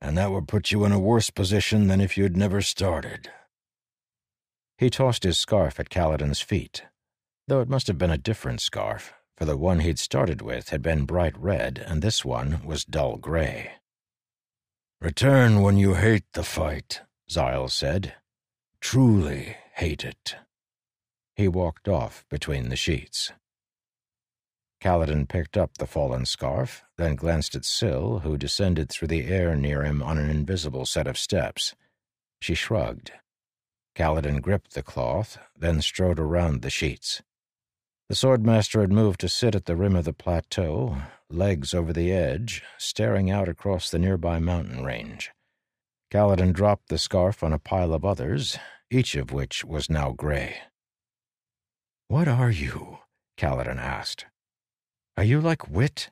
[0.02, 3.30] and that would put you in a worse position than if you'd never started.
[4.78, 6.84] He tossed his scarf at Kaladin's feet
[7.48, 10.82] though it must have been a different scarf, for the one he'd started with had
[10.82, 13.74] been bright red, and this one was dull gray.
[15.02, 18.14] Return when you hate the fight, Zahel said.
[18.80, 20.36] Truly hate it.
[21.36, 23.32] He walked off between the sheets.
[24.86, 29.56] Kaladin picked up the fallen scarf, then glanced at Syl, who descended through the air
[29.56, 31.74] near him on an invisible set of steps.
[32.40, 33.12] She shrugged.
[33.96, 37.24] Kaladin gripped the cloth, then strode around the sheets.
[38.10, 40.98] The swordmaster had moved to sit at the rim of the plateau,
[41.32, 45.32] legs over the edge, staring out across the nearby mountain range.
[46.12, 48.60] Kaladin dropped the scarf on a pile of others,
[48.92, 50.58] each of which was now gray.
[52.08, 53.00] What are you?
[53.36, 54.28] Kaladin asked.
[55.18, 56.10] Are you like Wit?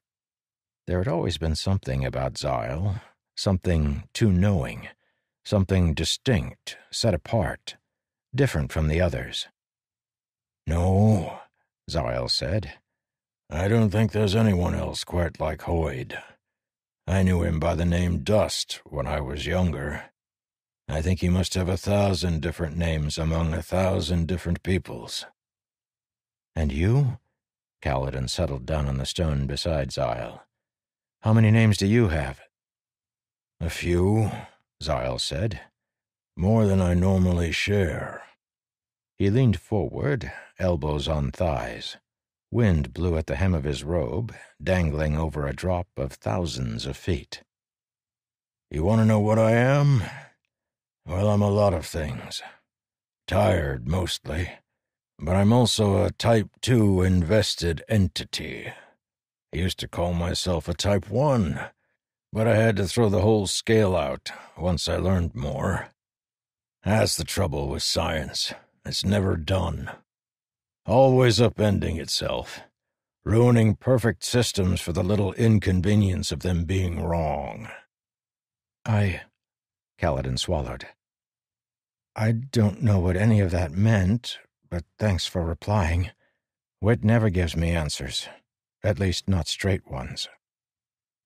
[0.87, 3.01] There had always been something about Zahel,
[3.35, 4.87] something too knowing,
[5.43, 7.75] something distinct, set apart,
[8.33, 9.47] different from the others.
[10.65, 11.39] No,
[11.89, 12.75] Zahel said.
[13.49, 16.17] I don't think there's anyone else quite like Hoid.
[17.05, 20.05] I knew him by the name Dust when I was younger.
[20.87, 25.25] I think he must have a thousand different names among a thousand different peoples.
[26.55, 27.19] And you?
[27.83, 30.45] Kaladin settled down on the stone beside Zahel.
[31.19, 32.39] How many names do you have?
[33.59, 34.31] A few,
[34.81, 35.59] Zahel said.
[36.37, 38.23] More than I normally share.
[39.17, 41.97] He leaned forward, elbows on thighs.
[42.49, 44.33] Wind blew at the hem of his robe,
[44.63, 47.43] dangling over a drop of thousands of feet.
[48.71, 50.03] You want to know what I am?
[51.05, 52.41] Well, I'm a lot of things.
[53.27, 54.51] Tired, mostly.
[55.23, 58.67] But I'm also a Type 2 invested entity.
[59.53, 61.59] I used to call myself a Type 1,
[62.31, 65.87] but I had to throw the whole scale out once I learned more.
[66.83, 68.53] That's the trouble with science.
[68.85, 69.89] It's never done
[70.85, 72.61] always upending itself,
[73.23, 77.69] ruining perfect systems for the little inconvenience of them being wrong.
[78.85, 79.21] I.
[79.99, 80.87] Kaladin swallowed.
[82.15, 84.39] I don't know what any of that meant,
[84.73, 86.09] but thanks for replying.
[86.81, 88.27] Wit never gives me answers,
[88.83, 90.27] at least not straight ones.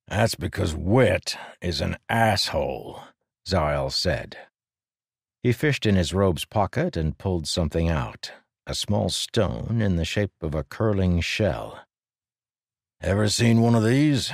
[0.06, 2.99] That's because Wit is an asshole,
[3.48, 4.36] Zahel said.
[5.44, 8.34] He fished in his robe's pocket and pulled something out,
[8.65, 11.80] a small stone in the shape of a curling shell.
[12.99, 14.30] Ever seen one of these?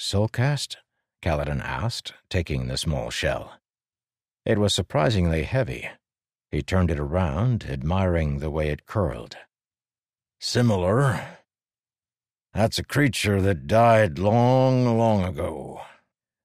[0.00, 0.76] Soulcast?
[1.22, 3.60] Kaladin asked, taking the small shell.
[4.46, 5.90] It was surprisingly heavy.
[6.54, 9.36] He turned it around, admiring the way it curled.
[10.38, 11.38] Similar.
[12.52, 15.80] That's a creature that died long, long ago.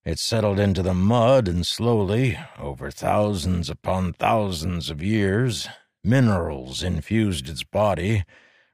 [0.03, 5.69] It settled into the mud and slowly, over thousands upon thousands of years,
[6.03, 8.23] minerals infused its body,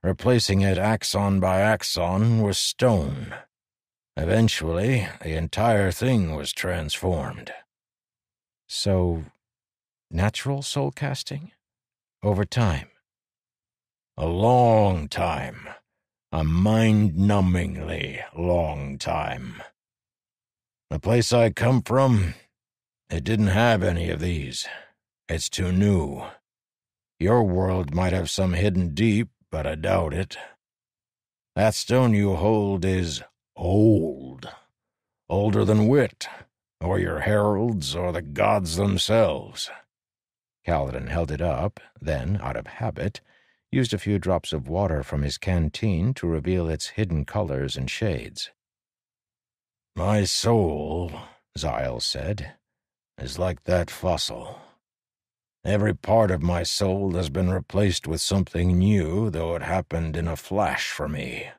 [0.02, 3.36] replacing it axon by axon with stone.
[4.16, 7.52] Eventually, the entire thing was transformed.
[8.68, 9.26] So,
[10.16, 11.52] natural soul casting?
[12.24, 12.88] Over time?
[14.18, 15.68] A long time.
[16.32, 19.62] A mind numbingly long time.
[20.90, 22.34] The place I come from,
[23.10, 24.68] it didn't have any of these.
[25.28, 26.24] It's too new.
[27.20, 30.38] Your world might have some hidden deep, but I doubt it.
[31.56, 33.22] That stone you hold is
[33.56, 34.50] old.
[35.30, 36.28] Older than wit,
[36.82, 39.70] or your heralds, or the gods themselves.
[40.66, 43.22] Kaladin held it up, then, out of habit,
[43.72, 47.90] used a few drops of water from his canteen to reveal its hidden colors and
[47.90, 48.52] shades.
[49.96, 51.12] My soul,
[51.58, 52.54] Zahel said,
[53.18, 54.60] is like that fossil.
[55.64, 60.28] Every part of my soul has been replaced with something new, though it happened in
[60.28, 61.50] a flash for me.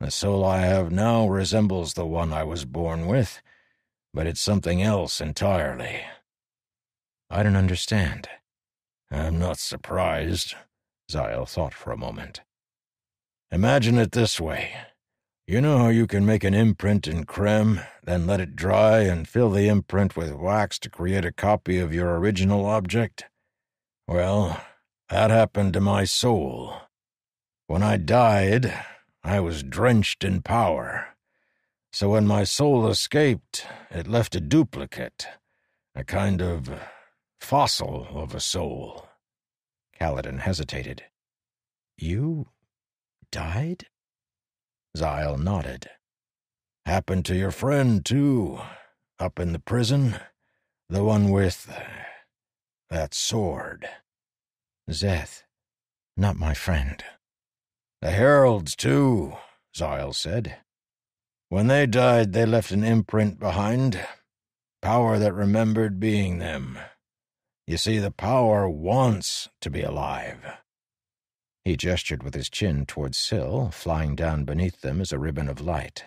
[0.00, 3.42] The soul I have now resembles the one I was born with,
[4.14, 6.02] but it's something else entirely.
[7.30, 8.28] I don't understand.
[9.10, 10.54] I'm not surprised,
[11.10, 12.40] Zahel thought for a moment.
[13.50, 14.72] Imagine it this way.
[15.46, 19.26] You know how you can make an imprint in crem, then let it dry and
[19.26, 23.24] fill the imprint with wax to create a copy of your original object?
[24.06, 24.62] Well,
[25.08, 26.74] that happened to my soul.
[27.66, 28.74] When I died,
[29.24, 31.08] I was drenched in power.
[31.92, 35.26] So when my soul escaped, it left a duplicate,
[35.94, 36.70] a kind of
[37.40, 39.08] fossil of a soul.
[40.00, 41.04] Kaladin hesitated.
[41.96, 42.48] You
[43.32, 43.86] died?
[44.96, 45.90] Zahel nodded.
[46.86, 48.60] Happened to your friend, too,
[49.18, 50.16] up in the prison.
[50.88, 51.70] The one with
[52.88, 53.88] that sword.
[54.88, 55.42] Szeth,
[56.16, 57.04] not my friend.
[58.00, 59.34] The heralds, too,
[59.76, 60.56] Zahel said.
[61.50, 64.00] When they died, they left an imprint behind.
[64.80, 66.78] Power that remembered being them.
[67.68, 70.38] You see, the power wants to be alive.
[71.66, 75.60] He gestured with his chin towards Syl, flying down beneath them as a ribbon of
[75.60, 76.06] light.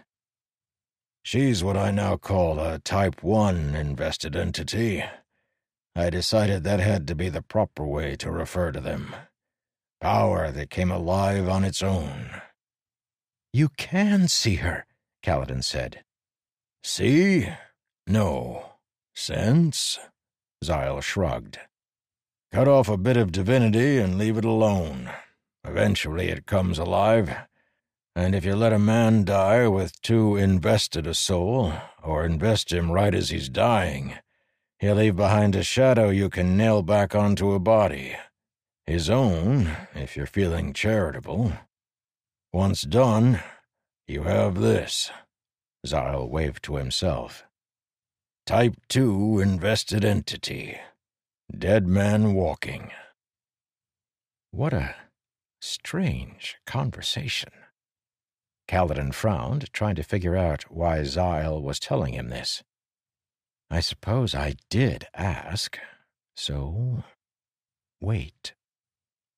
[1.22, 5.04] She's what I now call a Type 1 invested entity.
[5.96, 9.16] I decided that had to be the proper way to refer to them.
[10.02, 12.42] Power that came alive on its own.
[13.54, 14.88] You can see her,
[15.24, 16.04] Kaladin said.
[16.84, 17.50] See?
[18.08, 18.78] No.
[19.14, 20.00] Sense?
[20.64, 21.60] Zahel shrugged.
[22.52, 25.10] Cut off a bit of divinity and leave it alone.
[25.64, 27.34] Eventually it comes alive.
[28.16, 31.74] And if you let a man die with too invested a soul,
[32.04, 34.16] or invest him right as he's dying,
[34.80, 38.16] he'll leave behind a shadow you can nail back onto a body.
[38.86, 41.54] His own, if you're feeling charitable.
[42.52, 43.40] Once done,
[44.08, 45.10] you have this.
[45.88, 47.46] Zahel waved to himself.
[48.52, 50.78] Type 2 invested entity.
[51.58, 52.92] Dead man walking.
[54.52, 54.94] What a
[55.62, 57.52] strange conversation.
[58.68, 62.62] Kaladin frowned, trying to figure out why Zahel was telling him this.
[63.70, 65.80] I suppose I did ask,
[66.36, 67.06] so.
[68.02, 68.54] Wait.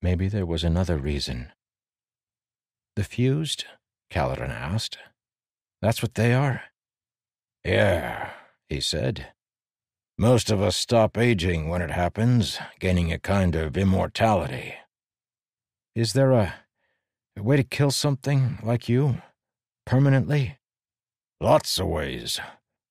[0.02, 1.52] Maybe there was another reason.
[2.96, 3.66] The fused?
[4.10, 4.98] Kaladin asked.
[5.84, 6.64] That's what they are?
[7.64, 8.32] Yeah,
[8.74, 9.28] he said.
[10.18, 14.76] Most of us stop aging when it happens, gaining a kind of immortality.
[15.96, 16.56] Is there a,
[17.38, 19.22] a way to kill something like you?
[19.86, 20.58] Permanently?
[21.40, 22.40] Lots of ways.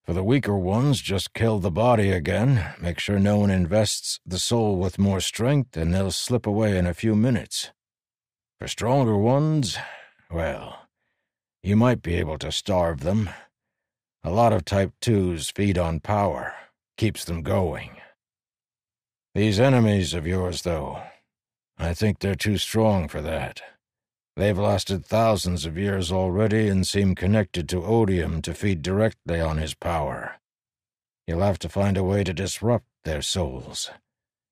[0.04, 4.38] For the weaker ones, just kill the body again, make sure no one invests the
[4.38, 7.70] soul with more strength, and they'll slip away in a few minutes.
[8.58, 9.78] For stronger ones,
[10.30, 10.88] well,
[11.62, 13.30] you might be able to starve them.
[14.24, 16.54] A lot of Type 2s feed on power,
[16.96, 17.96] keeps them going.
[19.34, 21.02] These enemies of yours, though,
[21.76, 23.62] I think they're too strong for that.
[24.36, 29.58] They've lasted thousands of years already and seem connected to Odium to feed directly on
[29.58, 30.36] his power.
[31.26, 33.90] You'll have to find a way to disrupt their souls.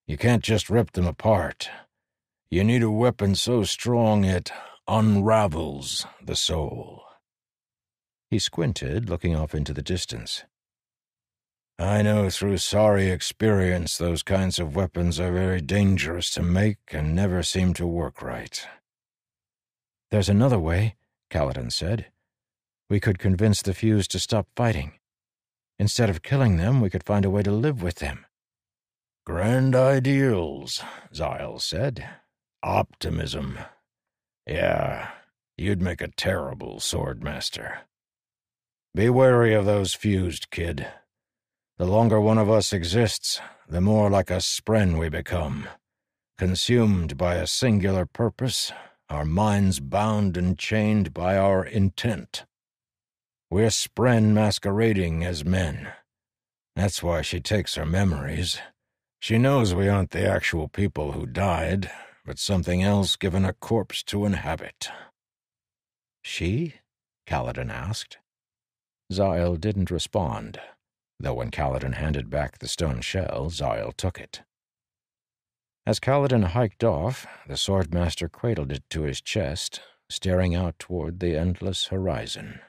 [0.07, 1.71] You can't just rip them apart.
[2.51, 4.51] You need a weapon so strong it
[4.89, 7.05] unravels the soul.
[8.31, 10.45] He squinted, looking off into the distance.
[11.81, 17.15] I know through sorry experience those kinds of weapons are very dangerous to make and
[17.15, 18.65] never seem to work right.
[20.11, 20.97] There's another way,
[21.31, 22.07] Kaladin said.
[22.89, 24.93] We could convince the Fuse to stop fighting.
[25.79, 28.27] Instead of killing them, we could find a way to live with them.
[29.25, 30.83] Grand ideals,
[31.15, 32.07] Zahel said.
[32.63, 33.59] Optimism.
[34.47, 35.11] Yeah,
[35.57, 37.79] you'd make a terrible swordmaster.
[38.95, 40.87] Be wary of those fused, kid.
[41.79, 45.69] The longer one of us exists, the more like a spren we become,
[46.37, 48.73] consumed by a singular purpose,
[49.09, 52.45] our minds bound and chained by our intent.
[53.49, 55.93] We're spren masquerading as men.
[56.75, 58.59] That's why she takes her memories.
[59.21, 61.91] She knows we aren't the actual people who died,
[62.25, 64.89] but something else given a corpse to inhabit.
[66.23, 66.75] She?
[67.27, 68.19] Kaladin asked.
[69.13, 70.61] Zahel didn't respond
[71.21, 74.43] though when Kaladin handed back the stone shell, Zahel took it.
[75.87, 81.37] As Kaladin hiked off, the swordmaster cradled it to his chest, staring out toward the
[81.37, 82.61] endless horizon.